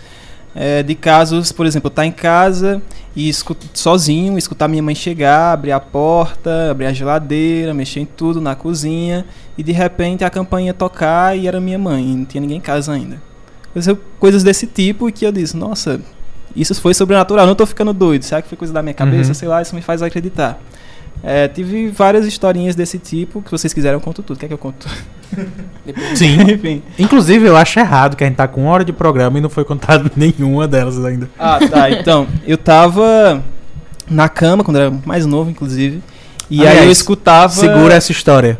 [0.58, 2.80] é, de casos, por exemplo, estar em casa
[3.14, 8.06] e escutar, sozinho, escutar minha mãe chegar, abrir a porta, abrir a geladeira, mexer em
[8.06, 9.26] tudo na cozinha
[9.58, 12.92] e de repente a campainha tocar e era minha mãe, não tinha ninguém em casa
[12.92, 13.20] ainda.
[13.74, 16.00] Coisas- Coisas desse tipo que eu disse, nossa,
[16.54, 19.28] isso foi sobrenatural, não tô ficando doido, será que foi coisa da minha cabeça?
[19.30, 19.34] Uhum.
[19.34, 20.58] Sei lá, isso me faz acreditar.
[21.22, 24.38] É, tive várias historinhas desse tipo, que vocês quiserem eu conto tudo.
[24.38, 24.88] Quer que eu conto?
[26.14, 26.40] Sim.
[26.42, 26.82] Enfim.
[26.98, 29.50] Inclusive, eu acho errado que a gente tá com uma hora de programa e não
[29.50, 31.28] foi contado nenhuma delas ainda.
[31.38, 31.90] Ah, tá.
[31.90, 33.42] Então, eu tava
[34.08, 36.02] na cama, quando eu era mais novo, inclusive.
[36.48, 37.52] E aí eu escutava.
[37.52, 38.58] Segura essa história.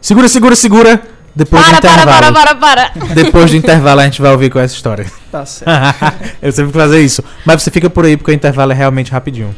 [0.00, 1.02] Segura, segura, segura.
[1.34, 2.32] Depois Para, do para, intervalo.
[2.32, 3.14] para, para, para.
[3.14, 5.04] Depois do intervalo a gente vai ouvir com essa história.
[5.30, 5.70] Tá certo.
[6.40, 7.22] eu sempre que fazer isso.
[7.44, 9.54] Mas você fica por aí porque o intervalo é realmente rapidinho.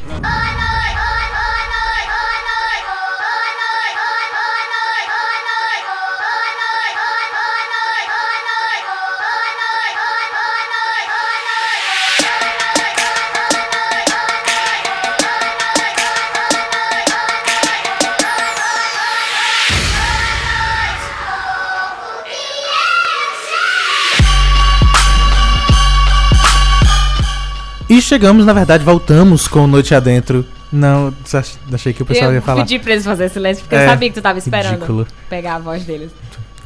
[28.09, 30.43] Chegamos, na verdade, voltamos com Noite Adentro.
[30.71, 32.61] Não, ach- achei que o pessoal ia Eu falar.
[32.63, 35.07] pedi pra eles fazerem silêncio porque É, eu sabia que tu tava esperando Ridículo.
[35.29, 36.11] pegar a voz deles.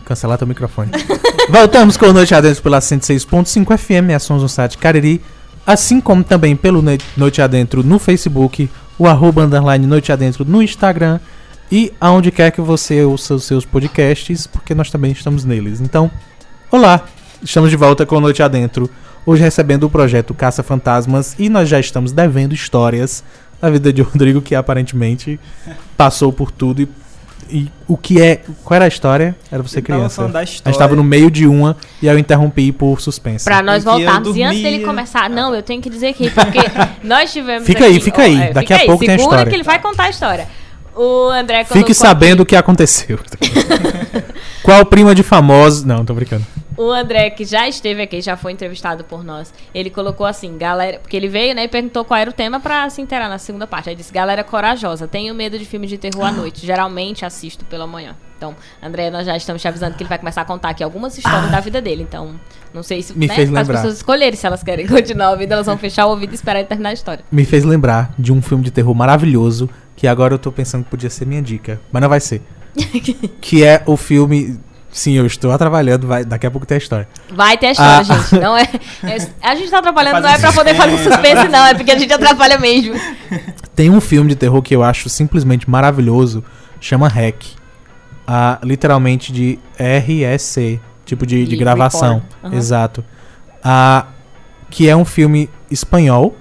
[0.06, 0.91] Cancelar teu microfone.
[1.50, 5.22] Voltamos com Noite Adentro pela 106.5 FM, a Sons no site Cariri,
[5.66, 6.84] assim como também pelo
[7.16, 11.20] Noite Adentro no Facebook, o arroba underline Noite Adentro no Instagram
[11.72, 15.80] e aonde quer que você ouça os seus podcasts, porque nós também estamos neles.
[15.80, 16.12] Então,
[16.72, 17.06] olá,
[17.41, 18.89] estamos de volta com Noite Adentro,
[19.26, 23.24] hoje recebendo o projeto Caça Fantasmas e nós já estamos devendo histórias
[23.62, 25.40] da vida de Rodrigo, que aparentemente
[25.96, 26.90] passou por tudo e,
[27.50, 28.42] e o que é.
[28.64, 29.36] Qual era a história?
[29.52, 30.26] Era você Eu criança.
[30.26, 30.78] A gente história.
[30.80, 33.46] tava no meio de uma e aí eu interrompi por suspense.
[33.46, 34.36] Pra nós voltarmos.
[34.36, 36.60] E antes dele começar, não, eu tenho que dizer aqui, porque
[37.04, 37.66] nós tivemos.
[37.66, 38.38] Fica aí, aqui- fica aí.
[38.38, 39.46] ó, é, Daqui fica a pouco tem a história.
[39.46, 40.48] que ele vai contar a história.
[40.96, 43.18] O André colocou Fique sabendo o que aconteceu.
[44.62, 45.84] Qual prima de famosos.
[45.84, 46.46] Não, tô brincando.
[46.78, 51.00] O André, que já esteve aqui, já foi entrevistado por nós, ele colocou assim, galera,
[51.00, 53.68] porque ele veio, né, e perguntou qual era o tema pra se inteirar na segunda
[53.68, 53.90] parte.
[53.90, 57.86] Aí disse, galera corajosa, tenho medo de filmes de terror à noite, geralmente assisto pela
[57.86, 58.16] manhã.
[58.38, 61.18] Então, André, nós já estamos te avisando que ele vai começar a contar aqui algumas
[61.18, 62.04] histórias da vida dele.
[62.04, 62.36] Então,
[62.74, 63.76] não sei se Me né, fez as lembrar.
[63.76, 66.68] pessoas escolherem se elas querem continuar ouvindo, elas vão fechar o ouvido e esperar ele
[66.68, 67.24] terminar a história.
[67.32, 70.90] Me fez lembrar de um filme de terror maravilhoso que agora eu tô pensando que
[70.90, 72.42] podia ser minha dica, mas não vai ser.
[73.40, 74.60] que é o filme.
[74.94, 77.08] Sim, eu estou atrapalhando, vai, daqui a pouco tem a história.
[77.34, 78.04] Vai ter a história, Ah.
[78.04, 78.39] gente.
[78.39, 78.62] Não é,
[79.04, 81.22] é- A gente tá atrapalhando, não é pra poder fazer suspense.
[81.24, 81.66] suspense, não.
[81.66, 82.94] É porque a gente atrapalha mesmo.
[83.76, 86.44] Tem um filme de terror que eu acho simplesmente maravilhoso,
[86.80, 87.44] chama Hack.
[88.28, 92.22] Ah, literalmente de RSC, tipo de, de gravação.
[92.44, 92.56] Aham.
[92.56, 93.04] Exato.
[93.64, 94.06] Ah,
[94.70, 96.36] que é um filme espanhol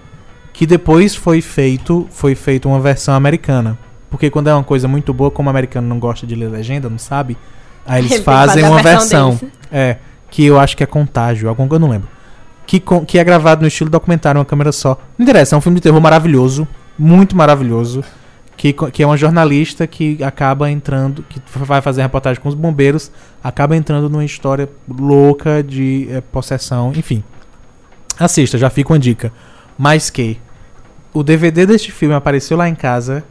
[0.52, 3.78] que depois foi feito, foi feito uma versão americana.
[4.10, 6.90] Porque quando é uma coisa muito boa, como o americano não gosta de ler legenda,
[6.90, 7.36] não sabe,
[7.86, 9.50] aí eles Ele fazem uma versão versão.
[9.70, 9.96] É,
[10.30, 12.08] que eu acho que é Contágio, algum que eu não lembro.
[12.66, 14.98] Que, que é gravado no estilo documentário, uma câmera só.
[15.18, 16.66] Não interessa, é um filme de terror maravilhoso,
[16.98, 18.02] muito maravilhoso.
[18.56, 23.10] Que, que é uma jornalista que acaba entrando, que vai fazer reportagem com os bombeiros,
[23.42, 27.24] acaba entrando numa história louca de eh, possessão, enfim.
[28.18, 29.32] Assista, já fica uma dica.
[29.76, 30.38] Mas que
[31.12, 33.24] o DVD deste filme apareceu lá em casa,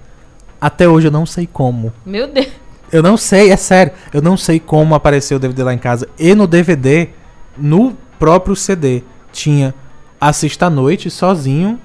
[0.60, 1.94] até hoje eu não sei como.
[2.06, 2.61] Meu Deus.
[2.92, 3.94] Eu não sei, é sério.
[4.14, 6.08] Eu não sei como apareceu o DVD lá em casa.
[6.20, 7.10] E no DVD,
[7.58, 9.74] no próprio CD, tinha
[10.20, 11.80] Assista à Noite sozinho.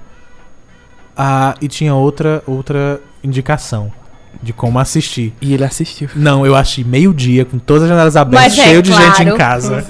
[1.16, 3.90] Ah, e tinha outra, outra indicação
[4.42, 5.32] de como assistir.
[5.40, 6.09] E ele assistiu.
[6.14, 9.24] Não, eu achei meio-dia, com todas as janelas abertas, Mas é cheio de gente em
[9.24, 9.36] claro.
[9.36, 9.86] casa.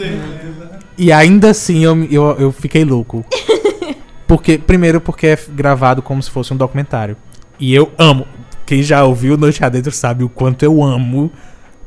[0.96, 3.24] E ainda assim eu, eu, eu fiquei louco.
[4.26, 7.16] Porque, primeiro, porque é gravado como se fosse um documentário.
[7.60, 8.26] E eu amo.
[8.66, 11.30] Quem já ouviu Noite Adentro sabe o quanto eu amo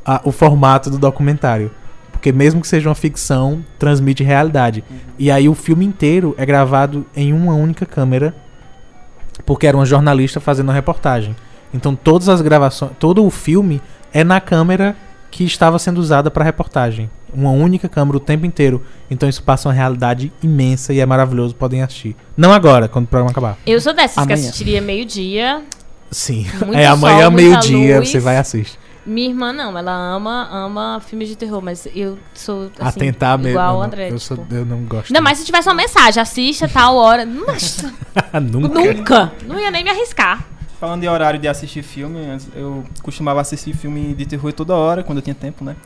[0.04, 1.70] a- o formato do documentário.
[2.10, 4.82] Porque mesmo que seja uma ficção, transmite realidade.
[5.18, 8.34] E aí o filme inteiro é gravado em uma única câmera.
[9.46, 11.34] Porque era uma jornalista fazendo uma reportagem.
[11.72, 13.80] Então todas as gravações, todo o filme
[14.12, 14.96] é na câmera
[15.30, 17.08] que estava sendo usada para reportagem.
[17.32, 18.82] Uma única câmera o tempo inteiro.
[19.10, 22.16] Então isso passa uma realidade imensa e é maravilhoso, podem assistir.
[22.36, 23.56] Não agora, quando o programa acabar.
[23.66, 24.34] Eu sou dessas que Amanhã.
[24.48, 25.62] assistiria meio-dia.
[26.10, 26.46] Sim.
[26.66, 28.78] Muito é amanhã sol, muita meio-dia, você vai assistir.
[29.06, 33.52] Minha irmã não, ela ama, ama filmes de terror, mas eu sou assim, Atentar mesmo.
[33.52, 34.04] igual o não, André.
[34.10, 34.20] eu, tipo.
[34.20, 35.12] sou, eu não gosto.
[35.12, 37.24] Não, mas se tivesse uma mensagem, assista tal hora.
[37.24, 37.92] Nossa,
[38.40, 38.68] nunca.
[38.94, 39.32] nunca.
[39.46, 40.44] Não ia nem me arriscar.
[40.78, 42.20] Falando de horário de assistir filme,
[42.54, 45.76] eu costumava assistir filme de terror toda hora, quando eu tinha tempo, né?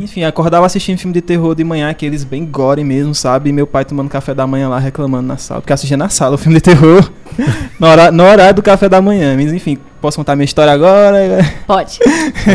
[0.00, 3.50] Enfim, acordava assistindo filme de terror de manhã, aqueles bem gore mesmo, sabe?
[3.50, 6.34] E meu pai tomando café da manhã lá, reclamando na sala, porque assistia na sala
[6.36, 7.10] o filme de terror,
[7.78, 9.36] no, hora- no horário do café da manhã.
[9.36, 11.18] Mas enfim, posso contar minha história agora?
[11.66, 11.98] Pode.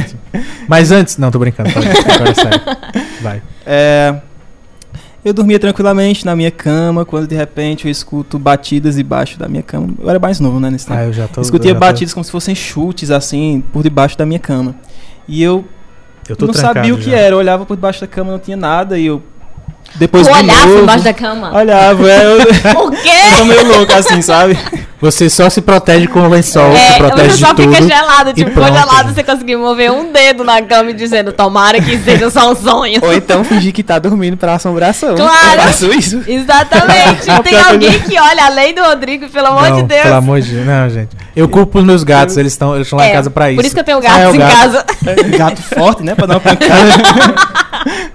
[0.67, 1.17] Mas antes.
[1.17, 1.71] Não, tô brincando.
[1.71, 2.61] Pode, agora é sério.
[3.21, 3.41] Vai.
[3.65, 4.15] É,
[5.23, 9.63] eu dormia tranquilamente na minha cama, quando de repente eu escuto batidas debaixo da minha
[9.63, 9.89] cama.
[9.99, 10.99] Eu era mais novo, né, nesse tempo.
[10.99, 11.41] Ah, eu já tô.
[11.41, 14.75] Escutia já tô- batidas como se fossem chutes, assim, por debaixo da minha cama.
[15.27, 15.65] E eu
[16.27, 17.17] Eu tô não trancado sabia o que já.
[17.17, 19.21] era, eu olhava por debaixo da cama, não tinha nada, e eu.
[19.97, 21.55] Depois Tu de olhava novo, embaixo da cama.
[21.55, 22.37] Olhava, é, eu,
[22.75, 23.09] Por quê?
[23.31, 24.57] eu tô meio louco assim, sabe?
[24.99, 27.73] Você só se protege com o lençol, se É, protege você só de tudo.
[27.75, 31.97] fica gelado, tipo, congelado, você conseguiu mover um dedo na cama e dizendo, tomara que
[31.99, 32.99] seja só um sonho.
[33.03, 35.15] Ou então fingir que tá dormindo pra assombração.
[35.15, 35.33] Claro.
[35.55, 36.21] Eu faço isso.
[36.27, 37.25] Exatamente.
[37.43, 40.01] Tem alguém que olha além do Rodrigo, pelo amor não, de Deus.
[40.01, 40.65] Pelo amor de Deus.
[40.65, 41.09] Não, gente.
[41.35, 43.57] Eu culpo os meus gatos, eles estão eles estão lá em É, casa pra isso.
[43.57, 44.51] Por isso que eu tenho Ah, é gatos em gato.
[44.53, 44.85] casa.
[45.37, 46.15] Gato forte, né?
[46.15, 46.73] Pra dar uma pancada.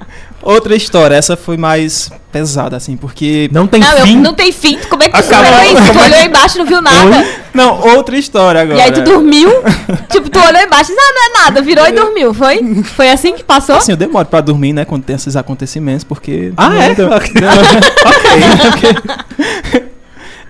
[0.43, 3.49] Outra história, essa foi mais pesada, assim, porque.
[3.53, 4.17] Não tem Não, eu- fim.
[4.17, 4.79] não tem fim.
[4.89, 5.47] Como é que tu Acabou.
[5.53, 5.93] olhou isso?
[5.93, 7.27] Tu é olhou embaixo e não viu nada.
[7.53, 8.79] Não, outra história agora.
[8.79, 9.51] E aí tu dormiu.
[10.11, 11.63] tipo, tu olhou embaixo e disse, ah, não é nada.
[11.63, 12.33] Virou e dormiu.
[12.33, 12.83] Foi?
[12.85, 13.77] Foi assim que passou?
[13.77, 14.85] Assim, eu demoro pra dormir, né?
[14.85, 16.53] Quando tem esses acontecimentos, porque.
[16.57, 16.95] Ah, é?
[16.97, 17.33] Não, Ok.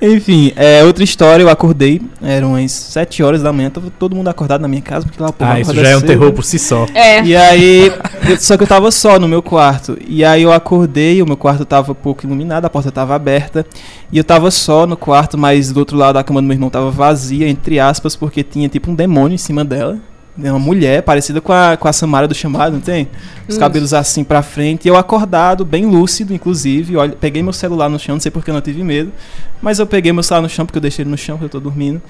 [0.03, 4.29] Enfim, é, outra história, eu acordei, eram umas 7 horas da manhã, tava todo mundo
[4.29, 6.33] acordado na minha casa, porque lá o povo Ah, isso já é um cedo, terror
[6.33, 6.87] por si só.
[6.95, 7.23] É.
[7.23, 7.93] E aí,
[8.29, 9.99] eu- só que eu tava só no meu quarto.
[10.09, 13.67] E aí eu acordei, o meu quarto tava pouco iluminado, a porta tava aberta.
[14.11, 16.71] E eu tava só no quarto, mas do outro lado a cama do meu irmão
[16.71, 19.99] tava vazia, entre aspas, porque tinha tipo um demônio em cima dela.
[20.39, 23.09] Uma mulher, parecida com a, com a Samara do chamado, não tem?
[23.49, 23.59] Os Hum.
[23.61, 24.87] cabelos assim pra frente.
[24.87, 26.97] E eu acordado, bem lúcido, inclusive.
[26.97, 29.13] Olha, peguei meu celular no chão, não sei porque eu não tive medo.
[29.61, 31.61] Mas eu peguei meu celular no chão, porque eu deixei ele no chão, porque eu
[31.61, 32.01] tô dormindo.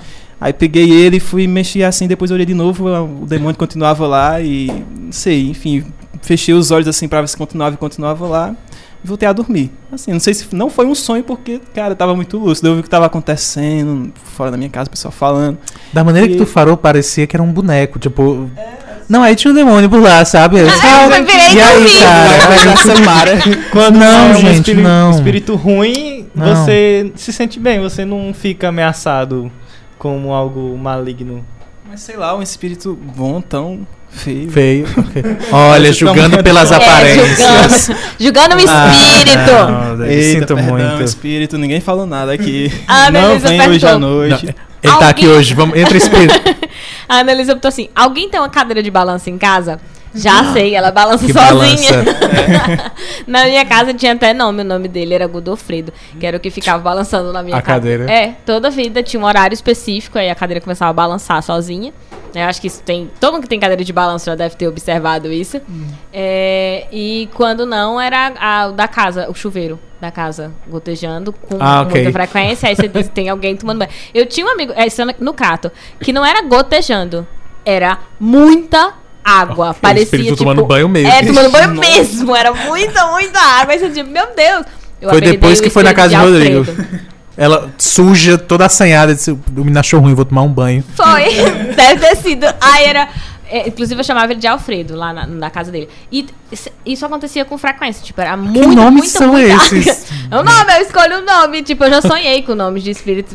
[0.40, 2.86] Aí peguei ele e fui mexer assim, depois eu olhei de novo,
[3.22, 4.68] o demônio continuava lá e
[4.98, 5.84] não sei, enfim,
[6.22, 8.54] fechei os olhos assim pra ver se continuava e continuava lá.
[9.02, 9.70] E voltei a dormir.
[9.90, 12.80] Assim, não sei se não foi um sonho porque, cara, tava muito lúcido, eu vi
[12.80, 15.58] o que tava acontecendo fora da minha casa, o pessoal falando.
[15.92, 17.98] Da maneira que E- tu falou, parecia que era um boneco.
[17.98, 18.50] Tipo,
[19.08, 20.58] Não, aí tinha um demônio por lá, sabe?
[20.60, 21.16] Eu, Ah, sabe?
[21.18, 23.38] eu virei e aí, cara?
[23.72, 25.10] Quando Não, é um gente, espírito, não.
[25.10, 26.46] espírito ruim, Não.
[26.54, 29.50] você se sente bem, você não fica ameaçado
[29.98, 31.44] como algo maligno.
[31.88, 34.50] Mas sei lá, um espírito bom, tão feio.
[34.50, 34.86] Feio.
[34.96, 35.22] ok.
[35.52, 37.86] Olha, julgando pelas É, aparências.
[37.88, 39.52] julgando, julgando o Ah, espírito.
[39.52, 41.02] não, eu Eita, sinto perdão, muito.
[41.02, 42.72] espírito, ninguém falou nada aqui.
[42.86, 43.98] A não vem hoje à perguntou.
[43.98, 44.46] noite.
[44.82, 46.40] Não, ele tá aqui Alguém- hoje, vamos, entra espírito.
[47.08, 49.78] A Annelisa botou assim: alguém tem uma cadeira de balanço em casa?
[50.12, 52.02] Já sei, ela balança Que sozinha.
[52.02, 52.92] balança.
[53.28, 56.50] na minha casa tinha até nome, o nome dele era Godofredo, que era o que
[56.50, 57.78] ficava balançando na minha A casa.
[57.80, 58.10] cadeira?
[58.10, 61.92] É, toda vida tinha um horário específico, aí a cadeira começava a balançar sozinha.
[62.34, 63.10] Eu acho que isso tem.
[63.20, 65.60] Todo mundo que tem cadeira de balanço já deve ter observado isso.
[65.68, 65.86] Hum.
[66.12, 71.82] É, e quando não, era a, da casa, o chuveiro da casa gotejando com Ah,
[71.82, 72.02] ok.
[72.02, 72.68] muita frequência.
[72.68, 73.90] Aí você tem alguém tomando banho.
[74.14, 75.70] Eu tinha um amigo, é, isso é no Crato,
[76.00, 77.26] que não era gotejando,
[77.64, 78.94] era muita
[79.24, 79.74] água.
[79.74, 81.10] Parecia espírito tipo, tomando banho mesmo.
[81.12, 81.80] É, tomando banho Nossa.
[81.90, 82.34] mesmo.
[82.36, 83.74] Era muita, muita água.
[83.74, 84.66] Aí você diz, meu Deus.
[85.00, 86.66] Eu Foi depois que foi na casa de Rodrigo.
[87.40, 90.84] Ela suja, toda assanhada, disse, o menino achou ruim, vou tomar um banho.
[90.94, 91.24] Foi,
[91.74, 92.44] deve ter sido.
[92.60, 93.08] Aí era.
[93.48, 95.88] é, inclusive eu chamava ele de Alfredo lá na, na casa dele.
[96.12, 96.26] E
[96.84, 98.04] isso- acontecia com frequência.
[98.04, 98.60] Tipo, era muito.
[98.72, 100.06] nomes muita, são muita esses?
[100.30, 101.62] O nome, eu escolho o nome.
[101.62, 103.34] Tipo, eu já sonhei com nomes de espírito.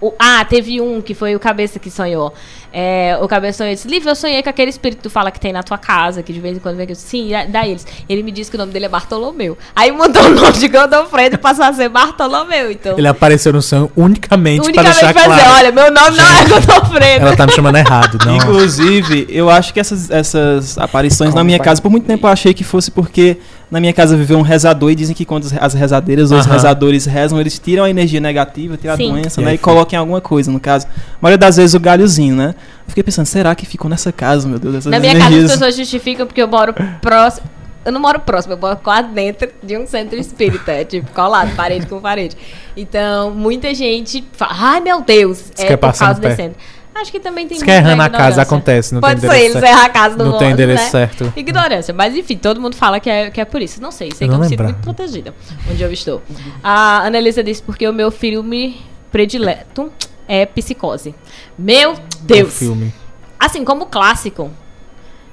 [0.00, 2.32] O- ah, teve um que foi o Cabeça que sonhou.
[2.72, 5.30] É, o Cabeça sonhou e disse: Lívia, eu sonhei com aquele espírito que tu fala
[5.30, 6.92] que tem na tua casa, que de vez em quando vem aqui.
[6.92, 7.86] Eu disse, Sim, dá- eles.
[8.06, 9.56] Ele me disse que o nome dele é Bartolomeu.
[9.74, 12.70] Aí mudou o nome de Godofredo e passou a ser Bartolomeu.
[12.70, 15.58] Então, Ele apareceu no sonho unicamente, para unicamente deixar pra dizer: claro.
[15.58, 17.26] olha, meu nome não é Godofredo.
[17.26, 18.36] Ela tá me chamando errado, não.
[18.36, 22.52] Inclusive, eu acho que essas, essas aparições na minha casa, por muito tempo eu achei
[22.52, 23.38] que fosse porque
[23.70, 26.54] na minha casa viveu um rezador e dizem que quando as rezadeiras ou os Aham.
[26.54, 29.08] rezadores rezam, eles tiram a energia negativa, tiram Sim.
[29.10, 29.50] a doença, E né?
[29.50, 30.86] aí E colocam em alguma coisa, no caso.
[30.86, 30.90] A
[31.20, 32.54] maioria das vezes o galhozinho, né?
[32.84, 35.50] Eu fiquei pensando, será que ficou nessa casa, meu Deus, essas Na minha casa energias?
[35.50, 36.72] as pessoas justificam porque eu moro
[37.02, 37.46] próximo.
[37.84, 41.54] Eu não moro próximo, eu moro quase dentro de um centro espírita, é tipo colado,
[41.54, 42.36] parede com parede.
[42.76, 46.58] Então, muita gente fala, ai meu Deus, Diz é que é por causa desse centro.
[46.98, 49.30] Acho que também tem Diz que é muita errando a casa, acontece, não Pode tem
[49.30, 50.90] ser, eles erram a casa do Não tem endereço né?
[50.90, 51.32] certo.
[51.36, 53.82] Ignorância, mas enfim, todo mundo fala que é, que é por isso.
[53.82, 55.34] Não sei, sei Eu que eu me sinto muito protegida
[55.70, 56.22] onde eu estou.
[56.62, 58.80] A Annalisa disse porque o meu filme
[59.12, 59.92] predileto
[60.26, 61.14] é psicose.
[61.58, 62.58] Meu O Deus!
[62.58, 62.92] filme.
[63.38, 64.50] Assim, como clássico,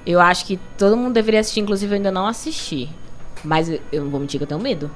[0.06, 2.90] eu acho que todo mundo deveria assistir, inclusive eu ainda não assisti.
[3.42, 4.90] Mas eu, eu não vou mentir que eu tenho medo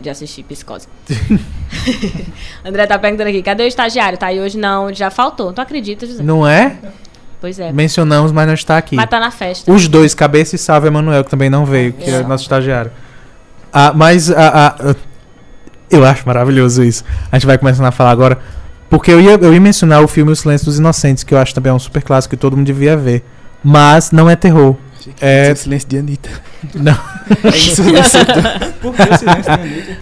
[0.00, 0.86] de assistir Psicose.
[2.64, 4.18] André tá perguntando aqui, cadê o estagiário?
[4.18, 4.58] Tá aí hoje?
[4.58, 5.52] Não, já faltou.
[5.52, 6.22] Tu acredita, José?
[6.22, 6.76] Não é?
[7.40, 7.72] Pois é.
[7.72, 8.96] Mencionamos, mas não está aqui.
[8.96, 9.72] Mas tá na festa.
[9.72, 12.22] Os dois, Cabeça e Salve Emanuel, que também não veio, que é É.
[12.22, 12.90] nosso estagiário.
[13.72, 14.94] Ah, mas ah, ah,
[15.90, 17.04] eu acho maravilhoso isso.
[17.32, 18.38] A gente vai começando a falar agora.
[18.90, 21.54] Porque eu ia, eu ia mencionar o filme O Silêncio dos Inocentes, que eu acho
[21.54, 23.24] também um super clássico que todo mundo devia ver.
[23.62, 24.76] Mas não é terror.
[25.20, 25.54] É- É...
[25.54, 26.30] Silêncio de Anitta.
[26.74, 26.98] Não.
[27.44, 27.82] É isso.
[28.80, 29.96] Por que o silêncio da Anitta?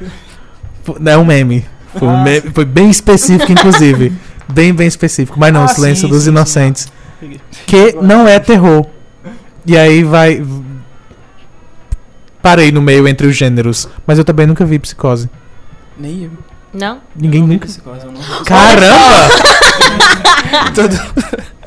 [1.11, 1.65] É um meme.
[1.97, 4.13] Foi, um Ah, meme- foi bem específico, inclusive.
[4.53, 5.39] bem, bem específico.
[5.39, 6.31] Mas não, Ah, O Silêncio sim, dos sim, sim.
[6.31, 6.89] Inocentes.
[7.67, 8.87] Que não é terror.
[9.67, 10.43] E aí vai.
[12.41, 13.89] Parei no meio entre os gêneros.
[14.07, 15.29] Mas eu também nunca vi psicose.
[15.99, 16.31] Nem eu.
[16.73, 17.01] Não?
[17.17, 17.67] Ninguém Não vi nunca.
[17.67, 18.45] psicose, eu não vi.
[18.45, 19.29] Caramba!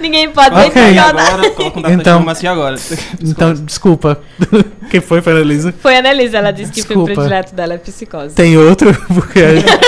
[0.00, 0.82] Ninguém pode Ok.
[0.82, 2.76] nem agora, coloca um Então- de mas e agora?
[3.22, 4.20] Então, desculpa.
[4.90, 5.72] Quem foi, foi a Elisa?
[5.80, 7.20] Foi a Annelise, ela disse que o filme Desculpa.
[7.28, 8.34] predileto dela é Psicose.
[8.34, 8.92] Tem outro?
[9.14, 9.40] Porque.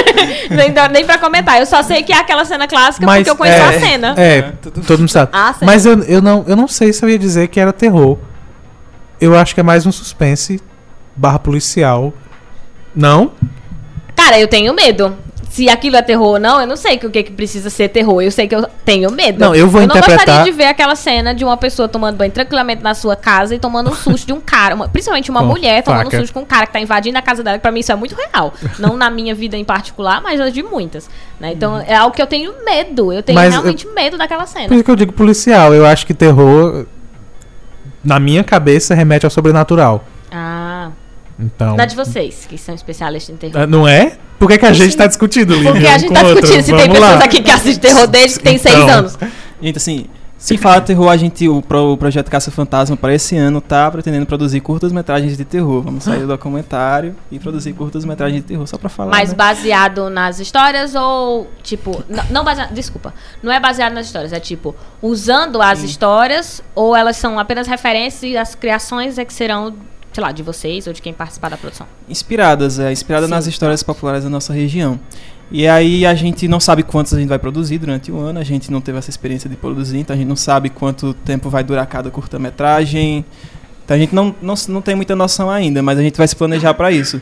[0.50, 3.36] Nem, nem pra comentar, eu só sei que é aquela cena clássica Mas, porque eu
[3.36, 4.14] conheço é, a cena.
[4.16, 4.42] É,
[4.86, 5.30] todo mundo sabe.
[5.32, 5.54] Ah.
[5.62, 8.18] Mas eu, eu, não, eu não sei se eu ia dizer que era terror.
[9.20, 10.60] Eu acho que é mais um suspense
[11.16, 12.12] barra policial.
[12.94, 13.32] Não?
[14.14, 15.16] Cara, eu tenho medo.
[15.52, 17.88] Se aquilo é terror ou não, eu não sei que o que, que precisa ser
[17.88, 18.22] terror.
[18.22, 19.38] Eu sei que eu tenho medo.
[19.38, 22.16] Não, eu vou eu não interpretar- gostaria de ver aquela cena de uma pessoa tomando
[22.16, 24.74] banho tranquilamente na sua casa e tomando um susto de um cara.
[24.74, 26.16] uma- principalmente uma Com mulher tomando faca.
[26.16, 27.58] um susto com um cara que tá invadindo a casa dela.
[27.58, 28.54] Que pra mim isso é muito real.
[28.78, 31.10] não na minha vida em particular, mas de muitas.
[31.38, 31.52] né?
[31.52, 33.12] Então é algo que eu tenho medo.
[33.12, 34.68] Eu tenho Mas realmente medo daquela cena.
[34.68, 35.74] Por isso que eu digo policial.
[35.74, 36.86] Eu acho que terror,
[38.02, 40.02] na minha cabeça, remete ao sobrenatural.
[40.30, 40.61] Ah.
[41.42, 41.76] Então.
[41.76, 43.60] Na de vocês, que são especialistas em terror.
[43.62, 44.16] Ah, Não é?
[44.38, 44.98] Por que, que a gente Sim.
[44.98, 45.72] tá discutindo, Lívia?
[45.72, 46.40] Porque a gente tá outro?
[46.40, 47.24] discutindo se tem Vamos pessoas lá.
[47.24, 48.88] aqui que assistem terror desde que tem seis Então.
[48.98, 49.18] anos.
[49.60, 50.06] Gente, assim,
[50.36, 53.88] se falar terror, a gente, o, pro- o projeto Caça Fantasma para esse ano tá
[53.88, 55.80] pretendendo produzir curtas-metragens de terror.
[55.82, 59.10] Vamos sair do documentário e produzir curtas-metragens de terror, só pra falar.
[59.12, 59.36] Mas né?
[59.36, 64.40] baseado nas histórias ou, tipo, n- não baseado, desculpa, não é baseado nas histórias, é
[64.40, 69.72] tipo, usando as histórias ou elas são apenas referências e as criações é que serão,
[70.12, 71.86] sei lá, de vocês ou de quem participar da produção.
[72.08, 73.30] Inspiradas, é, inspirada Sim.
[73.30, 75.00] nas histórias populares da nossa região.
[75.50, 78.44] E aí a gente não sabe quantos a gente vai produzir durante o ano, a
[78.44, 81.62] gente não teve essa experiência de produzir, então a gente não sabe quanto tempo vai
[81.62, 83.24] durar cada curta-metragem.
[83.84, 86.34] Então a gente não, não, não tem muita noção ainda, mas a gente vai se
[86.34, 87.20] planejar para isso.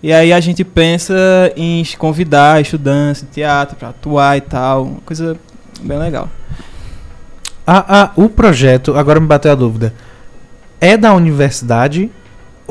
[0.00, 1.14] E aí a gente pensa
[1.56, 5.36] em convidar estudantes de teatro para atuar e tal, uma coisa
[5.80, 6.28] bem legal.
[7.66, 9.94] Ah, ah, o projeto, agora me bateu a dúvida.
[10.80, 12.10] É da universidade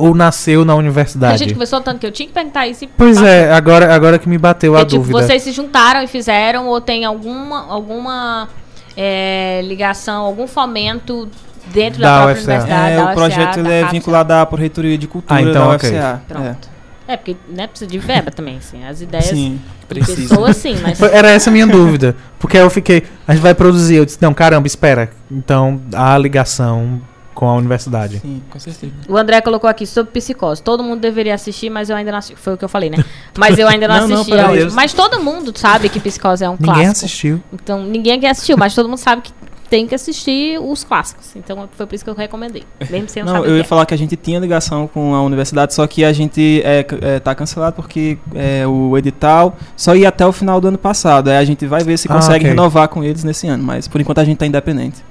[0.02, 1.38] ou nasceu na A universidade?
[1.38, 2.84] gente conversou tanto que eu tinha que perguntar isso.
[2.84, 3.28] e Pois passou.
[3.28, 5.22] é, agora, agora que me bateu a Porque, tipo, dúvida.
[5.26, 8.48] vocês se juntaram e fizeram, ou tem alguma, alguma
[8.96, 11.28] é, ligação, algum fomento
[11.72, 12.52] dentro da, Da própria UFCA.
[12.52, 12.92] universidade?
[12.92, 15.68] É, da o UFCA, projeto ele da é vinculado à Proreitoria de Cultura Ah, então,
[15.68, 15.88] da ok.
[15.90, 16.22] UFCA.
[16.28, 16.72] Pronto.
[17.08, 18.84] É, porque né, precisa de verba também, assim.
[18.84, 20.28] As ideias Sim, de precisa.
[20.28, 21.00] pessoas, sim, mas...
[21.02, 22.14] Era essa a minha dúvida.
[22.38, 23.02] Porque eu fiquei.
[23.26, 23.96] A gente vai produzir.
[23.96, 25.10] Eu disse, não, caramba, espera.
[25.30, 27.00] Então há ligação
[27.34, 28.18] com a universidade.
[28.20, 28.92] Sim, com certeza.
[29.08, 30.62] O André colocou aqui sobre psicose.
[30.62, 32.36] Todo mundo deveria assistir, mas eu ainda não assisti.
[32.40, 32.98] Foi o que eu falei, né?
[33.38, 34.58] Mas eu ainda não, Não, não, assisti.
[34.60, 36.90] eu- Mas todo mundo sabe que psicose é um Ninguém clássico.
[36.92, 37.42] assistiu.
[37.52, 39.32] Então, ninguém aqui assistiu, mas todo mundo sabe que
[39.70, 41.34] tem que assistir os clássicos.
[41.34, 42.62] Então, foi por isso que eu recomendei.
[42.90, 43.64] Mesmo sem eu Não, saber eu ia é.
[43.64, 46.98] falar que a gente tinha ligação com a universidade, só que a gente é, c-
[47.00, 51.28] é, tá cancelado porque é, o edital só ia até o final do ano passado.
[51.28, 52.48] Aí a gente vai ver se Ah, consegue ok.
[52.50, 55.02] renovar com eles nesse ano, mas por enquanto a gente tá independente.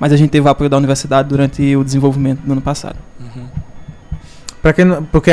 [0.00, 2.96] Mas a gente teve o apoio da universidade durante o desenvolvimento do ano passado.
[4.62, 5.30] Pra quem, porque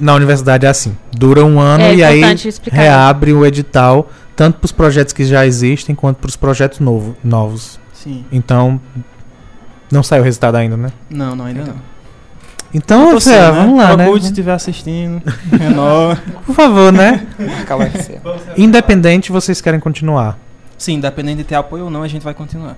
[0.00, 0.96] na universidade é assim.
[1.12, 2.76] Dura um ano É e aí explicar.
[2.76, 7.16] reabre o edital, tanto para os projetos que já existem quanto para os projetos novo,
[7.22, 7.78] novos.
[7.92, 8.24] Sim.
[8.32, 8.80] Então.
[9.90, 10.88] Não saiu o resultado ainda, né?
[11.10, 11.74] Não, não, ainda não.
[12.74, 13.50] Então, sem, né?
[13.50, 14.06] vamos lá, né?
[14.18, 15.22] Se estiver assistindo.
[15.52, 16.18] Renova.
[16.46, 17.26] Por favor, né?
[18.56, 20.38] Independente, vocês querem continuar.
[20.78, 22.76] Sim, independente de ter apoio ou não, a gente vai continuar.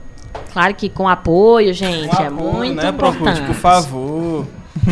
[0.53, 3.47] Claro que com apoio, gente, Com é apoio, muito né, Procure, importante.
[3.47, 4.47] por favor.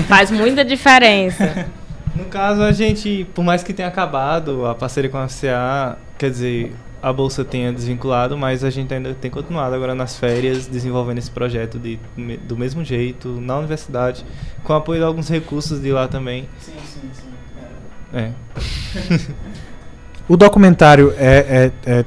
[0.09, 1.66] Faz muita diferença.
[2.14, 6.28] No caso, a gente, por mais que tenha acabado a parceria com a FCA, quer
[6.28, 11.16] dizer, a bolsa tenha desvinculado, mas a gente ainda tem continuado agora nas férias desenvolvendo
[11.16, 11.98] esse projeto de,
[12.47, 14.27] do mesmo jeito, na universidade,
[14.62, 16.47] com apoio de alguns recursos de lá também.
[16.60, 17.28] Sim, sim, sim.
[18.12, 18.32] É.
[20.28, 22.05] O documentário é, é, é,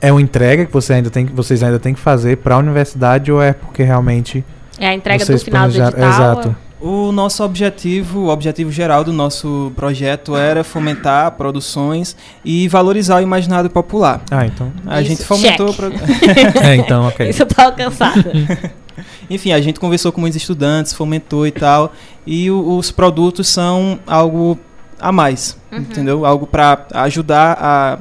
[0.00, 2.58] é uma entrega que você ainda tem, que- vocês ainda têm que fazer para a
[2.58, 4.44] universidade ou é porque realmente
[4.78, 6.32] É a entrega vocês do final do planejaram- edital.
[6.32, 6.56] Exato.
[6.80, 13.20] O nosso objetivo, o objetivo geral do nosso projeto era fomentar produções e valorizar o
[13.20, 14.22] imaginário popular.
[14.30, 14.72] Ah, então.
[14.86, 15.74] A Isso, gente fomentou.
[15.74, 15.92] pro-
[16.64, 17.28] É, então, ok.
[17.28, 18.32] Isso eu tô alcançada.
[19.28, 21.92] Enfim, a gente conversou com muitos estudantes, fomentou e tal.
[22.26, 24.58] E o- os produtos são algo
[24.98, 25.78] a mais, Uhum.
[25.78, 26.24] entendeu?
[26.26, 27.98] Algo para ajudar a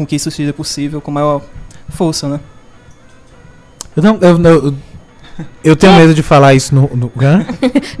[0.00, 1.42] com que isso seja possível com maior
[1.90, 2.40] força, né?
[3.94, 4.74] Eu, não, eu, eu,
[5.62, 6.88] eu tenho medo de falar isso no.
[6.96, 7.44] no hã?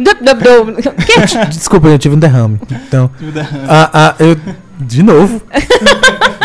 [1.50, 2.58] Desculpa, eu tive um derrame.
[2.70, 3.10] Então.
[3.68, 4.34] Ah, ah, eu.
[4.80, 5.42] De novo.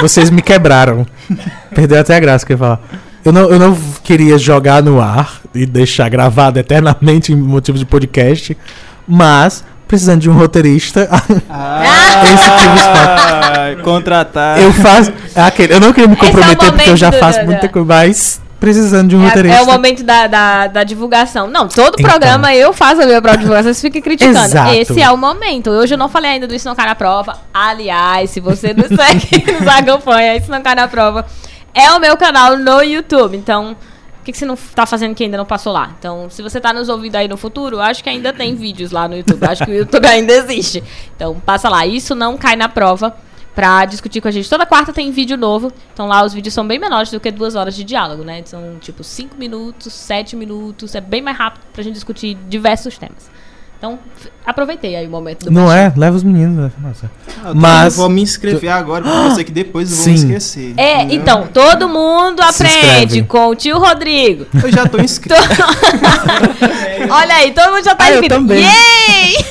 [0.02, 1.07] Vocês me quebraram.
[1.73, 2.82] Perdeu até a graça que eu ia falar.
[3.23, 7.86] Eu não, eu não queria jogar no ar e deixar gravado eternamente em motivo de
[7.86, 8.57] podcast,
[9.07, 14.62] mas precisando de um roteirista, Esse tipo de Ah, contratar.
[14.62, 15.12] eu faço.
[15.36, 17.52] é aquele, eu não queria me é o comprometer porque eu já faço Duda.
[17.52, 19.57] muita coisa, mas precisando de um É, roteirista.
[19.57, 21.48] é o momento da, da, da divulgação.
[21.48, 22.10] Não, todo Então.
[22.10, 24.38] programa eu faço a minha própria divulgação, vocês ficam criticando.
[24.40, 24.74] Exato.
[24.74, 25.70] Esse é o momento.
[25.70, 27.38] Hoje eu não falei ainda do Isso Não Cai na Prova.
[27.53, 31.26] Aliás, se você não segue, nos acompanha, Isso Não Cai na Prova,
[31.76, 33.38] é o meu canal no YouTube.
[33.38, 33.76] Então,
[34.26, 35.93] o que, que você não tá fazendo que ainda não passou lá?
[35.99, 39.07] Então, se você tá nos ouvindo aí no futuro, acho que ainda tem vídeos lá
[39.07, 39.45] no YouTube.
[39.45, 40.84] Acho que o YouTube ainda existe.
[41.15, 41.85] Então, passa lá.
[41.85, 43.15] Isso Não Cai na Prova.
[43.53, 44.49] Pra discutir com a gente.
[44.49, 45.72] Toda quarta tem vídeo novo.
[45.93, 48.41] Então lá os vídeos são bem menores do que duas horas de diálogo, né?
[48.43, 50.93] São tipo cinco minutos, sete minutos.
[50.93, 53.30] É bem mais rápido pra gente discutir diversos temas.
[53.77, 53.99] Então,
[54.45, 55.93] aproveitei aí o momento do Não bate- é?
[55.99, 56.56] Leva os meninos.
[56.56, 56.72] né?
[56.81, 57.11] Nossa.
[57.43, 60.18] Ah, eu Mas- vou me inscrever agora porque eu sei que depois eu vou me
[60.18, 60.26] Sim.
[60.27, 60.73] esquecer.
[60.77, 61.18] É, entendeu?
[61.22, 62.80] então, todo mundo Se aprende
[63.19, 63.23] inscreve.
[63.23, 64.47] com o tio Rodrigo.
[64.64, 65.35] Eu já tô inscrito.
[67.10, 68.35] Olha aí, todo mundo já tá Ah, eu inscrito.
[68.35, 68.64] também.
[68.64, 69.45] Yay!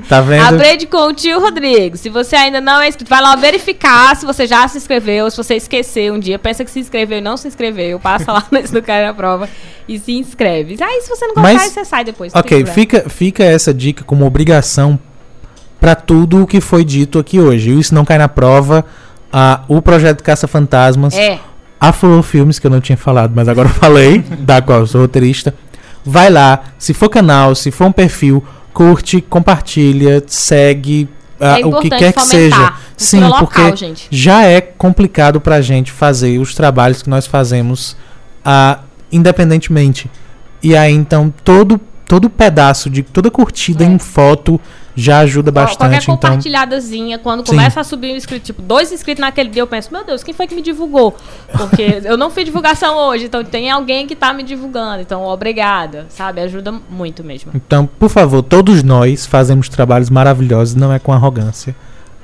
[0.11, 0.43] Tá vendo?
[0.55, 1.95] Aprende com o tio Rodrigo.
[1.95, 5.37] Se você ainda não é inscrito, vai lá verificar se você já se inscreveu, se
[5.37, 8.73] você esqueceu um dia, pensa que se inscreveu e não se inscreveu, passa lá nesse
[8.73, 9.47] do cara na prova
[9.87, 10.75] e se inscreve.
[10.83, 12.33] Aí se você não gostar, Mas- você sai depois.
[12.35, 14.99] Ok, fica, fica essa dica como obrigação
[15.79, 17.71] pra tudo o que foi dito aqui hoje.
[17.79, 18.83] Isso não cai na prova.
[19.31, 21.13] Ah, o projeto Caça Fantasmas.
[21.13, 21.39] É,
[21.79, 24.87] A Flow Filmes, que eu não tinha falado, mas agora eu falei, da qual eu
[24.87, 25.55] sou roteirista.
[26.03, 28.43] Vai lá, se for canal, se for um perfil,
[28.73, 32.73] curte, compartilha, segue, ah, é o que quer que seja.
[32.95, 34.07] Sim, local, porque gente.
[34.11, 37.97] já é complicado pra gente fazer os trabalhos que nós fazemos
[38.45, 38.79] ah,
[39.11, 40.09] independentemente.
[40.63, 41.81] E aí, então, todo,
[42.11, 43.87] todo pedaço, de toda curtida É.
[43.87, 44.59] em foto
[44.93, 46.03] já ajuda Qualquer bastante.
[46.03, 47.53] Então, compartilhadazinha, quando Sim.
[47.55, 50.33] começa a subir um inscrito, tipo, dois inscritos naquele dia, eu penso, meu Deus, quem
[50.33, 51.15] foi que me divulgou?
[51.57, 55.01] Porque eu não fiz divulgação hoje, então tem alguém que tá me divulgando.
[55.01, 56.41] Então, obrigada, sabe?
[56.41, 57.53] Ajuda muito mesmo.
[57.55, 61.73] então, por favor, todos nós fazemos trabalhos maravilhosos, não é com arrogância.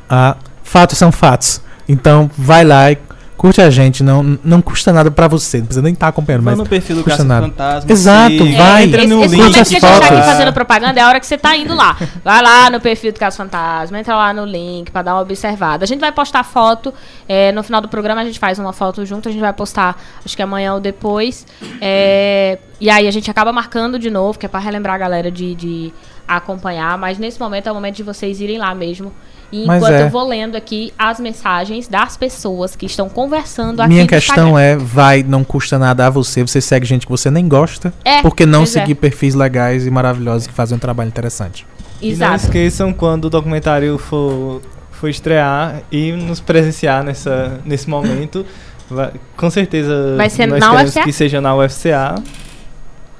[0.09, 1.61] Ah, fatos são fatos.
[1.87, 2.97] Então, vai lá e
[3.37, 6.55] curte a gente, não, não custa nada pra você, não precisa nem estar acompanhando, Vai
[6.55, 7.47] mas no perfil do custa Caça nada.
[7.47, 7.91] Fantasma.
[7.91, 8.83] Exato, siga, vai.
[8.83, 9.37] Entra esse no esse link.
[9.37, 11.75] momento que a gente tá aqui fazendo propaganda é a hora que você tá indo
[11.75, 11.95] lá.
[12.23, 15.83] Vai lá no perfil do Caso Fantasma, entra lá no link pra dar uma observada.
[15.83, 16.93] A gente vai postar foto.
[17.29, 20.01] é, no final do programa a gente faz uma foto junto, a gente vai postar,
[20.25, 21.45] acho que amanhã ou depois.
[21.79, 25.31] É, e aí a gente acaba marcando de novo, que é pra relembrar a galera
[25.31, 25.93] de, de
[26.27, 26.97] acompanhar.
[26.97, 29.13] Mas nesse momento é o momento de vocês irem lá mesmo.
[29.51, 30.03] E Mas enquanto é.
[30.03, 34.49] eu vou lendo aqui as mensagens das pessoas que estão conversando aqui minha no questão
[34.49, 34.59] Instagram.
[34.59, 38.21] é, vai, não custa nada a você, você segue gente que você nem gosta, É,
[38.21, 38.65] por que não é.
[38.65, 41.65] seguir perfis legais e maravilhosos que fazem um trabalho interessante?
[42.01, 42.35] E não Exato.
[42.45, 44.61] esqueçam quando o documentário for,
[44.91, 48.45] for estrear e nos presenciar nessa, nesse momento.
[48.89, 51.03] Vai- com certeza Vai ser nós na queremos UFCA?
[51.05, 52.15] que seja na UFCA.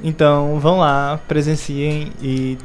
[0.04, 2.58] Então vão lá, presenciem e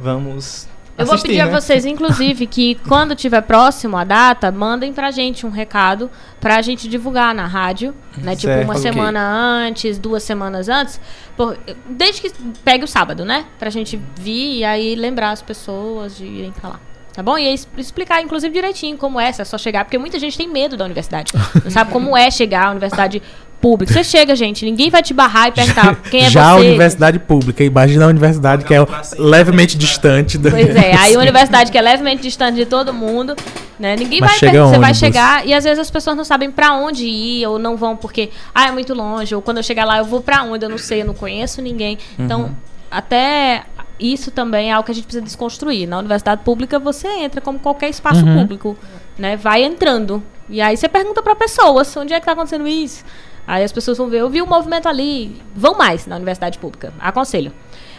[0.00, 0.66] vamos.
[0.98, 1.50] Eu vou assistir, pedir né?
[1.56, 6.10] a vocês, inclusive, que quando tiver próximo a data, mandem pra gente um recado
[6.40, 8.34] pra gente divulgar na rádio, né?
[8.34, 8.64] Tipo, Certo.
[8.64, 8.82] uma Ok.
[8.82, 11.00] semana antes, duas semanas antes.
[11.36, 11.56] por-
[11.88, 12.32] desde que
[12.64, 13.44] pegue o sábado, né?
[13.60, 16.80] Pra gente vir e aí lembrar as pessoas de irem pra lá.
[17.12, 17.38] Tá bom?
[17.38, 20.48] E aí explicar, inclusive, direitinho como é, se é só chegar, porque muita gente tem
[20.48, 21.32] medo da universidade.
[21.64, 23.22] Não sabe como é chegar à universidade
[23.60, 23.92] pública.
[23.92, 26.56] Você chega, gente, ninguém vai te barrar e perguntar quem é Já você.
[26.56, 28.78] a universidade pública, imagina a universidade que é
[29.18, 33.34] levemente distante da Pois é, aí a universidade que é levemente distante de todo mundo,
[33.78, 33.96] né?
[33.96, 36.74] Ninguém Mas vai chega você vai chegar e às vezes as pessoas não sabem pra
[36.74, 39.98] onde ir ou não vão porque ah, é muito longe, ou quando eu chegar lá
[39.98, 41.98] eu vou pra onde, eu não sei, eu não conheço ninguém.
[42.18, 42.54] Então,
[42.90, 43.64] até
[43.98, 45.86] isso também é algo que a gente precisa desconstruir.
[45.88, 48.38] Na universidade pública você entra como qualquer espaço Uhum.
[48.38, 48.76] público,
[49.18, 49.36] né?
[49.36, 50.22] Vai entrando.
[50.48, 53.04] E aí você pergunta pra pessoas, onde é que tá acontecendo isso?
[53.48, 55.34] Aí as pessoas vão ver, eu vi o movimento ali.
[55.56, 56.92] Vão mais na universidade pública.
[57.00, 57.50] Aconselho.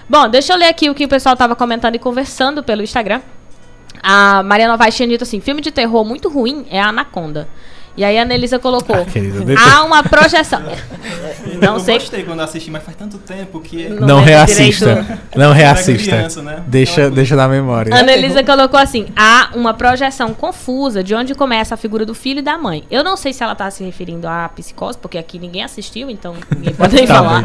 [0.07, 3.19] Bom, deixa eu ler aqui o que o pessoal tava comentando e conversando pelo Instagram.
[4.03, 7.47] A Mariana Novaes tinha dito assim: filme de terror muito ruim é a Anaconda.
[7.97, 10.61] E aí a Anelisa colocou: Ah, querida, há uma projeção.
[11.61, 11.95] Não eu sei.
[11.99, 13.89] gostei quando assisti, mas faz tanto tempo que...
[13.89, 14.95] Não Não reassista.
[15.03, 15.19] direito.
[15.37, 16.11] Não reassista.
[16.15, 16.63] criança, né?
[16.67, 17.93] Deixa, Então, deixa na memória.
[17.93, 22.39] A Anelisa colocou assim: há uma projeção confusa de onde começa a figura do filho
[22.39, 22.83] e da mãe.
[22.89, 26.35] Eu não sei se ela tá se referindo à psicose, porque aqui ninguém assistiu, então
[26.55, 27.43] ninguém pode nem falar.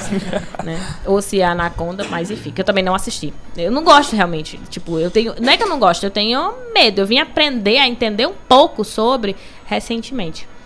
[0.63, 0.79] né?
[1.07, 3.33] Ou se é a Anaconda, mas enfim, que eu também não assisti.
[3.57, 4.61] Eu não gosto realmente.
[4.71, 5.35] Tipo, eu tenho.
[5.41, 7.01] Não é que eu não gosto, eu tenho medo.
[7.01, 9.35] Eu vim aprender a entender um pouco sobre
[9.65, 10.49] recentemente.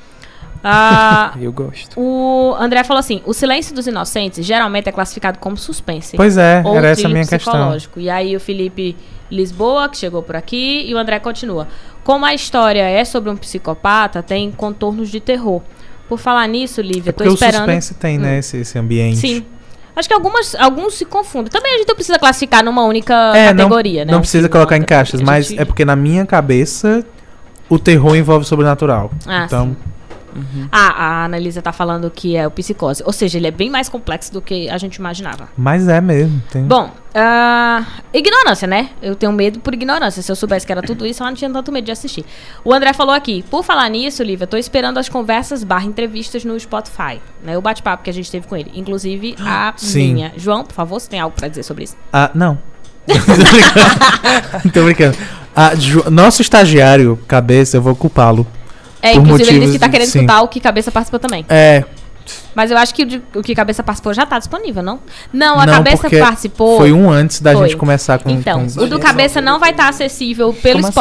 [0.64, 1.92] Ah, Eu gosto.
[1.96, 6.62] o André falou assim: o silêncio dos inocentes geralmente é classificado como suspense Pois é,
[6.64, 7.52] ou era essa a minha questão.
[7.52, 8.00] psicológico.
[8.00, 8.96] E aí o Felipe
[9.30, 11.68] Lisboa, que chegou por aqui, e o André continua.
[12.02, 15.62] Como a história é sobre um psicopata, tem contornos de terror.
[16.08, 17.58] Por falar nisso, Lívia, É tô porque o esperando.
[17.58, 19.18] suspense tem, né, esse, esse ambiente.
[19.18, 19.46] Sim.
[19.94, 21.52] Acho que algumas, alguns se confundem.
[21.52, 24.10] Também a gente não precisa classificar numa única É, não, categoria, né?
[24.10, 27.04] não Um precisa colocar em caixas, mas gente- é porque na minha cabeça
[27.68, 29.10] o terror envolve o sobrenatural.
[29.26, 29.76] Ah, então,
[30.70, 33.02] Ah, a Analisa tá falando que é o psicose.
[33.04, 35.48] Ou seja, ele é bem mais complexo do que a gente imaginava.
[35.56, 36.40] mas é mesmo.
[36.52, 36.62] Tem...
[36.62, 38.90] Bom, ah, ignorância, né?
[39.02, 40.22] Eu tenho medo por ignorância.
[40.22, 42.24] Se eu soubesse que era tudo isso, eu não tinha tanto medo de assistir.
[42.64, 46.58] O André falou aqui, por falar nisso, Lívia, tô esperando as conversas barra entrevistas no
[46.60, 47.20] Spotify.
[47.42, 47.58] Né?
[47.58, 48.70] O bate-papo que a gente teve com ele.
[48.74, 50.14] Inclusive a Sim.
[50.14, 50.32] minha.
[50.36, 51.96] João, por favor, você tem algo pra dizer sobre isso?
[52.12, 52.58] Ah, não.
[54.72, 55.16] Tô brincando.
[55.37, 55.37] Ah,
[55.76, 58.46] Ju- nosso estagiário, cabeça, eu vou culpá-lo.
[59.00, 60.18] É, Por inclusive ele motivos disse que tá querendo sim.
[60.20, 61.44] escutar o que Cabeça participou também.
[61.48, 61.84] É,
[62.54, 64.98] Mas eu acho que o, de- o que Cabeça participou já tá disponível, não?
[65.32, 66.76] Não, a Não, Cabeça participou.
[66.78, 67.68] foi um antes da Foi.
[67.68, 68.28] gente começar com.
[68.30, 70.94] Então, com- o do cabeça não vai estar acessível pelo Como assim?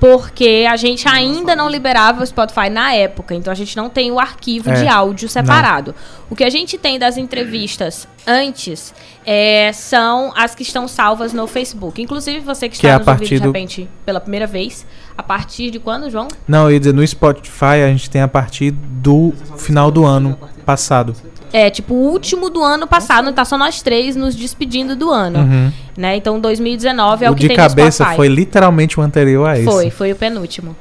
[0.00, 4.10] Porque a gente ainda não liberava o Spotify na época, então a gente não tem
[4.10, 5.94] o arquivo É, de áudio separado.
[6.30, 8.94] O que a gente tem das entrevistas antes
[9.26, 12.00] é, são as que estão salvas no Facebook.
[12.00, 14.86] Inclusive, você que Que está é a nos ouvindo de do- repente pela primeira vez,
[15.18, 16.28] a partir de quando, João?
[16.48, 20.38] Não, eu ia dizer, no Spotify a gente tem a partir do final do ano
[20.64, 21.14] passado.
[21.52, 25.40] É, tipo, o último do ano passado, tá só nós três nos despedindo do ano.
[25.40, 25.72] Uhum.
[25.96, 26.16] Né?
[26.16, 29.64] Então, 2019 é o, o que de tem cabeça foi literalmente o anterior a esse.
[29.64, 30.76] Foi, foi o penúltimo.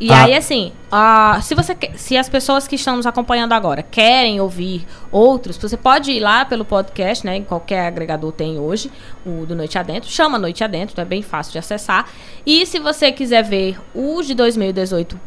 [0.00, 0.24] E Ah.
[0.24, 4.86] aí, assim, ah, se você se as pessoas que estão nos acompanhando agora querem ouvir
[5.12, 7.36] outros, você pode ir lá pelo podcast, né?
[7.36, 8.90] Em qualquer agregador tem hoje,
[9.26, 10.08] o do Noite Adentro.
[10.08, 12.06] Chama Noite Adentro, então é bem fácil de acessar.
[12.46, 15.20] E se você quiser ver os de 2018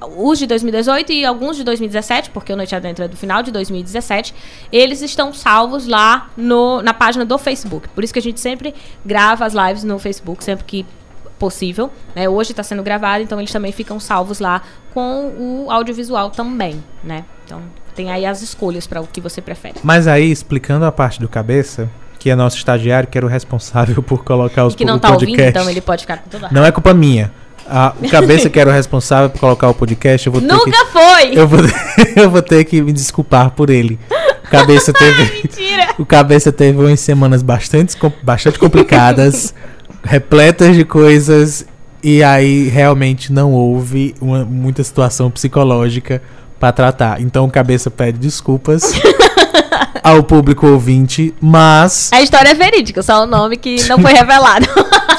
[0.00, 3.50] os de 2018 e alguns de 2017, porque o Noite Adentro é do final de
[3.50, 4.34] 2017,
[4.72, 7.88] eles estão salvos lá no, na página do Facebook.
[7.88, 10.86] Por isso que a gente sempre grava as lives no Facebook, sempre que
[11.38, 11.90] possível.
[12.14, 12.28] Né?
[12.28, 14.62] Hoje está sendo gravado, então eles também ficam salvos lá
[14.92, 17.24] com o audiovisual também, né?
[17.44, 17.62] Então
[17.94, 19.74] tem aí as escolhas para o que você prefere.
[19.82, 24.02] Mas aí, explicando a parte do cabeça, que é nosso estagiário, que era o responsável
[24.04, 25.50] por colocar os que não tá ouvindo, podcast.
[25.50, 27.32] então ele pode ficar com toda a Não é culpa minha.
[27.70, 30.84] A, o cabeça que era o responsável por colocar o podcast, eu vou ter Nunca
[30.86, 30.92] que.
[30.92, 31.38] foi!
[31.38, 31.60] Eu vou,
[32.16, 33.98] eu vou ter que me desculpar por ele.
[34.44, 35.42] O cabeça teve.
[35.42, 35.88] Mentira!
[35.98, 39.54] O cabeça teve umas semanas bastante, bastante complicadas,
[40.02, 41.66] repletas de coisas,
[42.02, 46.22] e aí realmente não houve uma, muita situação psicológica
[46.58, 47.20] pra tratar.
[47.20, 48.92] Então o cabeça pede desculpas
[50.02, 54.66] ao público ouvinte, mas A história é verídica, só o nome que não foi revelado.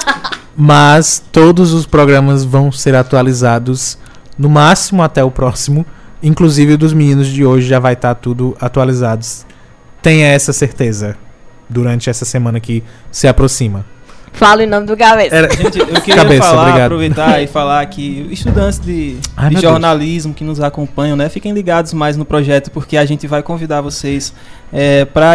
[0.55, 3.97] mas todos os programas vão ser atualizados
[4.37, 5.85] no máximo até o próximo,
[6.21, 9.45] inclusive o dos meninos de hoje já vai estar tudo atualizados.
[10.01, 11.17] Tenha essa certeza
[11.69, 13.85] durante essa semana que se aproxima.
[14.31, 15.35] Fala em nome do Cabeça.
[15.35, 16.85] Era- Gente, eu queria Cabeça, falar, obrigado.
[16.85, 21.93] aproveitar e falar que estudantes de, Ai, de jornalismo que nos acompanham, né, fiquem ligados
[21.93, 24.33] mais no projeto, porque a gente vai convidar vocês
[25.13, 25.31] para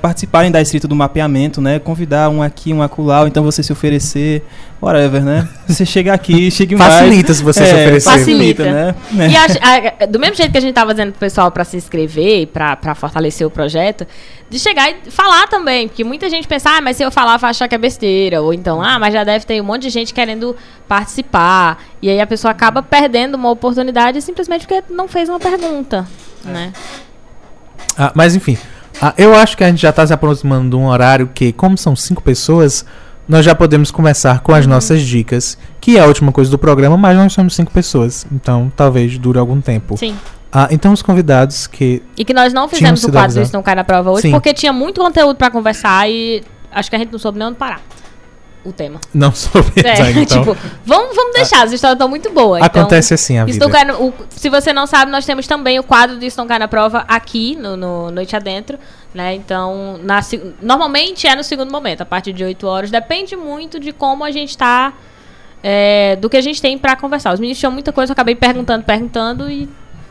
[0.00, 3.72] participarem da escrita do mapeamento, né, convidar um aqui, um acolá, ou então você se
[3.72, 4.42] oferecer,
[4.80, 5.48] whatever, né?
[5.68, 6.94] Você chega aqui, chegue mais.
[6.94, 8.10] Facilita se você se É, oferecer.
[8.10, 8.64] Facilita.
[8.64, 8.94] né?
[9.30, 9.58] E acho-
[10.02, 12.74] a- do mesmo jeito que a gente tava dizendo pro pessoal pra se inscrever, pra,
[12.74, 14.04] pra fortalecer o projeto,
[14.50, 15.86] de chegar e falar também.
[15.86, 18.42] Porque muita gente pensa, ah, mas se eu falar vai achar que é besteira.
[18.42, 20.56] Ou então, ah, mas já deve ter um monte de gente querendo
[20.88, 21.78] participar.
[22.02, 26.04] E aí a pessoa acaba perdendo uma oportunidade simplesmente porque não fez uma pergunta.
[26.44, 26.72] Né?
[27.96, 28.56] Ah, mas enfim,
[29.02, 31.76] ah, eu acho que a gente já está se aproximando de um horário que, como
[31.76, 32.84] são cinco pessoas,
[33.28, 34.58] nós já podemos começar com Uhum.
[34.58, 38.24] as nossas dicas, que é a última coisa do programa, mas nós somos cinco pessoas,
[38.32, 39.96] então talvez dure algum tempo.
[39.96, 40.16] Sim.
[40.52, 43.74] Ah, então os convidados que E que nós não fizemos o quadro desse não cai
[43.74, 44.30] na prova hoje, Sim.
[44.32, 47.56] porque tinha muito conteúdo pra conversar e acho que a gente não soube nem onde
[47.56, 47.80] parar.
[48.64, 49.00] O tema.
[49.12, 50.56] não souberam, É, então tipo,
[50.86, 52.62] vamos, vamos deixar, as histórias estão muito boas.
[52.64, 53.68] então- acontece assim a vida.
[53.68, 56.58] cai no- o- se você não sabe, nós temos também o quadro de Não Cai
[56.60, 58.78] na Prova aqui no, no Noite Adentro.
[59.12, 59.34] Né?
[59.34, 60.20] Então, na
[60.62, 62.90] normalmente é no segundo momento, a partir de 8 horas.
[62.90, 64.92] Depende muito de como a gente tá.
[65.64, 67.32] é, do que a gente tem pra conversar.
[67.32, 69.68] Os meninos tinham muita coisa, eu acabei perguntando, perguntando e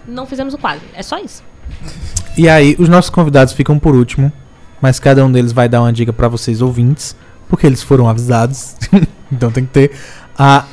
[0.08, 0.82] não fizemos o quadro.
[0.94, 1.44] É só isso.
[2.38, 4.32] E aí, os nossos convidados ficam por último,
[4.82, 7.16] mas cada um deles vai dar uma dica para vocês ouvintes,
[7.52, 8.78] porque eles foram avisados.
[9.30, 9.92] então tem que ter.
[10.40, 10.64] Ah,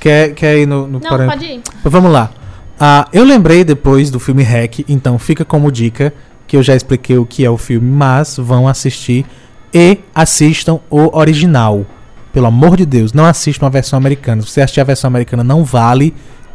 [0.00, 1.38] quer, quer ir no, no Não, parâmetro?
[1.38, 1.62] pode ir.
[1.84, 2.32] Vamos lá.
[2.80, 6.12] Ah, eu lembrei depois do filme Hack, então fica como dica
[6.46, 9.26] que eu já expliquei o que é o filme, mas vão assistir
[9.74, 11.84] e assistam o original.
[12.32, 14.40] Pelo amor de Deus, não assistam a versão americana.
[14.40, 16.14] Se você assistir a versão americana, não vale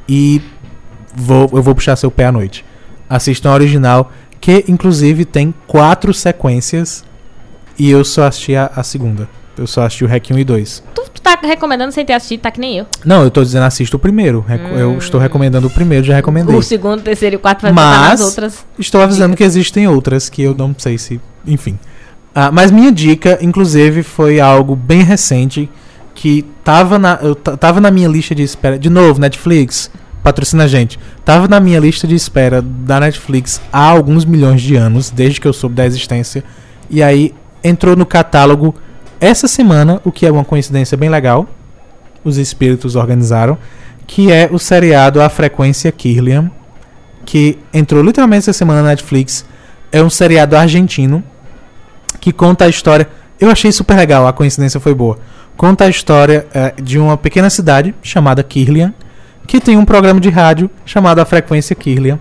[0.09, 0.41] e
[1.15, 2.65] vou, eu vou puxar seu pé à noite.
[3.07, 7.05] Assistam a original, que inclusive tem quatro sequências
[7.77, 9.29] e eu só assisti a, a segunda.
[9.57, 10.83] Eu só assisti o Hack 1 e 2.
[10.93, 12.85] Tu, tu tá recomendando sem ter assistido, tá que nem eu.
[13.03, 14.43] Não, eu tô dizendo assista o primeiro.
[14.47, 16.55] Reco- Eu estou recomendando o primeiro, já recomendei.
[16.55, 18.65] O segundo, terceiro e o quarto vai nas outras.
[18.77, 21.19] estou avisando que existem outras que eu não sei se.
[21.45, 21.77] Enfim.
[22.35, 25.67] Ah, mas minha dica, inclusive, foi algo bem recente
[26.13, 28.77] que tava na, eu tava na minha lista de espera.
[28.77, 29.89] De novo, Netflix,
[30.23, 30.99] patrocina a gente.
[31.25, 35.47] Tava na minha lista de espera da Netflix há alguns milhões de anos, desde que
[35.47, 36.43] eu soube da existência.
[36.89, 38.73] E aí entrou no catálogo
[39.19, 41.47] essa semana, o que é uma coincidência bem legal.
[42.23, 43.57] Os espíritos organizaram.
[44.05, 46.49] Que é o seriado A Frequência Kirlian
[47.27, 49.45] que entrou literalmente essa semana na Netflix.
[49.91, 51.21] É um seriado argentino
[52.21, 53.07] que conta a história.
[53.37, 55.19] Eu achei super legal, a coincidência foi boa.
[55.57, 58.93] Conta a história eh, de uma pequena cidade chamada Kirlian,
[59.45, 62.17] que tem um programa de rádio chamado A Frequência Kirlian,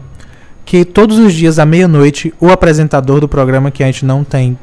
[0.64, 4.58] que todos os dias à meia-noite o apresentador do programa, que a gente não tem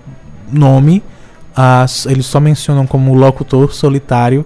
[0.51, 1.01] nome,
[1.55, 4.45] ah, s- eles só mencionam como locutor solitário.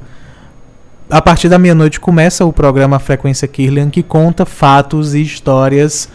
[1.10, 6.10] A partir da meia-noite começa o programa Frequência Kirlian, que conta fatos e histórias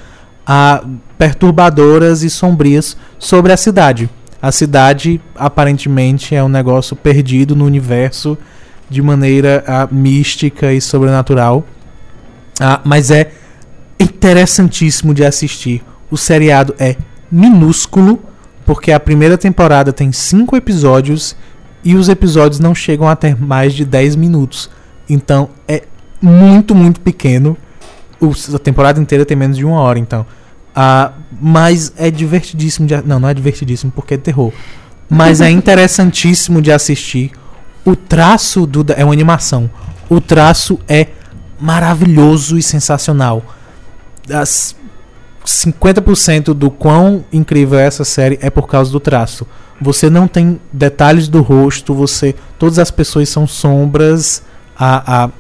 [0.47, 0.83] ah,
[1.17, 4.11] perturbadoras e sombrias sobre a cidade.
[4.41, 8.37] A cidade aparentemente é um negócio perdido no universo
[8.91, 11.65] de maneira ah, mística e sobrenatural.
[12.61, 13.31] Ah, mas é
[13.99, 15.83] interessantíssimo de assistir.
[16.11, 16.97] O seriado é
[17.31, 18.21] minúsculo,
[18.73, 21.37] porque a primeira temporada tem cinco episódios
[21.85, 24.71] e os episódios não chegam a ter mais de 10 minutos.
[25.07, 25.83] Então é
[26.23, 27.55] muito, muito pequeno.
[28.19, 30.25] A temporada inteira tem menos de uma hora, então.
[30.75, 34.55] Ah, mas é divertidíssimo de Não, não é divertidíssimo porque é terror.
[35.07, 37.31] Mas é interessantíssimo de assistir.
[37.85, 38.91] O traço do.
[38.97, 39.69] É uma animação.
[40.09, 41.09] O traço é
[41.61, 43.45] maravilhoso e sensacional.
[44.33, 44.75] As
[45.45, 49.47] 50% do quão incrível é essa série é por causa do traço.
[49.81, 54.43] Você não tem detalhes do rosto, você todas as pessoas são sombras
[54.79, 55.31] a, a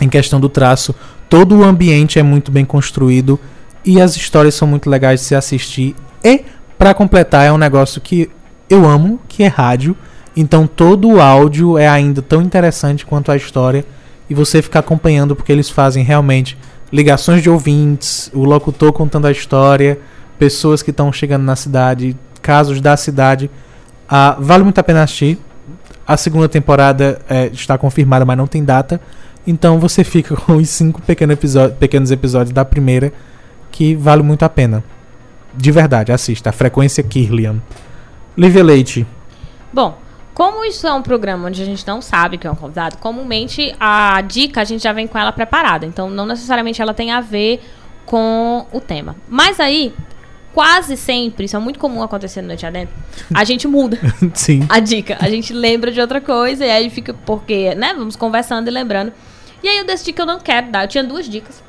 [0.00, 0.94] em questão do traço.
[1.28, 3.38] Todo o ambiente é muito bem construído
[3.84, 5.96] e as histórias são muito legais de se assistir.
[6.22, 6.44] E
[6.78, 8.30] para completar é um negócio que
[8.68, 9.96] eu amo, que é rádio.
[10.36, 13.84] Então todo o áudio é ainda tão interessante quanto a história
[14.28, 16.56] e você fica acompanhando porque eles fazem realmente
[16.92, 19.98] ligações de ouvintes, o locutor contando a história,
[20.38, 23.50] pessoas que estão chegando na cidade, casos da cidade.
[24.08, 25.38] Ah, vale muito a pena assistir.
[26.06, 29.00] A segunda temporada é, está confirmada, mas não tem data.
[29.46, 31.34] Então você fica com os cinco pequeno
[31.78, 33.12] pequenos episódios da primeira,
[33.70, 34.84] que vale muito a pena.
[35.54, 36.50] De verdade, assista.
[36.50, 37.56] A frequência Kirlian.
[38.36, 39.06] Lívia Leite.
[39.72, 39.98] Bom,
[40.42, 43.72] como isso é um programa onde a gente não sabe que é um convidado, comumente
[43.78, 45.86] a dica a gente já vem com ela preparada.
[45.86, 47.62] Então, não necessariamente ela tem a ver
[48.04, 49.14] com o tema.
[49.28, 49.94] Mas aí,
[50.52, 52.92] quase sempre, isso é muito comum acontecer no Noite Adentro,
[53.32, 53.96] a gente muda
[54.34, 54.66] Sim.
[54.68, 55.16] a dica.
[55.20, 59.12] A gente lembra de outra coisa e aí fica, porque, né, vamos conversando e lembrando.
[59.62, 60.82] E aí eu decidi que eu não quero dar.
[60.82, 61.62] Eu tinha duas dicas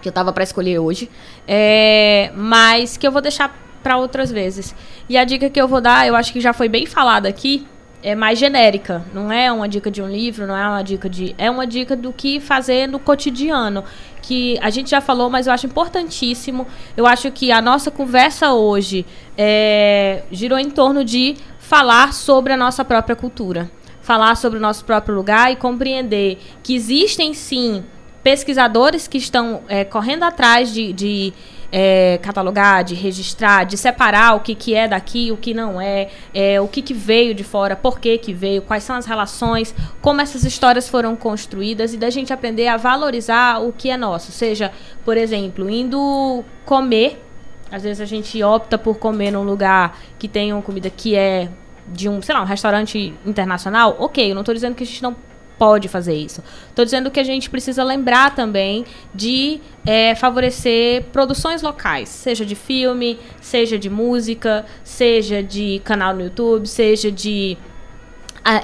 [0.00, 1.10] que eu tava pra escolher hoje,
[1.44, 3.52] é, mas que eu vou deixar
[3.82, 4.76] pra outras vezes.
[5.08, 7.66] E a dica que eu vou dar, eu acho que já foi bem falada aqui,
[8.02, 9.04] é mais genérica.
[9.12, 11.34] Não é uma dica de um livro, não é uma dica de.
[11.36, 13.84] É uma dica do que fazer no cotidiano.
[14.22, 16.66] Que a gente já falou, mas eu acho importantíssimo.
[16.96, 19.04] Eu acho que a nossa conversa hoje
[19.36, 23.70] é, girou em torno de falar sobre a nossa própria cultura.
[24.02, 27.84] Falar sobre o nosso próprio lugar e compreender que existem sim
[28.22, 31.32] pesquisadores que estão é, correndo atrás de, de
[31.72, 36.08] é, catalogar, de registrar, de separar o que, que é daqui, o que não é,
[36.34, 39.74] é o que, que veio de fora, por que, que veio, quais são as relações,
[40.00, 44.32] como essas histórias foram construídas e da gente aprender a valorizar o que é nosso.
[44.32, 44.72] Seja,
[45.04, 47.24] por exemplo, indo comer.
[47.70, 51.48] Às vezes a gente opta por comer num lugar que tem uma comida que é
[51.86, 53.96] de um, sei lá, um restaurante internacional.
[53.98, 55.14] Ok, eu não estou dizendo que a gente não
[55.60, 56.42] pode fazer isso.
[56.70, 62.54] Estou dizendo que a gente precisa lembrar também de é, favorecer produções locais, seja de
[62.54, 67.58] filme, seja de música, seja de canal no YouTube, seja de,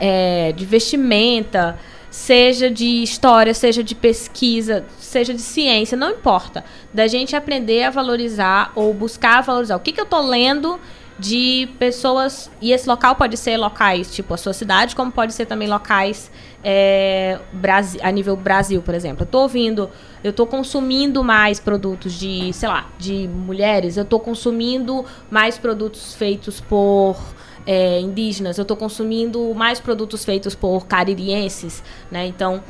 [0.00, 1.78] é, de vestimenta,
[2.10, 6.64] seja de história, seja de pesquisa, seja de ciência, não importa.
[6.94, 9.76] Da gente aprender a valorizar ou buscar valorizar.
[9.76, 10.80] O que, que eu estou lendo
[11.18, 12.50] de pessoas.
[12.60, 16.30] E esse local pode ser locais, tipo a sua cidade, como pode ser também locais
[16.62, 17.38] é,
[18.02, 19.22] a nível Brasil, por exemplo.
[19.22, 19.90] Eu tô ouvindo,
[20.22, 26.14] eu tô consumindo mais produtos de, sei lá, de mulheres, eu tô consumindo mais produtos
[26.14, 27.16] feitos por
[27.66, 32.26] é, indígenas, eu tô consumindo mais produtos feitos por caririenses, né?
[32.26, 32.62] Então,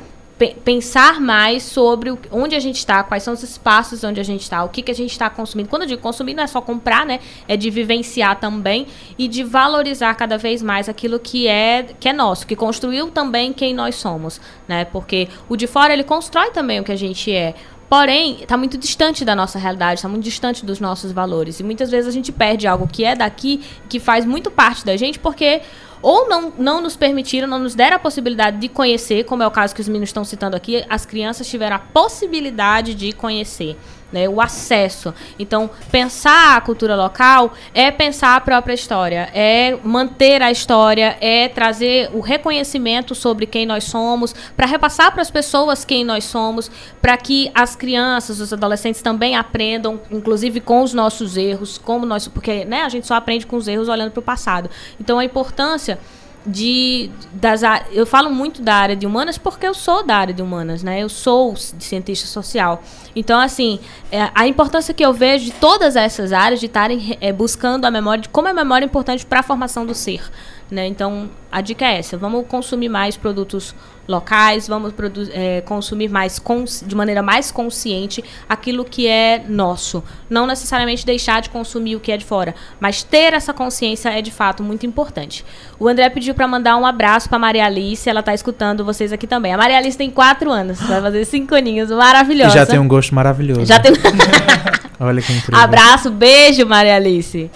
[0.63, 4.63] pensar mais sobre onde a gente está, quais são os espaços onde a gente está,
[4.63, 5.67] o que, que a gente está consumindo.
[5.67, 7.19] Quando eu digo consumir, não é só comprar, né?
[7.47, 8.87] É de vivenciar também
[9.17, 13.51] e de valorizar cada vez mais aquilo que é, que é nosso, que construiu também
[13.51, 14.85] quem nós somos, né?
[14.85, 17.55] Porque o de fora, ele constrói também o que a gente é.
[17.89, 21.59] Porém, está muito distante da nossa realidade, está muito distante dos nossos valores.
[21.61, 24.97] E muitas vezes a gente perde algo que é daqui, que faz muito parte da
[24.97, 25.61] gente, porque
[26.01, 29.51] ou não, não nos permitiram, não nos deram a possibilidade de conhecer, como é o
[29.51, 33.77] caso que os meninos estão citando aqui, as crianças tiveram a possibilidade de conhecer.
[34.09, 35.13] Né, o acesso.
[35.37, 41.49] Então, pensar a cultura local é pensar a própria história, é manter a história, é
[41.49, 46.71] trazer o reconhecimento sobre quem nós somos, para repassar para as pessoas quem nós somos,
[47.01, 52.29] para que as crianças, os adolescentes também aprendam, inclusive com os nossos erros, como nós,
[52.29, 54.69] porque né, a gente só aprende com os erros olhando para o passado.
[55.01, 55.99] Então, a importância
[56.47, 57.61] de das
[57.91, 61.03] eu falo muito da área de humanas porque eu sou da área de humanas, né?
[61.03, 62.81] Eu sou cientista social.
[63.15, 63.79] Então, assim,
[64.11, 67.91] é, a importância que eu vejo de todas essas áreas de estarem é, buscando a
[67.91, 70.21] memória, de como a memória é importante para a formação do ser.
[70.69, 70.87] Né?
[70.87, 73.73] Então, a dica é essa: vamos consumir mais produtos
[74.07, 74.93] locais, vamos
[75.33, 76.41] é, consumir mais
[76.85, 80.03] de maneira mais consciente aquilo que é nosso.
[80.29, 84.21] Não necessariamente deixar de consumir o que é de fora, mas ter essa consciência é
[84.21, 85.45] de fato muito importante.
[85.79, 89.27] O André pediu para mandar um abraço para Maria Alice, ela está escutando vocês aqui
[89.27, 89.53] também.
[89.53, 92.51] A Maria Alice tem quatro anos, vai fazer cinco aninhos, maravilhosa.
[92.51, 93.65] E já tem um gosto maravilhoso.
[93.65, 93.91] Já tem.
[94.99, 95.63] Olha que incrível.
[95.63, 97.51] Abraço, beijo, Maria Alice.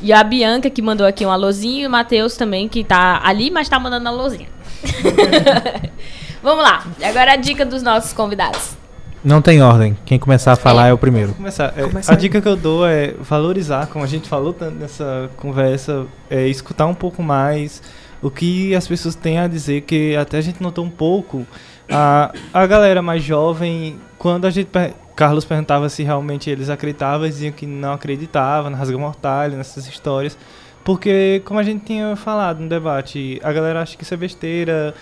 [0.00, 3.50] E a Bianca, que mandou aqui um alôzinho, e o Matheus também, que tá ali,
[3.50, 4.48] mas tá mandando alôzinho.
[6.42, 6.86] Vamos lá.
[7.02, 8.76] Agora a dica dos nossos convidados.
[9.24, 9.98] Não tem ordem.
[10.04, 11.34] Quem começar a falar é, é o primeiro.
[11.34, 11.74] Começar.
[11.76, 16.06] É, a dica que eu dou é valorizar, como a gente falou tanto nessa conversa,
[16.30, 17.82] é escutar um pouco mais
[18.22, 21.46] o que as pessoas têm a dizer, que até a gente notou um pouco
[21.90, 24.68] A, a galera mais jovem, quando a gente.
[25.18, 29.84] Carlos perguntava se realmente eles acreditavam, eles diziam que não acreditavam na Rasga Mortalha, nessas
[29.88, 30.38] histórias.
[30.84, 34.94] Porque, como a gente tinha falado no debate, a galera acha que isso é besteira,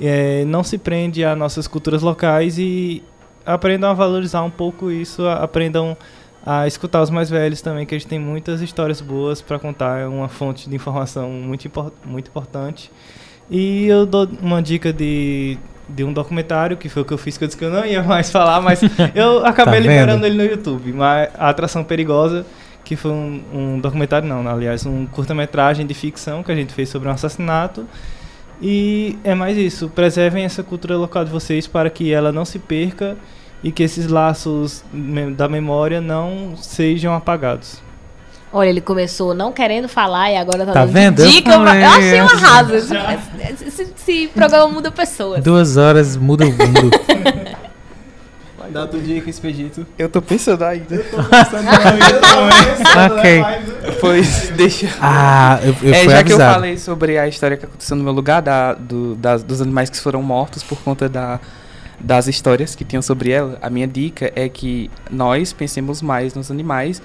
[0.00, 3.00] é, não se prende a nossas culturas locais e
[3.46, 5.96] aprendam a valorizar um pouco isso, aprendam
[6.44, 10.06] a escutar os mais velhos também, que gente tem muitas histórias boas para contar, é
[10.08, 11.70] uma fonte de informação muito,
[12.04, 12.90] muito importante.
[13.48, 15.56] E eu dou uma dica de,
[15.94, 17.84] de um documentário, que foi o que eu fiz, que eu disse que eu não
[17.84, 18.80] ia mais falar, mas
[19.14, 20.92] eu acabei Tá liberando ele no YouTube.
[20.92, 22.46] Mas a Atração Perigosa,
[22.84, 26.88] que foi um, um documentário, não, aliás, um curta-metragem de ficção que a gente fez
[26.88, 27.86] sobre um assassinato.
[28.60, 32.58] E é mais isso, preservem essa cultura local de vocês para que ela não se
[32.58, 33.16] perca
[33.62, 34.84] e que esses laços
[35.36, 37.80] da memória não sejam apagados.
[38.52, 41.20] Olha, ele começou não querendo falar e agora tá, Tá dando vendo?
[41.22, 41.50] Eu dica.
[41.52, 42.74] Eu, falei, achei um arraso.
[42.74, 45.42] Esse, esse- esse- esse programa muda pessoas.
[45.42, 46.90] Duas horas muda o mundo.
[48.58, 49.86] Vai dar outro dia com Expedito.
[49.96, 50.96] Eu tô pensando ainda.
[53.06, 53.44] ok.
[54.00, 54.88] Pois, deixa.
[55.00, 56.54] Ah, eu, eu é, fui já que eu avisado.
[56.54, 59.98] falei sobre a história que aconteceu no meu lugar, da, do- das- dos animais que
[59.98, 61.38] foram mortos por conta da,
[61.98, 66.50] das histórias que tinham sobre ela, a minha dica é que nós pensemos mais nos
[66.50, 67.00] animais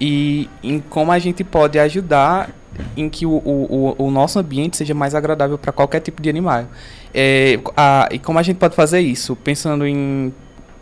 [0.00, 2.50] e em como a gente pode ajudar
[2.96, 6.64] em que o, o, o- nosso ambiente seja mais agradável para qualquer tipo de animal.
[7.12, 9.36] É, a- e como a gente pode fazer isso?
[9.36, 10.32] Pensando em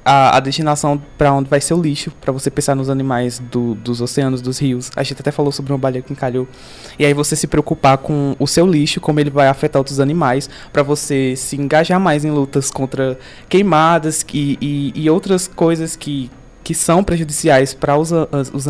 [0.04, 3.74] a, a destinação para onde vai ser o lixo, para você pensar nos animais do-
[3.74, 4.90] dos oceanos, dos rios.
[4.96, 6.46] A gente até falou sobre uma baleia que encalhou.
[6.98, 10.48] E aí você se preocupar com o seu lixo, como ele vai afetar outros animais,
[10.72, 13.18] para você se engajar mais em lutas contra
[13.50, 16.30] queimadas e, e, e outras coisas que,
[16.68, 18.68] que são prejudiciais para os, a- os,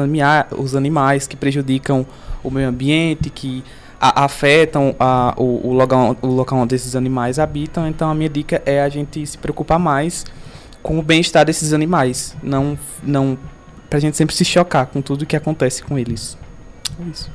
[0.56, 2.06] os animais, que prejudicam
[2.44, 3.64] o meio ambiente, que
[4.00, 7.88] a- afetam a- o, o, local, o local onde esses animais habitam.
[7.88, 10.24] Então a minha dica é a gente se preocupar mais
[10.80, 13.36] com o bem-estar desses animais, não, não
[13.90, 16.38] pra gente sempre se chocar com tudo que acontece com eles.
[17.00, 17.28] É isso.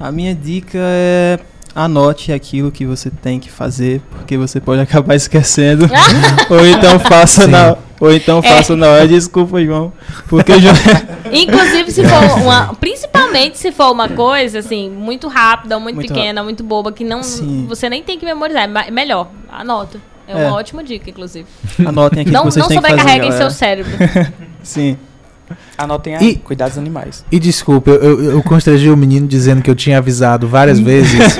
[0.00, 1.38] A minha dica é
[1.74, 5.88] anote aquilo que você tem que fazer, porque você pode acabar esquecendo.
[6.50, 7.50] ou então faça Sim.
[7.50, 8.56] na ou então É.
[8.56, 9.08] faça na hora.
[9.08, 9.92] Desculpa, João,
[10.28, 10.74] porque João
[11.32, 12.74] Inclusive, se for uma.
[12.74, 17.22] Principalmente se for uma coisa, assim, muito rápida, muito, Muito pequena, muito boba, que não.
[17.22, 17.64] Sim.
[17.68, 18.68] Você nem tem que memorizar.
[18.86, 19.28] É melhor.
[19.50, 19.98] Anota.
[20.28, 20.50] É uma É.
[20.50, 21.46] ótima dica, inclusive.
[21.86, 22.98] anotem aquilo Não, que vocês não têm que fazer.
[22.98, 23.50] sobrecarreguem galera.
[23.50, 23.92] seu cérebro.
[24.62, 24.96] Sim.
[25.76, 27.24] Anotem aí, E- cuidar dos animais.
[27.30, 31.36] E desculpa, eu, eu, eu constrangi o menino dizendo que eu tinha avisado várias vezes.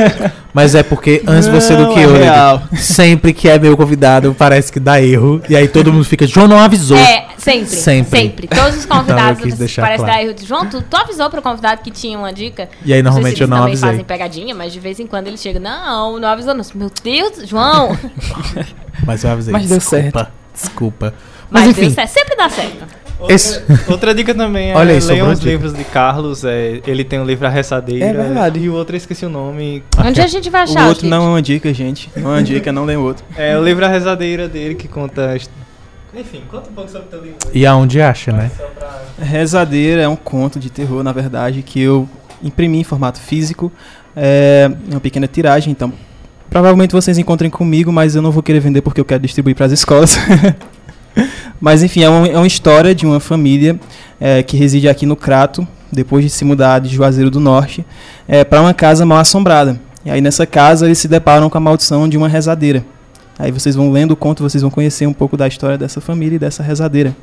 [0.53, 2.63] mas é porque antes você do Não, que é eu, Lady, real.
[2.77, 5.41] sempre que é meu convidado, parece que dá erro.
[5.49, 6.97] E aí todo mundo fica, João não avisou.
[6.99, 7.67] É, sempre.
[7.77, 8.21] Sempre.
[8.21, 8.47] Sempre.
[8.55, 10.19] Todos os Então, convidados deixar parece claro.
[10.19, 10.35] dar erro.
[10.45, 12.69] João, tu, tu avisou pro convidado que tinha uma dica?
[12.85, 13.89] E aí Não normalmente se eu eles não também avisei.
[13.91, 15.59] fazem pegadinha, mas de vez em quando ele chega.
[15.59, 16.55] Não, não avisou.
[16.55, 16.65] Não.
[16.75, 17.97] Meu Deus, João.
[19.07, 19.53] Mas eu avisei.
[19.53, 21.15] Mas deu desculpa, Desculpa.
[21.51, 22.11] Mas, Mas, enfim, deu certo.
[22.11, 22.87] Sempre dá certo.
[23.29, 25.51] Esse- Outra dica também é Olha aí, leiam os dica.
[25.53, 26.45] livros de Carlos.
[26.45, 28.05] É, ele tem o livro A Ressadeira.
[28.05, 28.59] É verdade.
[28.61, 29.83] E o outro eu esqueci o nome.
[29.99, 30.85] Onde a gente vai achar?
[30.85, 32.11] O outro não é uma dica, gente.
[32.17, 33.25] Não é uma dica, não lê o outro.
[33.37, 35.37] É o livro A Rezadeira dele que conta.
[36.17, 37.39] Enfim, conta um pouco sobre o teu livro.
[37.53, 38.51] e aonde acha, né?
[38.79, 42.09] Pra- Rezadeira é um conto de terror, na verdade, que eu
[42.43, 43.73] imprimi em formato físico.
[44.15, 45.93] É uma pequena tiragem, então
[46.49, 49.67] provavelmente vocês encontrem comigo, mas eu não vou querer vender porque eu quero distribuir para
[49.67, 50.17] as escolas.
[51.61, 53.79] mas enfim, é, um- é uma história de uma família
[54.21, 57.85] é, que reside aqui no Crato, depois de se mudar de Juazeiro do Norte,
[58.51, 59.79] para uma casa mal assombrada.
[60.05, 62.85] E aí nessa casa eles se deparam com a maldição de uma rezadeira.
[63.39, 66.37] Aí vocês vão lendo o conto, vocês vão conhecer um pouco da história dessa família
[66.37, 67.15] e dessa rezadeira.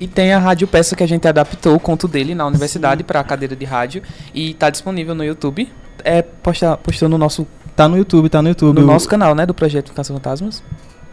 [0.00, 3.20] E tem a rádio peça que a gente adaptou o conto dele na universidade para
[3.20, 4.02] a cadeira de rádio
[4.34, 5.68] e tá disponível no YouTube.
[6.04, 7.46] É posta, postou no nosso
[7.76, 8.78] Tá no YouTube, tá no YouTube.
[8.78, 10.62] no O- nosso canal, né, do projeto Caça Fantasmas?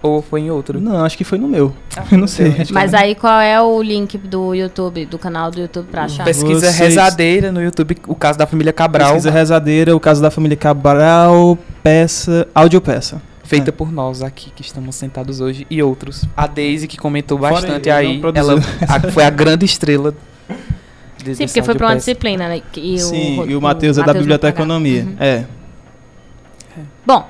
[0.01, 0.79] Ou foi em outro?
[0.79, 1.73] Não, acho que foi no meu.
[1.95, 2.53] Ah, Eu não sei.
[2.71, 6.23] Mas aí qual é o link do YouTube, do canal do YouTube pra achar?
[6.23, 10.29] Pesquisa Vocês- rezadeira no YouTube, o caso da família Cabral, Pesquisa rezadeira, o caso da
[10.29, 13.21] família Cabral, peça, audiopeça.
[13.43, 13.71] feita É.
[13.71, 16.25] por nós aqui que estamos sentados hoje e outros.
[16.35, 18.55] A Daisy que comentou Fora bastante aí, ela
[18.87, 20.13] a- foi a grande estrela.
[21.23, 22.61] de- Sim, porque foi pra uma disciplina, né?
[22.75, 25.03] E Sim, o, e o Matheus é da biblioteconomia.
[25.03, 25.15] Uhum.
[25.19, 25.45] É.
[27.05, 27.25] Bom,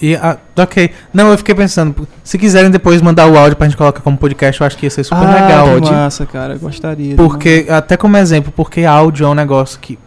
[0.00, 0.90] E, ah, ok.
[1.12, 4.60] Não, eu fiquei pensando, se quiserem depois mandar o áudio pra gente colocar como podcast,
[4.60, 5.68] eu acho que ia ser super legal.
[5.68, 6.56] Ah, que de- massa, cara.
[6.58, 7.10] Gostaria.
[7.10, 9.98] de Porque, até como exemplo, porque áudio é um negócio que.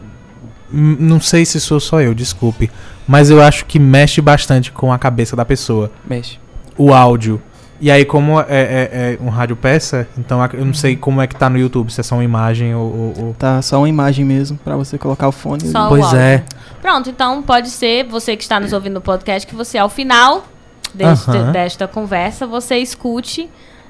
[0.73, 2.69] hum, Não sei se sou só eu, desculpe.
[3.07, 5.89] Mas eu acho que mexe bastante com a cabeça da pessoa.
[6.05, 6.38] Mexe.
[6.77, 7.41] O áudio.
[7.79, 11.27] E aí, como é, é- é um rádio peça, então eu não sei como é
[11.27, 12.83] que tá no YouTube, se é só uma imagem ou.
[12.85, 15.67] ou- ou- Tá só uma imagem mesmo pra você colocar o fone.
[15.67, 16.19] Só- Pois áudio.
[16.19, 16.43] é.
[16.81, 20.45] pronto, então pode ser, você que está nos ouvindo no podcast, que você ao final
[20.93, 21.51] deste- Aham.
[21.51, 23.49] desta conversa, você escute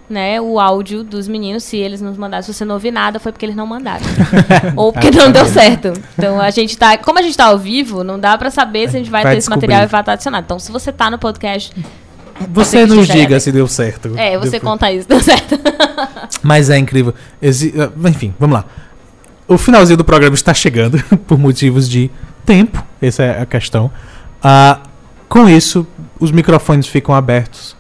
[0.10, 2.42] né, o áudio dos meninos, se eles nos mandaram.
[2.42, 4.06] Se você não ouvir nada, foi porque eles não mandaram.
[4.78, 5.92] Ou porque não deu certo.
[6.18, 6.98] Então a gente tá.
[6.98, 9.34] Como a gente tá ao vivo, não dá pra saber se a gente vai, Vai
[9.34, 9.68] ter esse descobrir.
[9.68, 10.46] material e vai estar adicionado.
[10.46, 11.74] Então, se você tá no podcast,
[12.52, 14.12] Você nos diga se deu certo.
[14.18, 15.60] é, você Deu- conta isso, deu certo.
[16.44, 17.14] Mas é incrível.
[17.42, 18.66] Exi- ah, Enfim, vamos lá.
[19.48, 22.10] O finalzinho do programa está chegando por motivos de
[22.46, 22.84] tempo.
[23.02, 23.90] Essa é a questão.
[24.44, 24.80] Ah,
[25.30, 25.86] com isso,
[26.20, 27.76] os microfones ficam abertos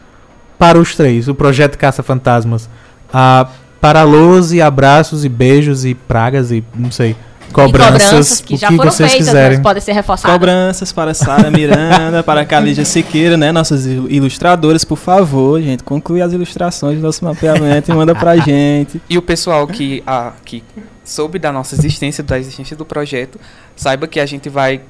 [0.57, 1.27] para os três.
[1.27, 2.69] O projeto Caça Fantasmas.
[3.13, 3.47] Ah,
[3.79, 7.15] para alôs e abraços e beijos e pragas e não sei.
[7.51, 8.03] Cobranças.
[8.03, 9.57] cobranças que o já que foram vocês feitas, quiserem.
[9.57, 10.33] mas podem ser reforçadas.
[10.33, 13.51] Cobranças para Sara Miranda, para Calígia Siqueira, né?
[13.51, 18.35] Nossas il- ilustradoras, por favor, gente, conclui as ilustrações do nosso mapeamento e manda pra
[18.41, 19.01] gente.
[19.09, 20.63] E o pessoal que, a, que
[21.03, 23.39] soube da nossa existência, da existência do projeto,
[23.75, 24.81] saiba que a gente vai,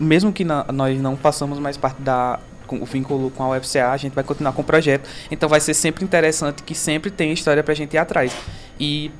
[0.00, 3.90] mesmo que na- nós não façamos mais parte da com o vínculo com a UFCA,
[3.92, 5.08] a gente vai continuar com o projeto.
[5.30, 8.32] Então vai ser sempre interessante que sempre tem história pra gente ir atrás.
[8.80, 9.12] E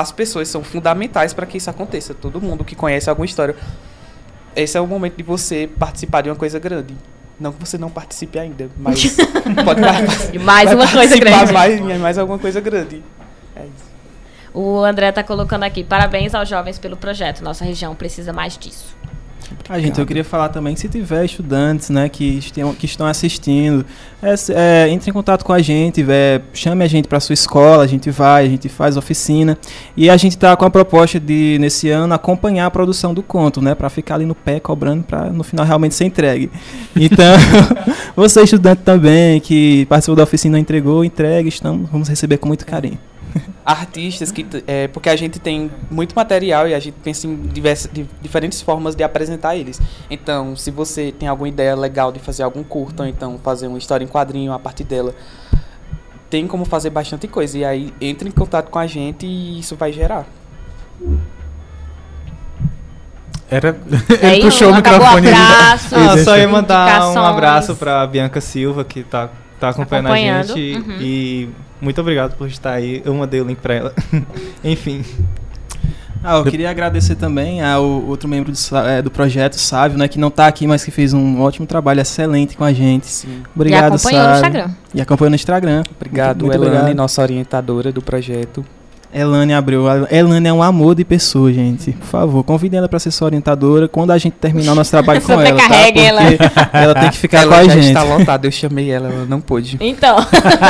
[0.00, 2.14] as pessoas são fundamentais para que isso aconteça.
[2.14, 3.56] Todo mundo que conhece alguma história.
[4.54, 6.94] Esse é o momento de você participar de uma coisa grande.
[7.38, 9.16] Não que você não participe ainda, mas
[9.64, 10.34] pode participar.
[10.34, 11.52] E mais vai uma coisa grande.
[11.52, 13.02] Mais, mais alguma coisa grande.
[13.56, 13.94] É isso.
[14.52, 15.82] O André tá colocando aqui.
[15.82, 17.42] Parabéns aos jovens pelo projeto.
[17.42, 18.96] Nossa região precisa mais disso.
[19.68, 23.06] Ah, gente, eu queria falar também que se tiver estudantes, né, que, estão, que estão
[23.06, 23.84] assistindo,
[24.22, 27.82] é, é, entre em contato com a gente, é, chame a gente para sua escola,
[27.82, 29.56] a gente vai, a gente faz oficina.
[29.96, 33.60] E a gente está com a proposta de, nesse ano, acompanhar a produção do conto,
[33.60, 36.50] né, para ficar ali no pé cobrando para no final realmente ser entregue.
[36.94, 37.36] Então,
[38.14, 42.48] você estudante também que participou da oficina e não entregou, entregue, estamos, vamos receber com
[42.48, 42.98] muito carinho.
[43.64, 47.90] Artistas que é, porque a gente tem muito material e a gente pensa em diversas,
[47.92, 49.80] di- diferentes formas de apresentar eles.
[50.10, 53.78] Então, se você tem alguma ideia legal de fazer algum curto, ou então fazer uma
[53.78, 55.14] história em quadrinho a partir dela,
[56.30, 57.56] tem como fazer bastante coisa.
[57.58, 60.26] E aí entre em contato com a gente e isso vai gerar.
[63.50, 63.76] Era...
[64.22, 65.36] Aí, Ele puxou o microfone ali.
[65.36, 65.94] abraço.
[65.94, 69.28] Ah, só ia mandar um abraço pra Bianca Silva, que tá,
[69.60, 70.76] tá acompanhando, Acompanhando, a gente.
[70.78, 70.96] uhum.
[71.00, 71.48] E
[71.84, 73.02] muito obrigado por estar aí.
[73.04, 73.94] Eu mandei o link pra ela.
[74.64, 75.04] Enfim.
[76.26, 80.18] Ah, eu queria agradecer também ao outro membro do, eh, do projeto, Sávio, né, que
[80.18, 83.06] não está aqui, mas que fez um ótimo trabalho excelente com a gente.
[83.06, 83.42] Sim.
[83.54, 84.36] Obrigado, e acompanhou no Sávio.
[84.36, 84.74] Instagram.
[84.94, 85.82] E acompanhou no Instagram.
[85.94, 86.96] Obrigado, Muito Elane, obrigado.
[86.96, 88.64] nossa orientadora do projeto.
[89.14, 89.88] Elane Abreu.
[89.88, 91.92] A Elane é um amor de pessoa, gente.
[91.92, 95.22] Por favor, convidem ela para ser sua orientadora quando a gente terminar o nosso trabalho
[95.22, 95.48] com ela, tá?
[95.50, 96.20] Sobrecarreguem ela.
[96.22, 97.86] Porque ela tem que ficar ela com a já gente.
[97.86, 99.78] está lotada, eu chamei ela, ela não pôde.
[99.80, 100.16] Então,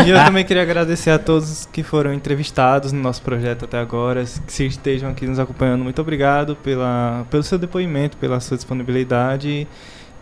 [0.07, 4.25] E eu também queria agradecer a todos que foram entrevistados no nosso projeto até agora,
[4.47, 5.83] que se estejam aqui nos acompanhando.
[5.83, 9.67] Muito obrigado pela, pelo seu depoimento, pela sua disponibilidade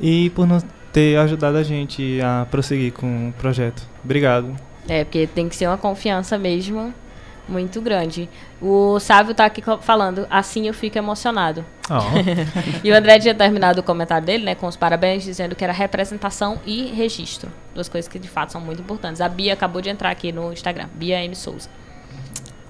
[0.00, 3.82] e por nos ter ajudado a gente a prosseguir com o projeto.
[4.04, 4.54] Obrigado.
[4.88, 6.92] é porque tem que ser uma confiança mesmo
[7.52, 8.28] muito grande.
[8.60, 11.64] O Sávio tá aqui falando, assim eu fico emocionado.
[11.90, 12.00] Ó,
[12.82, 15.72] E o André tinha terminado o comentário dele, né, com os parabéns, dizendo que era
[15.72, 17.50] representação e registro.
[17.74, 19.20] Duas coisas que de fato são muito importantes.
[19.20, 21.36] A Bia acabou de entrar aqui no Instagram, Bia M.
[21.36, 21.68] Souza.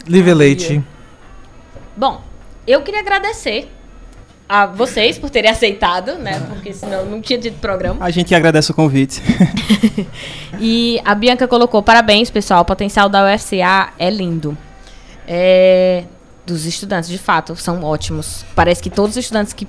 [0.06, 0.82] Lívia Leite.
[1.96, 2.22] Bom,
[2.66, 3.70] eu queria agradecer
[4.48, 8.04] a vocês por terem aceitado, né, porque senão não tinha tido programa.
[8.04, 9.22] A gente agradece o convite.
[10.64, 14.56] E a Bianca colocou, parabéns, pessoal, o potencial da UFCA é lindo.
[15.34, 16.04] É,
[16.44, 18.44] dos estudantes, de fato, são ótimos.
[18.54, 19.66] Parece que todos os estudantes que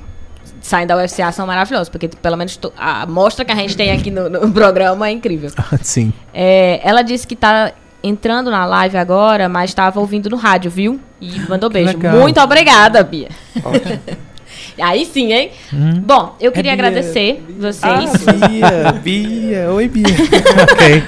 [0.59, 4.11] saem da UFCA são maravilhosos, porque pelo menos a amostra que a gente tem aqui
[4.11, 5.49] no, no programa é incrível.
[5.81, 6.11] Sim.
[6.33, 7.71] É, ela disse que tá
[8.03, 10.99] entrando na live agora, mas estava ouvindo no rádio, viu?
[11.21, 11.93] E mandou Que beijo.
[11.93, 12.17] legal.
[12.17, 13.29] Muito obrigada, Bia.
[14.81, 15.51] Aí sim, hein?
[15.71, 16.87] Hum, Bom, eu queria É Bia.
[16.87, 17.83] agradecer vocês.
[17.83, 20.03] Ah, Bia, Bia, oi Bia.
[20.73, 21.03] ok.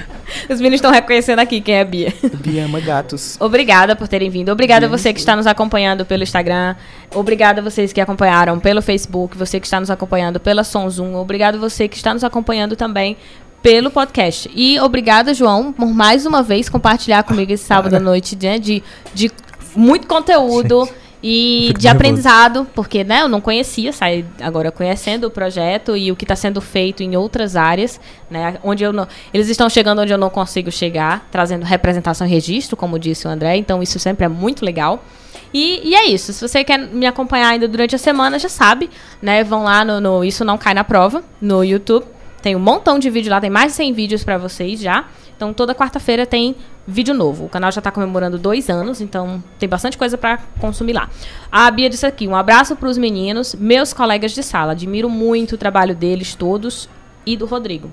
[0.49, 2.13] Os meninos estão reconhecendo aqui quem é a Bia.
[2.39, 3.37] Bia ama gatos.
[3.39, 4.51] Obrigada por terem vindo.
[4.51, 6.75] Obrigada a você que está nos acompanhando pelo Instagram.
[7.13, 9.37] Obrigada a vocês que acompanharam pelo Facebook.
[9.37, 11.15] Você que está nos acompanhando pela Sonzum.
[11.15, 13.17] Obrigado a você que está nos acompanhando também
[13.61, 14.49] pelo podcast.
[14.53, 18.83] E obrigada, João, por mais uma vez compartilhar comigo esse sábado à noite né, de,
[19.13, 19.31] de
[19.75, 20.87] muito conteúdo.
[21.27, 21.87] E de nervoso.
[21.87, 26.35] aprendizado, porque né, eu não conhecia, saí agora conhecendo o projeto e o que está
[26.35, 27.99] sendo feito em outras áreas,
[28.29, 32.29] né, onde eu não, eles estão chegando onde eu não consigo chegar, trazendo representação e
[32.29, 35.03] registro, como disse o André, então isso sempre é muito legal.
[35.51, 38.87] E, e é isso, se você quer me acompanhar ainda durante a semana, já sabe,
[39.19, 42.05] né, vão lá no, no Isso Não Cai na Prova, no YouTube,
[42.43, 45.51] tem um montão de vídeo lá, tem mais de 100 vídeos para vocês já, então
[45.51, 46.55] toda quarta-feira tem
[46.87, 47.45] vídeo novo.
[47.45, 51.09] O canal já está comemorando dois anos, então tem bastante coisa para consumir lá.
[51.51, 54.73] A Bia disse aqui: um abraço para os meninos, meus colegas de sala.
[54.73, 56.89] Admiro muito o trabalho deles todos
[57.25, 57.89] e do Rodrigo.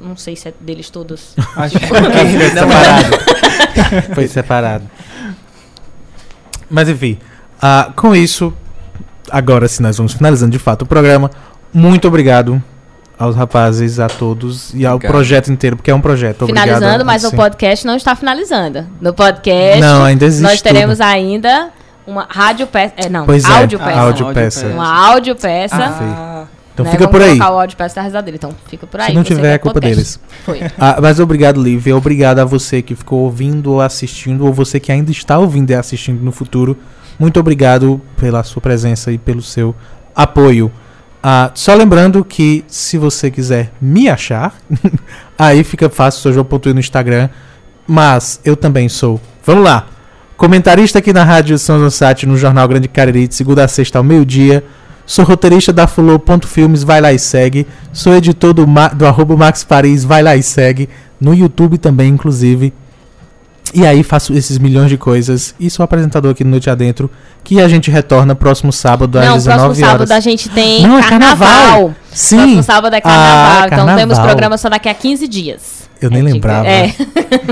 [0.00, 1.34] Não sei se é deles todos.
[1.56, 1.98] Acho que Foi
[2.50, 3.16] separado.
[4.14, 4.90] Foi separado.
[6.68, 7.18] Mas enfim,
[7.60, 8.52] ah, com isso,
[9.30, 11.30] agora sim nós vamos finalizando de fato o programa.
[11.72, 12.62] Muito obrigado
[13.18, 15.12] aos rapazes, a todos e ao Obrigado.
[15.12, 16.42] projeto inteiro, porque é um projeto.
[16.42, 17.36] Obrigado, finalizando, mas o assim.
[17.36, 18.86] podcast não está finalizando.
[19.00, 20.42] No podcast, Não, ainda existe.
[20.42, 21.06] nós teremos tudo.
[21.06, 21.70] ainda
[22.06, 22.94] uma rádio peça.
[22.96, 23.90] É, não, Pois é, áudio peça.
[24.00, 24.66] áudio Áudio peça.
[24.68, 25.76] Uma áudio peça.
[25.76, 26.44] Ah,
[26.74, 26.92] Então né?
[26.92, 27.38] fica Vamos por aí.
[27.38, 28.36] colocar o áudio peça da rezadeira.
[28.36, 29.06] Então fica por aí.
[29.08, 29.96] Se não tiver, é culpa podcast.
[29.96, 30.20] deles.
[30.44, 30.60] Foi.
[30.78, 31.96] Ah, mas obrigado, Lívia.
[31.96, 35.74] Obrigado a você que ficou ouvindo ou assistindo, ou você que ainda está ouvindo e
[35.74, 36.76] assistindo no futuro.
[37.18, 39.74] Muito obrigado pela sua presença e pelo seu
[40.14, 40.70] apoio.
[41.28, 44.54] Ah, só lembrando que se você quiser me achar,
[45.36, 47.28] aí fica fácil, sou João.i no Instagram.
[47.84, 49.20] Mas eu também sou.
[49.44, 49.88] Vamos lá!
[50.36, 54.04] Comentarista aqui na Rádio São José no Jornal Grande Cariri, de segunda a sexta ao
[54.04, 54.62] meio-dia.
[55.04, 57.66] Sou roteirista da Fulô.filmes, vai lá e segue.
[57.92, 60.88] Sou editor do, do arroba Max Paris, vai lá e segue.
[61.20, 62.72] No YouTube também, inclusive.
[63.74, 65.54] E aí faço esses milhões de coisas.
[65.58, 67.10] E sou apresentador aqui no Noite Adentro,
[67.44, 70.98] que a gente retorna próximo sábado às Não, 19 próximo sábado a gente tem Não,
[70.98, 71.48] é carnaval.
[71.48, 71.94] carnaval.
[72.12, 73.66] Sim, Próximo sábado é Ah, carnaval.
[73.66, 74.26] então temos carnaval.
[74.26, 75.88] programa só daqui a 15 dias.
[76.00, 76.66] eu nem É, lembrava.
[76.68, 76.94] É.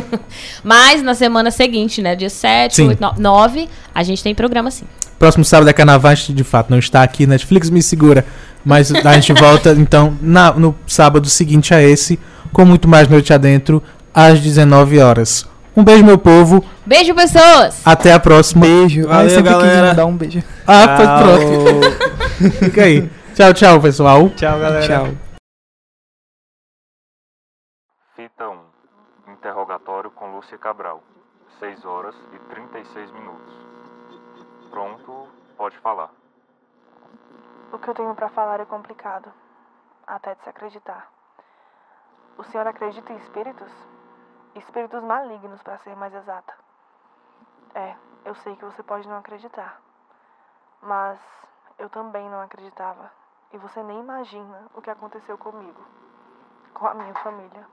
[0.62, 2.14] Mas na semana seguinte, né?
[2.14, 2.88] Dia 7, Sim.
[2.88, 4.84] 8, 9, a gente tem programa sim.
[5.18, 8.24] Próximo sábado é carnaval, a gente de fato não está aqui, Netflix me segura.
[8.64, 12.18] Mas a gente volta, então, na- no sábado seguinte a esse,
[12.52, 13.82] com muito mais Noite Adentro,
[14.12, 15.46] às 19 horas.
[15.76, 16.64] Um beijo, meu povo.
[16.86, 17.84] Beijo, pessoas!
[17.84, 18.60] Até a próxima.
[18.64, 19.09] Beijo.
[19.09, 19.88] Valeu, eu sempre quis galera.
[19.88, 20.40] mandar um beijo.
[20.66, 22.56] Ah, foi pronto.
[22.64, 23.10] Fica aí.
[23.34, 24.30] Tchau, tchau, pessoal.
[24.30, 24.86] Tchau, galera.
[24.86, 25.06] Tchau.
[28.16, 29.32] Fita 1.
[29.32, 31.02] Interrogatório com Lúcia Cabral.
[31.59, 33.55] 6 horas e 36 minutos.
[34.70, 36.10] Pronto, pode falar.
[37.72, 39.28] O que eu tenho pra falar é complicado,
[40.06, 41.09] até de se acreditar.
[42.38, 43.70] O senhor acredita em espíritos?
[44.55, 46.55] Espíritos malignos, pra ser mais exata.
[47.74, 49.81] É, eu sei que você pode não acreditar,
[50.81, 51.18] mas
[51.76, 53.10] eu também não acreditava.
[53.52, 55.81] E você nem imagina o que aconteceu comigo,
[56.72, 57.66] com a minha família.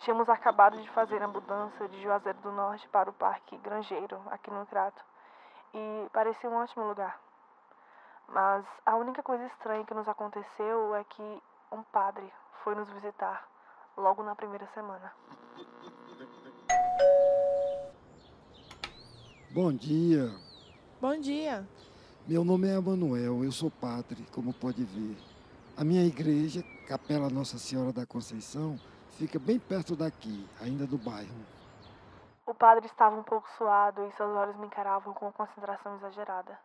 [0.00, 4.50] Tínhamos acabado de fazer a mudança de Juazeiro do Norte para o Parque Grangeiro, aqui
[4.50, 5.04] no Crato,
[5.74, 7.18] e parecia um ótimo lugar.
[8.26, 12.32] Mas a única coisa estranha que nos aconteceu é que um padre
[12.64, 13.46] foi nos visitar
[13.96, 15.12] logo na primeira semana.
[19.52, 20.30] Bom dia,
[21.00, 21.66] Bom dia.
[22.26, 25.16] meu nome é Emanuel, eu sou padre, como pode ver.
[25.76, 28.78] A minha igreja, Capela Nossa Senhora da Conceição,
[29.18, 31.44] fica bem perto daqui, ainda do bairro.
[32.46, 36.58] O padre estava um pouco suado e seus olhos me encaravam com concentração exagerada.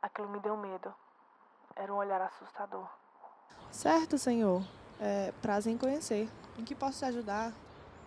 [0.00, 0.94] Aquilo me deu medo.
[1.76, 2.88] Era um olhar assustador.
[3.70, 4.62] Certo, senhor.
[5.00, 6.28] É prazer em conhecer.
[6.56, 7.52] Em que posso te ajudar?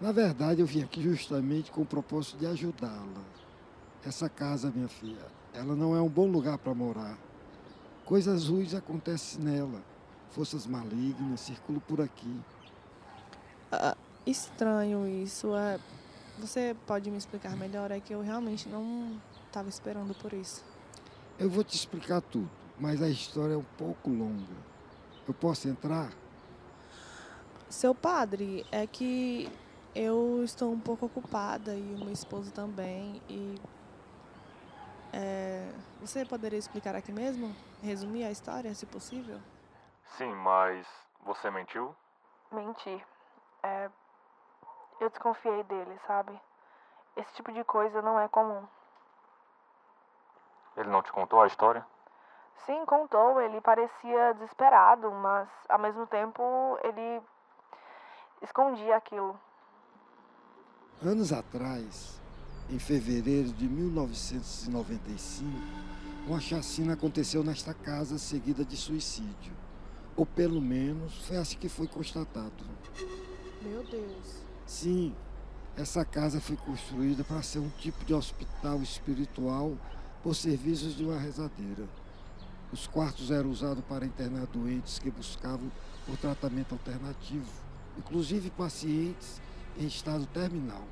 [0.02, 3.22] Na verdade, eu vim aqui justamente com o propósito de ajudá-la.
[4.04, 5.24] Essa casa, minha filha,
[5.54, 7.16] ela não é um bom lugar para morar.
[8.04, 9.80] Coisas ruins acontecem nela.
[10.32, 12.42] Forças malignas circulam por aqui.
[14.26, 15.56] Estranho isso.
[15.56, 15.80] É...
[16.40, 17.92] Você pode me explicar melhor?
[17.92, 20.64] É que eu realmente não estava esperando por isso.
[21.38, 22.50] Eu vou te explicar tudo,
[22.80, 24.56] mas a história é um pouco longa.
[25.28, 26.12] Eu posso entrar?
[27.70, 29.48] Seu padre, é que
[29.96, 33.22] eu estou um pouco ocupada e o meu esposo também.
[33.30, 33.56] E.
[35.14, 37.56] é, Você poderia explicar aqui mesmo?
[37.82, 39.40] Resumir a história, se possível?
[40.18, 40.88] Sim, mas
[41.26, 41.96] você mentiu?
[42.52, 43.06] Menti.
[43.64, 43.90] É.
[45.00, 46.40] Eu desconfiei dele, sabe?
[47.16, 48.68] Esse tipo de coisa não é comum.
[50.78, 51.86] Ele não te contou a história?
[52.66, 53.42] Sim, contou.
[53.42, 57.22] Ele parecia desesperado, mas ao mesmo tempo ele
[58.42, 59.40] escondia aquilo.
[61.04, 62.22] Anos atrás,
[62.70, 65.50] em fevereiro de 1995,
[66.28, 69.52] uma chacina aconteceu nesta casa seguida de suicídio.
[70.16, 72.64] Ou pelo menos foi assim que foi constatado.
[73.64, 74.44] Meu Deus.
[74.68, 75.16] Sim,
[75.76, 79.76] essa casa foi construída para ser um tipo de hospital espiritual
[80.22, 81.90] por serviços de uma rezadeira.
[82.72, 85.72] Os quartos eram usados para internar doentes que buscavam
[86.06, 87.50] por tratamento alternativo,
[87.98, 89.42] inclusive pacientes
[89.78, 90.84] em estado terminal.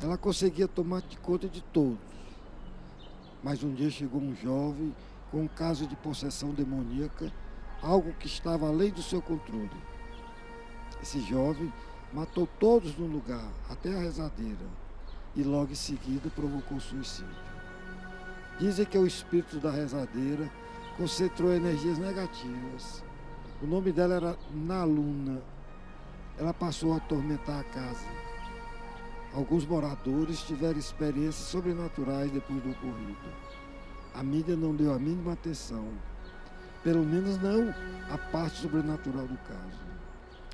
[0.00, 1.98] Ela conseguia tomar de conta de todos.
[3.42, 4.94] Mas um dia chegou um jovem
[5.30, 7.32] com um caso de possessão demoníaca,
[7.82, 9.70] algo que estava além do seu controle.
[11.02, 11.72] Esse jovem
[12.12, 14.66] matou todos no lugar, até a rezadeira,
[15.36, 17.48] e logo em seguida provocou suicídio.
[18.58, 20.50] Dizem que o espírito da rezadeira
[20.96, 23.04] concentrou energias negativas.
[23.62, 25.40] O nome dela era Naluna.
[26.38, 28.06] Ela passou a atormentar a casa.
[29.34, 33.28] Alguns moradores tiveram experiências sobrenaturais depois do ocorrido.
[34.14, 35.86] A mídia não deu a mínima atenção,
[36.82, 37.74] pelo menos não
[38.12, 39.88] a parte sobrenatural do caso.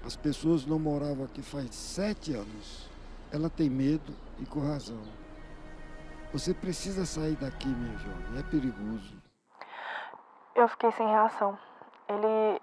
[0.04, 2.90] As pessoas não moravam aqui faz sete anos.
[3.32, 5.00] Ela tem medo e com razão.
[6.32, 8.38] Você precisa sair daqui, minha jovem.
[8.38, 9.14] É perigoso.
[10.54, 11.58] Eu fiquei sem reação.
[12.08, 12.60] Ele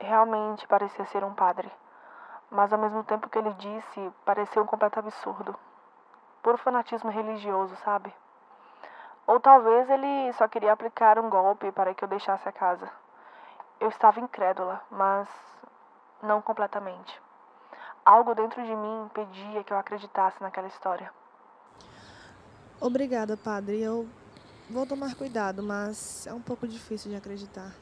[0.00, 1.70] realmente parecia ser um padre.
[2.50, 5.54] Mas ao mesmo tempo que ele disse, pareceu um completo absurdo.
[6.42, 8.12] Puro fanatismo religioso, sabe?
[9.26, 12.90] Ou talvez ele só queria aplicar um golpe para que eu deixasse a casa.
[13.78, 15.28] Eu estava incrédula, mas
[16.22, 17.20] não completamente.
[18.04, 21.12] Algo dentro de mim impedia que eu acreditasse naquela história.
[22.80, 23.82] Obrigada, padre.
[23.82, 24.08] Eu
[24.70, 27.72] vou tomar cuidado, mas é um pouco difícil de acreditar.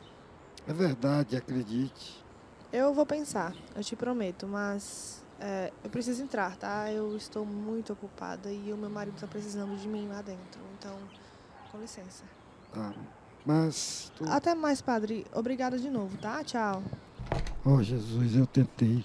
[0.66, 2.26] É verdade, acredite.
[2.72, 6.90] Eu vou pensar, eu te prometo, mas é, eu preciso entrar, tá?
[6.90, 10.60] Eu estou muito ocupada e o meu marido está precisando de mim lá dentro.
[10.78, 10.97] Então,
[11.70, 12.24] com licença.
[12.74, 12.93] Tá.
[13.44, 14.10] Mas.
[14.16, 15.24] tô- Até mais, padre.
[15.32, 16.43] Obrigada de novo, tá?
[16.44, 16.82] Tchau.
[17.64, 19.05] Oh, Jesus, eu tentei.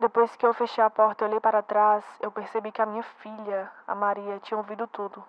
[0.00, 3.04] Depois que eu fechei a porta e olhei para trás, eu percebi que a minha
[3.22, 5.22] filha, a Maria, tinha ouvido tudo.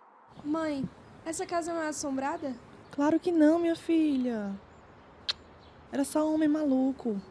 [0.43, 0.83] Mãe,
[1.23, 2.55] essa casa não é assombrada?
[2.91, 4.51] Claro que não, minha filha.
[5.93, 7.21] Era só um homem maluco.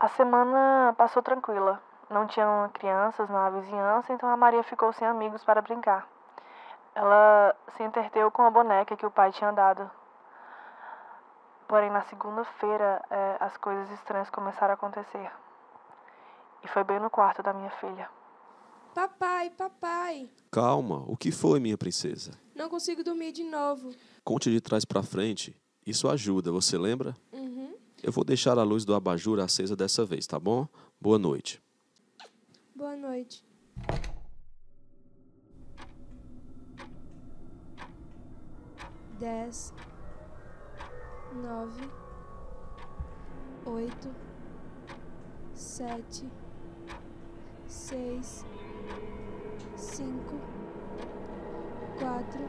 [0.00, 1.80] A semana passou tranquila.
[2.10, 6.08] Não tinham crianças na vizinhança, então a Maria ficou sem amigos para brincar.
[6.92, 9.88] Ela se entreteu com a boneca que o pai tinha dado.
[11.68, 15.30] Porém, na segunda-feira, eh, as coisas estranhas começaram a acontecer.
[16.64, 18.10] E foi bem no quarto da minha filha.
[18.92, 22.32] Papai, papai, Calma, o que foi, minha princesa?
[22.56, 23.90] não consigo dormir de novo.
[24.24, 25.56] Conte de trás pra frente.
[25.86, 27.16] Isso ajuda, você lembra?
[27.32, 27.74] Uhum.
[28.02, 30.66] Eu vou deixar a luz do abajur acesa dessa vez, tá bom?
[31.00, 31.60] Boa noite.
[32.74, 33.44] Boa noite.
[39.18, 39.74] Dez,
[41.42, 41.90] nove,
[43.66, 44.08] oito,
[45.54, 46.26] sete,
[47.66, 48.46] seis,
[49.76, 50.40] cinco,
[51.98, 52.40] quatro,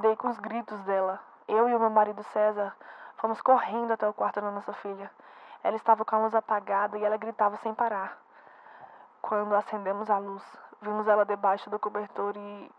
[0.00, 1.20] acordei com os gritos dela.
[1.46, 2.74] Eu e o meu marido César
[3.18, 5.10] fomos correndo até o quarto da nossa filha.
[5.62, 8.18] Ela estava com a luz apagada e ela gritava sem parar.
[9.20, 10.42] Quando acendemos a luz,
[10.80, 12.70] vimos ela debaixo do cobertor e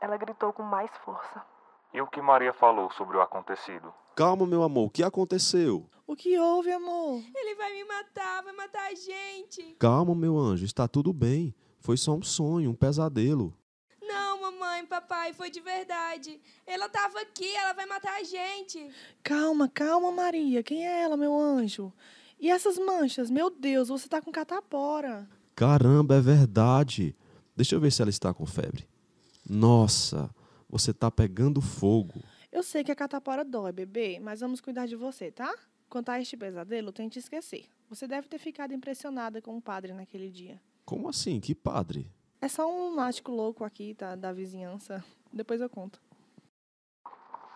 [0.00, 1.42] ela gritou com mais força.
[1.92, 3.92] E o que Maria falou sobre o acontecido?
[4.14, 5.90] Calma, meu amor, o que aconteceu?
[6.06, 7.20] O que houve, amor?
[7.34, 9.74] Ele vai me matar, vai matar a gente.
[9.80, 11.52] Calma, meu anjo, está tudo bem.
[11.80, 13.52] Foi só um sonho, um pesadelo.
[14.12, 16.38] Não, mamãe, papai, foi de verdade.
[16.66, 18.90] Ela tava aqui, ela vai matar a gente.
[19.22, 20.62] Calma, calma, Maria.
[20.62, 21.90] Quem é ela, meu anjo?
[22.38, 23.30] E essas manchas?
[23.30, 25.26] Meu Deus, você tá com catapora.
[25.54, 27.16] Caramba, é verdade.
[27.56, 28.86] Deixa eu ver se ela está com febre.
[29.48, 30.28] Nossa,
[30.68, 32.22] você tá pegando fogo.
[32.50, 35.54] Eu sei que a catapora dói, bebê, mas vamos cuidar de você, tá?
[35.88, 37.64] Quanto a este pesadelo, tente esquecer.
[37.88, 40.60] Você deve ter ficado impressionada com o padre naquele dia.
[40.84, 41.40] Como assim?
[41.40, 42.10] Que padre?
[42.42, 44.16] É só um lunático louco aqui, tá?
[44.16, 45.04] Da vizinhança.
[45.32, 46.02] Depois eu conto.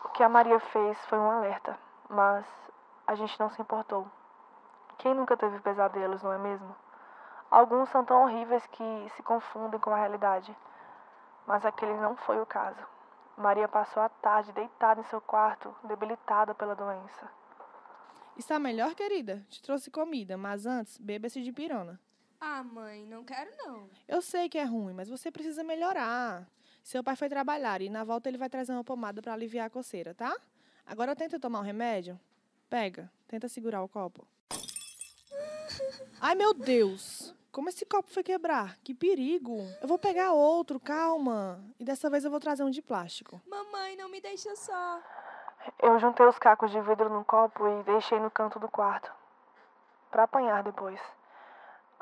[0.04, 1.76] O que a Maria fez foi um alerta,
[2.08, 2.46] mas
[3.04, 4.08] a gente não se importou.
[4.98, 6.72] Quem nunca teve pesadelos, não é mesmo?
[7.50, 10.56] Alguns são tão horríveis que se confundem com a realidade.
[11.48, 12.86] Mas aquele não foi o caso.
[13.36, 17.28] Maria passou a tarde deitada em seu quarto, debilitada pela doença.
[18.36, 19.44] Está melhor, querida?
[19.48, 22.00] Te trouxe comida, mas antes, beba esse de pirona.
[22.40, 23.88] Ah, mãe, não quero não.
[24.06, 26.46] Eu sei que é ruim, mas você precisa melhorar.
[26.82, 29.70] Seu pai foi trabalhar e na volta ele vai trazer uma pomada para aliviar a
[29.70, 30.34] coceira, tá?
[30.86, 32.18] Agora tenta tomar um remédio.
[32.70, 34.26] Pega, tenta segurar o copo.
[36.20, 37.34] Ai, meu Deus!
[37.50, 38.76] Como esse copo foi quebrar?
[38.84, 39.58] Que perigo!
[39.80, 41.64] Eu vou pegar outro, calma.
[41.80, 43.40] E dessa vez eu vou trazer um de plástico.
[43.46, 45.02] Mamãe, não me deixa só.
[45.82, 49.10] Eu juntei os cacos de vidro num copo e deixei no canto do quarto.
[50.10, 51.00] Para apanhar depois.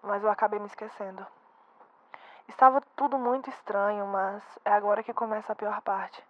[0.05, 1.27] Mas eu acabei me esquecendo.
[2.47, 6.23] Estava tudo muito estranho, mas é agora que começa a pior parte.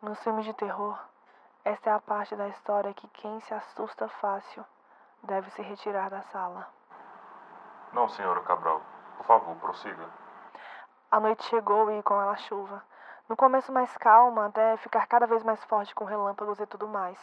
[0.00, 0.98] Nos filmes de terror,
[1.62, 4.64] esta é a parte da história que quem se assusta fácil
[5.22, 6.66] deve se retirar da sala.
[7.92, 8.80] Não, senhora Cabral.
[9.18, 10.08] Por favor, prossiga.
[11.10, 12.82] A noite chegou e com ela a chuva.
[13.28, 17.18] No começo mais calma, até ficar cada vez mais forte com relâmpagos e tudo mais.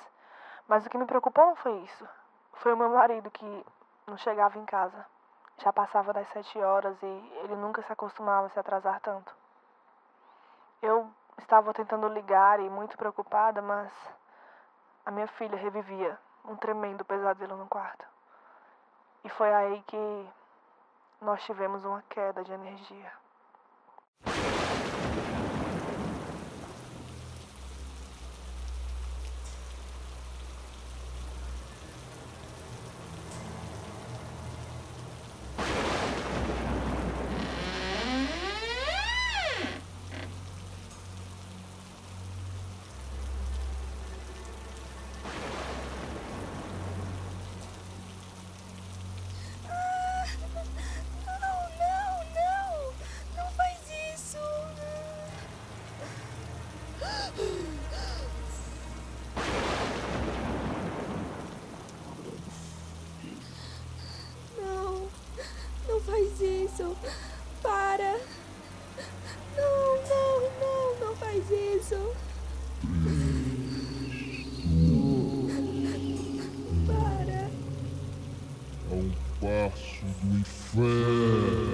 [0.67, 2.07] Mas o que me preocupou não foi isso.
[2.53, 3.65] Foi o meu marido que
[4.05, 5.12] não chegava em casa.
[5.57, 9.33] Já passava das sete horas e ele nunca se acostumava a se atrasar tanto.
[10.81, 13.91] Eu estava tentando ligar e muito preocupada, mas
[15.05, 18.05] a minha filha revivia um tremendo pesadelo no quarto.
[19.23, 20.29] E foi aí que
[21.21, 23.11] nós tivemos uma queda de energia.
[51.25, 52.93] Não, não, não!
[53.35, 53.79] Não faz
[54.15, 54.37] isso!
[64.57, 65.09] Não,
[65.87, 66.97] não faz isso!
[67.61, 68.19] Para!
[69.55, 71.15] Não, não, não, não
[71.83, 72.15] isso!
[76.87, 77.49] Para!
[78.89, 79.11] a um
[79.41, 81.73] passo do inferno.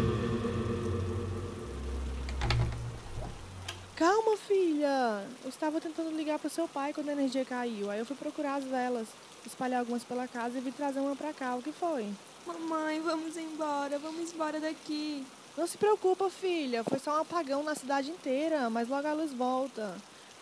[3.95, 5.27] Calma, filha.
[5.44, 7.91] Eu estava tentando ligar pro seu pai quando a energia caiu.
[7.91, 9.07] Aí eu fui procurar as velas,
[9.45, 11.56] espalhar algumas pela casa e vim trazer uma pra cá.
[11.56, 12.07] O que foi?
[12.48, 15.23] Mamãe, vamos embora, vamos embora daqui.
[15.57, 16.84] Não se preocupa, filha.
[16.84, 19.95] Foi só um apagão na cidade inteira, mas logo a luz volta.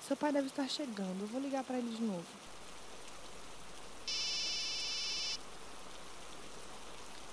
[0.08, 1.22] Seu pai deve estar chegando.
[1.22, 2.26] Eu vou ligar pra ele de novo.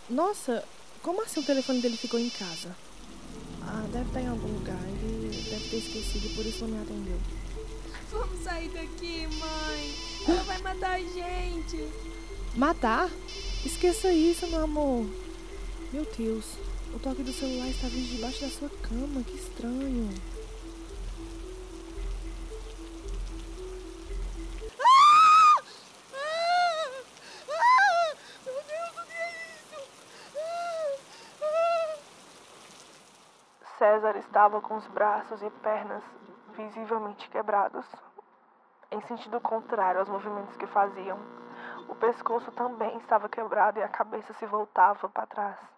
[0.09, 0.65] Nossa,
[1.03, 2.75] como assim o telefone dele ficou em casa?
[3.63, 4.83] Ah, deve estar em algum lugar.
[5.03, 7.19] Ele deve ter esquecido e por isso não me atendeu.
[8.11, 9.95] Vamos sair daqui, mãe.
[10.29, 11.89] Ela vai matar a gente.
[12.55, 13.11] Matar?
[13.65, 15.07] Esqueça isso, meu amor.
[15.93, 16.45] Meu Deus,
[16.95, 19.23] o toque do celular está vindo debaixo da sua cama.
[19.25, 20.11] Que estranho.
[33.77, 36.03] César estava com os braços e pernas
[36.57, 37.85] visivelmente quebrados,
[38.91, 41.19] em sentido contrário aos movimentos que faziam.
[41.89, 45.74] O pescoço também estava quebrado e a cabeça se voltava para trás.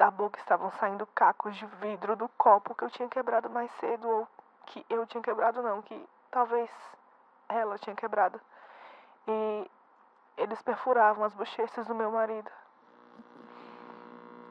[0.00, 4.08] Da boca estavam saindo cacos de vidro do copo que eu tinha quebrado mais cedo,
[4.08, 4.28] ou
[4.64, 6.70] que eu tinha quebrado, não, que talvez
[7.50, 8.40] ela tinha quebrado.
[9.28, 9.70] E
[10.38, 12.50] eles perfuravam as bochechas do meu marido.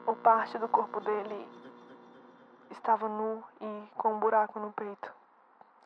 [0.06, 1.48] O parte do corpo dele
[2.70, 5.12] estava nu e com um buraco no peito.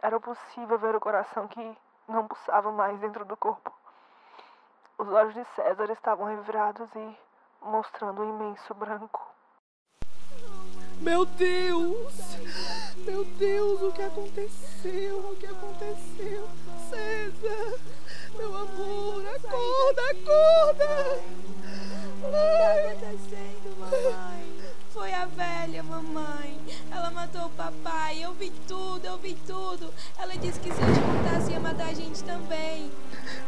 [0.02, 3.72] Era possível ver o coração que não pulsava mais dentro do corpo.
[4.98, 7.18] Os olhos de César estavam revirados e
[7.62, 9.33] mostrando um imenso branco.
[11.00, 12.14] Meu Deus!
[13.04, 15.18] Meu Deus, o que aconteceu?
[15.18, 16.48] O que aconteceu?
[16.88, 17.78] César!
[18.36, 21.20] Meu amor, acorda, acorda!
[22.22, 24.54] O que está acontecendo, mamãe?
[24.92, 26.58] Foi a velha, mamãe.
[26.90, 28.24] Ela matou o papai.
[28.24, 29.92] Eu vi tudo, eu vi tudo.
[30.18, 32.90] Ela disse que se eu te matasse ia matar a gente também.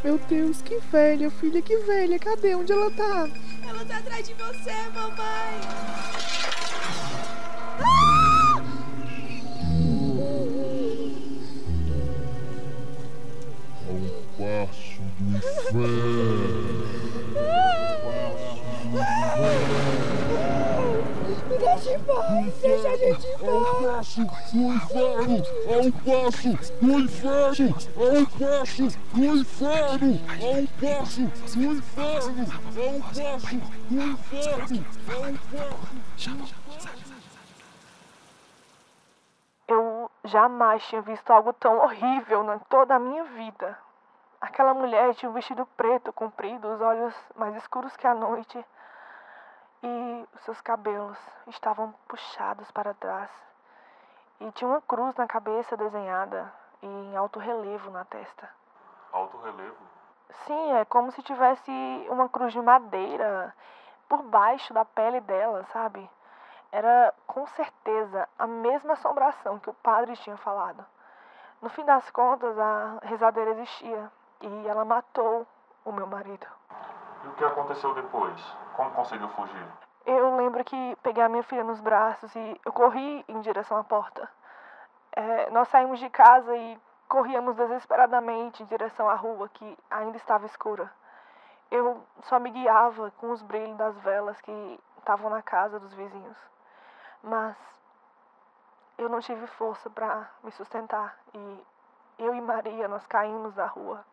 [0.02, 2.18] Meu Deus, que velha, filha, que velha.
[2.18, 2.54] Cadê?
[2.54, 3.28] Onde ela tá?
[3.66, 6.65] Ela tá atrás de você, mamãe.
[22.96, 25.42] Gente em A um passo do inferno.
[25.66, 26.50] A um passo
[26.80, 27.74] do inferno.
[27.96, 30.20] A um passo do inferno.
[30.30, 31.22] A um passo
[31.54, 32.46] do inferno.
[32.76, 33.52] A um passo
[33.88, 34.84] do inferno.
[35.08, 36.54] A um passo.
[39.68, 43.78] Eu jamais tinha visto algo tão horrível na toda a minha vida.
[44.40, 48.64] Aquela mulher tinha um vestido preto comprido, os olhos mais escuros que a noite,
[49.82, 53.30] e os seus cabelos estavam puxados para trás.
[54.40, 58.48] E tinha uma cruz na cabeça desenhada e em alto relevo na testa.
[59.12, 59.76] Alto relevo?
[60.46, 61.70] Sim, é como se tivesse
[62.10, 63.54] uma cruz de madeira
[64.08, 66.08] por baixo da pele dela, sabe?
[66.72, 70.84] Era com certeza a mesma assombração que o padre tinha falado.
[71.62, 74.10] No fim das contas, a rezadeira existia
[74.40, 75.46] e ela matou
[75.84, 76.46] o meu marido.
[77.24, 78.40] E o que aconteceu depois?
[78.74, 79.66] Como conseguiu fugir?
[80.04, 83.84] Eu lembro que peguei a minha filha nos braços e eu corri em direção à
[83.84, 84.28] porta.
[85.12, 86.78] É, nós saímos de casa e
[87.08, 90.92] corríamos desesperadamente em direção à rua que ainda estava escura.
[91.70, 96.36] Eu só me guiava com os brilhos das velas que estavam na casa dos vizinhos.
[97.22, 97.56] Mas
[98.98, 101.66] eu não tive força para me sustentar e
[102.18, 104.04] eu e Maria nós caímos da rua.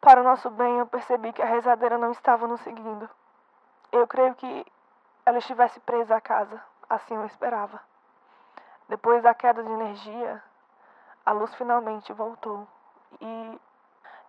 [0.00, 3.08] Para o nosso bem, eu percebi que a rezadeira não estava nos seguindo.
[3.92, 4.66] Eu creio que
[5.24, 6.60] ela estivesse presa à casa,
[6.90, 7.80] assim eu esperava.
[8.88, 10.42] Depois da queda de energia,
[11.24, 12.66] a luz finalmente voltou.
[13.20, 13.60] E,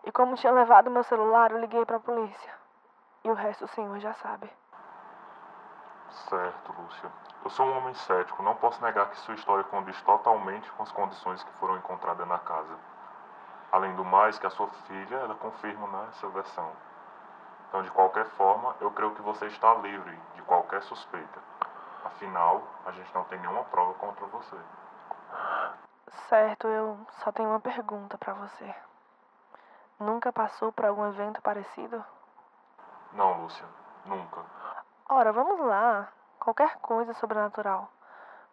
[0.03, 2.53] e como tinha levado meu celular, eu liguei para a polícia.
[3.23, 4.51] E o resto o senhor já sabe.
[6.14, 7.11] Certo, Lúcia.
[7.44, 10.91] Eu sou um homem cético, não posso negar que sua história condiz totalmente com as
[10.91, 12.76] condições que foram encontradas na casa.
[13.72, 16.72] Além do mais, que a sua filha, ela confirma né, essa versão.
[17.68, 21.40] Então, de qualquer forma, eu creio que você está livre de qualquer suspeita.
[22.06, 24.57] Afinal, a gente não tem nenhuma prova contra você.
[26.30, 28.76] Certo, eu só tenho uma pergunta para você.
[29.99, 32.03] Nunca passou por algum evento parecido?
[33.14, 33.65] Não, Lúcia,
[34.06, 34.41] nunca.
[35.09, 36.07] Ora, vamos lá.
[36.39, 37.89] Qualquer coisa sobrenatural.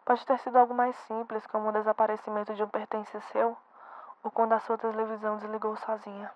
[0.03, 3.57] Pode ter sido algo mais simples, como o desaparecimento de um pertence seu,
[4.21, 6.31] ou quando a sua televisão desligou sozinha.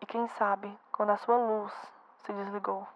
[0.00, 1.72] E quem sabe, quando a sua luz
[2.20, 2.86] se desligou.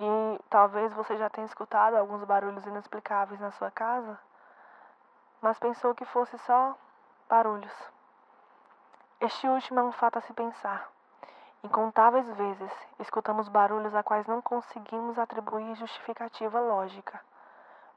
[0.00, 4.18] E talvez você já tenha escutado alguns barulhos inexplicáveis na sua casa,
[5.40, 6.76] mas pensou que fosse só
[7.28, 7.72] barulhos.
[9.20, 10.95] Este último é um fato a se pensar.
[11.66, 17.20] Incontáveis vezes escutamos barulhos a quais não conseguimos atribuir justificativa lógica.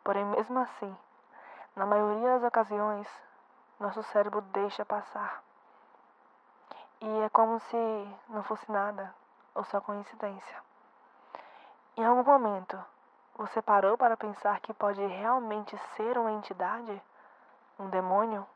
[0.03, 0.97] Porém, mesmo assim,
[1.75, 3.07] na maioria das ocasiões,
[3.79, 5.43] nosso cérebro deixa passar.
[6.99, 9.13] E é como se não fosse nada,
[9.53, 10.57] ou só coincidência.
[11.95, 12.83] Em algum momento,
[13.37, 16.99] você parou para pensar que pode realmente ser uma entidade?
[17.77, 18.47] Um demônio?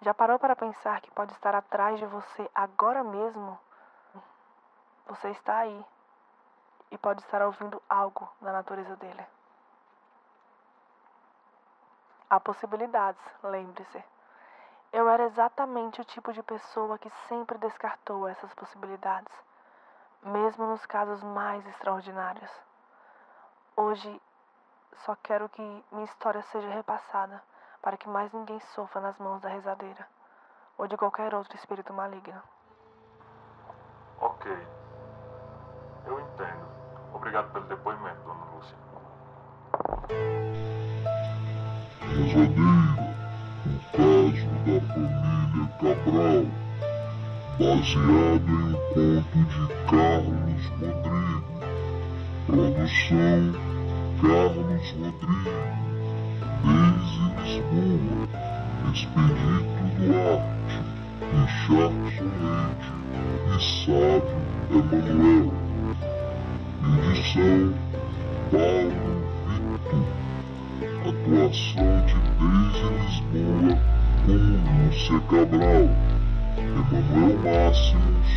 [0.00, 3.58] Já parou para pensar que pode estar atrás de você agora mesmo?
[5.06, 5.86] Você está aí
[6.90, 9.26] e pode estar ouvindo algo da natureza dele.
[12.30, 14.02] Há possibilidades, lembre-se.
[14.92, 19.32] Eu era exatamente o tipo de pessoa que sempre descartou essas possibilidades,
[20.22, 22.50] mesmo nos casos mais extraordinários.
[23.76, 24.22] Hoje,
[25.04, 27.42] só quero que minha história seja repassada
[27.82, 30.08] para que mais ninguém sofra nas mãos da rezadeira
[30.78, 32.42] ou de qualquer outro espírito maligno.
[34.20, 34.73] Ok.
[36.06, 36.66] Eu entendo.
[37.14, 38.76] Obrigado pelo depoimento, dona Lúcia.
[42.00, 43.14] Rezadeira,
[43.66, 46.44] o caso da família Cabral,
[47.58, 51.54] baseado em um conto de Carlos Rodrigues.
[52.46, 53.42] Produção
[54.20, 55.84] Carlos Rodrigues.
[56.64, 58.28] Deise Lisboa.
[58.92, 60.76] Expedito Duarte.
[61.32, 62.90] Richardson Leite.
[63.46, 64.38] E Sábio
[64.70, 65.63] Emanuel.
[66.84, 67.72] Edição
[68.50, 68.92] Paulo
[69.48, 70.04] Vitor.
[71.00, 73.72] atuação de Deise Lisboa
[74.26, 74.46] como
[74.84, 75.86] Lúcia Cabral,
[76.58, 78.30] Emanuel Máximos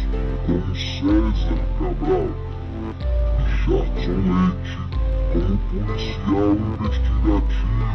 [0.45, 2.30] como César Cabral,
[3.65, 4.76] Richardson Leite
[5.34, 7.88] como policial investigativo,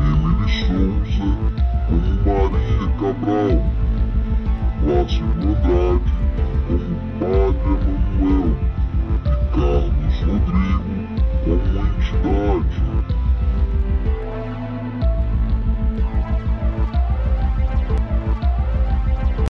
[0.00, 1.28] Emily Souza
[1.86, 3.56] como Maria Cabral,
[4.82, 6.10] Márcio Andrade
[6.66, 7.95] como Padre Emanuel